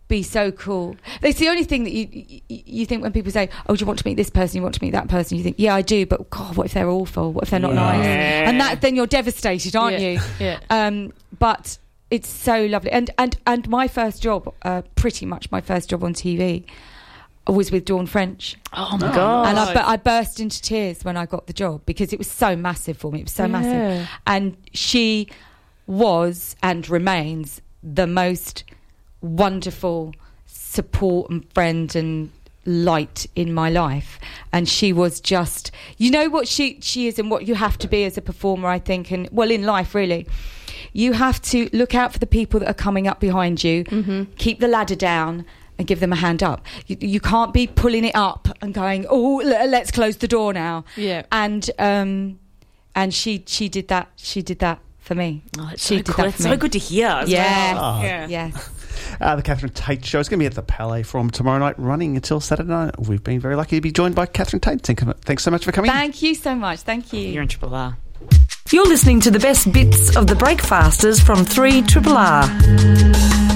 be 0.09 0.21
so 0.24 0.51
cool. 0.51 0.95
It's 1.21 1.39
the 1.39 1.47
only 1.47 1.63
thing 1.63 1.86
that 1.86 1.93
you, 1.93 2.41
you 2.49 2.86
think 2.86 3.01
when 3.03 3.13
people 3.13 3.32
say, 3.32 3.49
"Oh, 3.67 3.76
do 3.76 3.82
you 3.82 3.86
want 3.86 3.99
to 3.99 4.07
meet 4.07 4.15
this 4.15 4.30
person? 4.30 4.57
You 4.57 4.63
want 4.63 4.76
to 4.76 4.84
meet 4.84 4.91
that 4.91 5.07
person?" 5.07 5.38
You 5.38 5.43
think, 5.43 5.55
"Yeah, 5.59 5.76
I 5.76 5.82
do," 5.82 6.05
but 6.05 6.30
God, 6.30 6.57
what 6.57 6.65
if 6.65 6.74
they're 6.74 6.89
awful? 6.89 7.32
What 7.32 7.43
if 7.45 7.49
they're 7.51 7.59
not 7.59 7.74
nice? 7.76 8.05
And 8.05 8.59
that 8.59 8.82
then 8.82 8.95
you're 8.95 9.07
devastated, 9.07 9.76
aren't 9.76 9.99
Yeah, 9.99 10.09
you? 10.09 10.19
yeah. 10.39 10.59
Um, 10.69 11.13
but 11.39 11.78
it's 12.11 12.30
so 12.30 12.65
lovely. 12.65 12.91
And 12.91 13.09
and 13.17 13.38
and 13.47 13.67
my 13.69 13.88
first 13.88 14.21
job, 14.21 14.53
uh, 14.63 14.82
pretty 14.95 15.26
much 15.26 15.49
my 15.51 15.61
first 15.61 15.89
job 15.89 16.03
on 16.03 16.13
TV, 16.13 16.65
was 17.51 17.71
with 17.71 17.85
Dawn 17.85 18.05
French. 18.05 18.55
Oh, 18.71 18.89
oh 18.93 18.97
my 18.97 19.13
god. 19.13 19.47
And 19.47 19.59
I, 19.59 19.73
but 19.73 19.85
I 19.85 19.97
burst 19.97 20.39
into 20.39 20.61
tears 20.61 21.03
when 21.03 21.17
I 21.17 21.25
got 21.25 21.47
the 21.47 21.53
job 21.53 21.81
because 21.85 22.13
it 22.13 22.17
was 22.19 22.29
so 22.31 22.55
massive 22.55 22.97
for 22.97 23.11
me. 23.11 23.19
It 23.19 23.25
was 23.25 23.33
so 23.33 23.43
Yeah. 23.43 23.47
massive. 23.47 24.09
And 24.25 24.57
she 24.71 25.27
was 25.85 26.55
and 26.63 26.89
remains 26.89 27.61
the 27.83 28.07
most 28.07 28.63
wonderful 29.21 30.13
support 30.45 31.29
and 31.29 31.45
friend 31.53 31.95
and 31.95 32.31
light 32.65 33.27
in 33.35 33.53
my 33.53 33.69
life 33.69 34.17
and 34.53 34.69
she 34.69 34.93
was 34.93 35.19
just 35.19 35.69
you 35.97 36.09
know 36.09 36.29
what 36.29 36.47
she 36.47 36.79
she 36.81 37.07
is 37.07 37.19
and 37.19 37.29
what 37.29 37.45
you 37.45 37.55
have 37.55 37.77
to 37.77 37.89
be 37.89 38.05
as 38.05 38.17
a 38.17 38.21
performer 38.21 38.69
I 38.69 38.79
think 38.79 39.11
and 39.11 39.27
well 39.33 39.51
in 39.51 39.63
life 39.63 39.93
really 39.93 40.25
you 40.93 41.11
have 41.11 41.41
to 41.41 41.69
look 41.73 41.93
out 41.93 42.13
for 42.13 42.19
the 42.19 42.25
people 42.25 42.61
that 42.61 42.69
are 42.69 42.73
coming 42.73 43.05
up 43.05 43.19
behind 43.19 43.65
you 43.65 43.83
mm-hmm. 43.83 44.23
keep 44.37 44.61
the 44.61 44.69
ladder 44.69 44.95
down 44.95 45.45
and 45.78 45.88
give 45.88 45.99
them 45.99 46.11
a 46.13 46.15
hand 46.15 46.41
up 46.43 46.65
you, 46.88 46.97
you 46.99 47.19
can't 47.19 47.53
be 47.53 47.67
pulling 47.67 48.05
it 48.05 48.15
up 48.15 48.47
and 48.61 48.74
going 48.74 49.05
oh 49.09 49.39
l- 49.39 49.69
let's 49.69 49.91
close 49.91 50.17
the 50.17 50.28
door 50.28 50.53
now 50.53 50.86
Yeah. 50.95 51.24
and 51.32 51.69
um 51.80 52.39
and 52.95 53.13
she 53.13 53.43
she 53.47 53.69
did 53.69 53.88
that 53.88 54.09
she 54.15 54.41
did 54.41 54.59
that 54.59 54.80
for 54.99 55.15
me 55.15 55.43
Oh, 55.59 55.69
it's 55.74 55.86
she 55.86 55.95
so, 55.95 56.01
did 56.03 56.05
cool. 56.07 56.26
that 56.26 56.28
It's 56.30 56.38
for 56.38 56.43
so 56.43 56.57
good 56.57 56.71
to 56.74 56.80
hear. 56.80 57.07
Yeah. 57.07 57.26
yes 57.26 57.76
well. 57.76 58.01
yes 58.01 58.30
yes 58.55 58.69
Uh, 59.19 59.36
the 59.36 59.41
Catherine 59.41 59.71
Tate 59.74 60.05
show 60.05 60.19
is 60.19 60.30
going 60.30 60.39
to 60.39 60.43
be 60.43 60.45
at 60.47 60.53
the 60.55 60.61
Palais 60.61 61.03
from 61.03 61.30
tomorrow 61.30 61.59
night, 61.59 61.78
running 61.78 62.15
until 62.15 62.39
Saturday 62.39 62.69
night. 62.69 62.97
We've 62.99 63.24
been 63.24 63.39
very 63.39 63.55
lucky 63.55 63.76
to 63.76 63.82
be 63.82 63.91
joined 63.91 64.15
by 64.15 64.26
Catherine 64.28 64.61
Tate. 64.61 64.82
Thanks 64.82 65.43
so 65.43 65.51
much 65.51 65.65
for 65.65 65.71
coming. 65.74 65.91
thank 65.91 66.21
you 66.21 66.34
so 66.36 66.55
much 66.55 66.80
thank 66.82 67.11
you 67.11 67.19
You're 67.19 67.41
in 67.43 67.49
Triple 67.49 67.76
R. 67.76 67.97
You're 68.71 68.88
listening 68.88 69.19
to 69.21 69.32
the 69.32 69.39
best 69.39 69.71
bits 69.74 70.15
of 70.15 70.28
the 70.28 70.36
Breakfasters 70.36 71.19
from 71.19 71.43
3 71.43 71.82
Triple 71.84 72.13
R. 72.15 73.53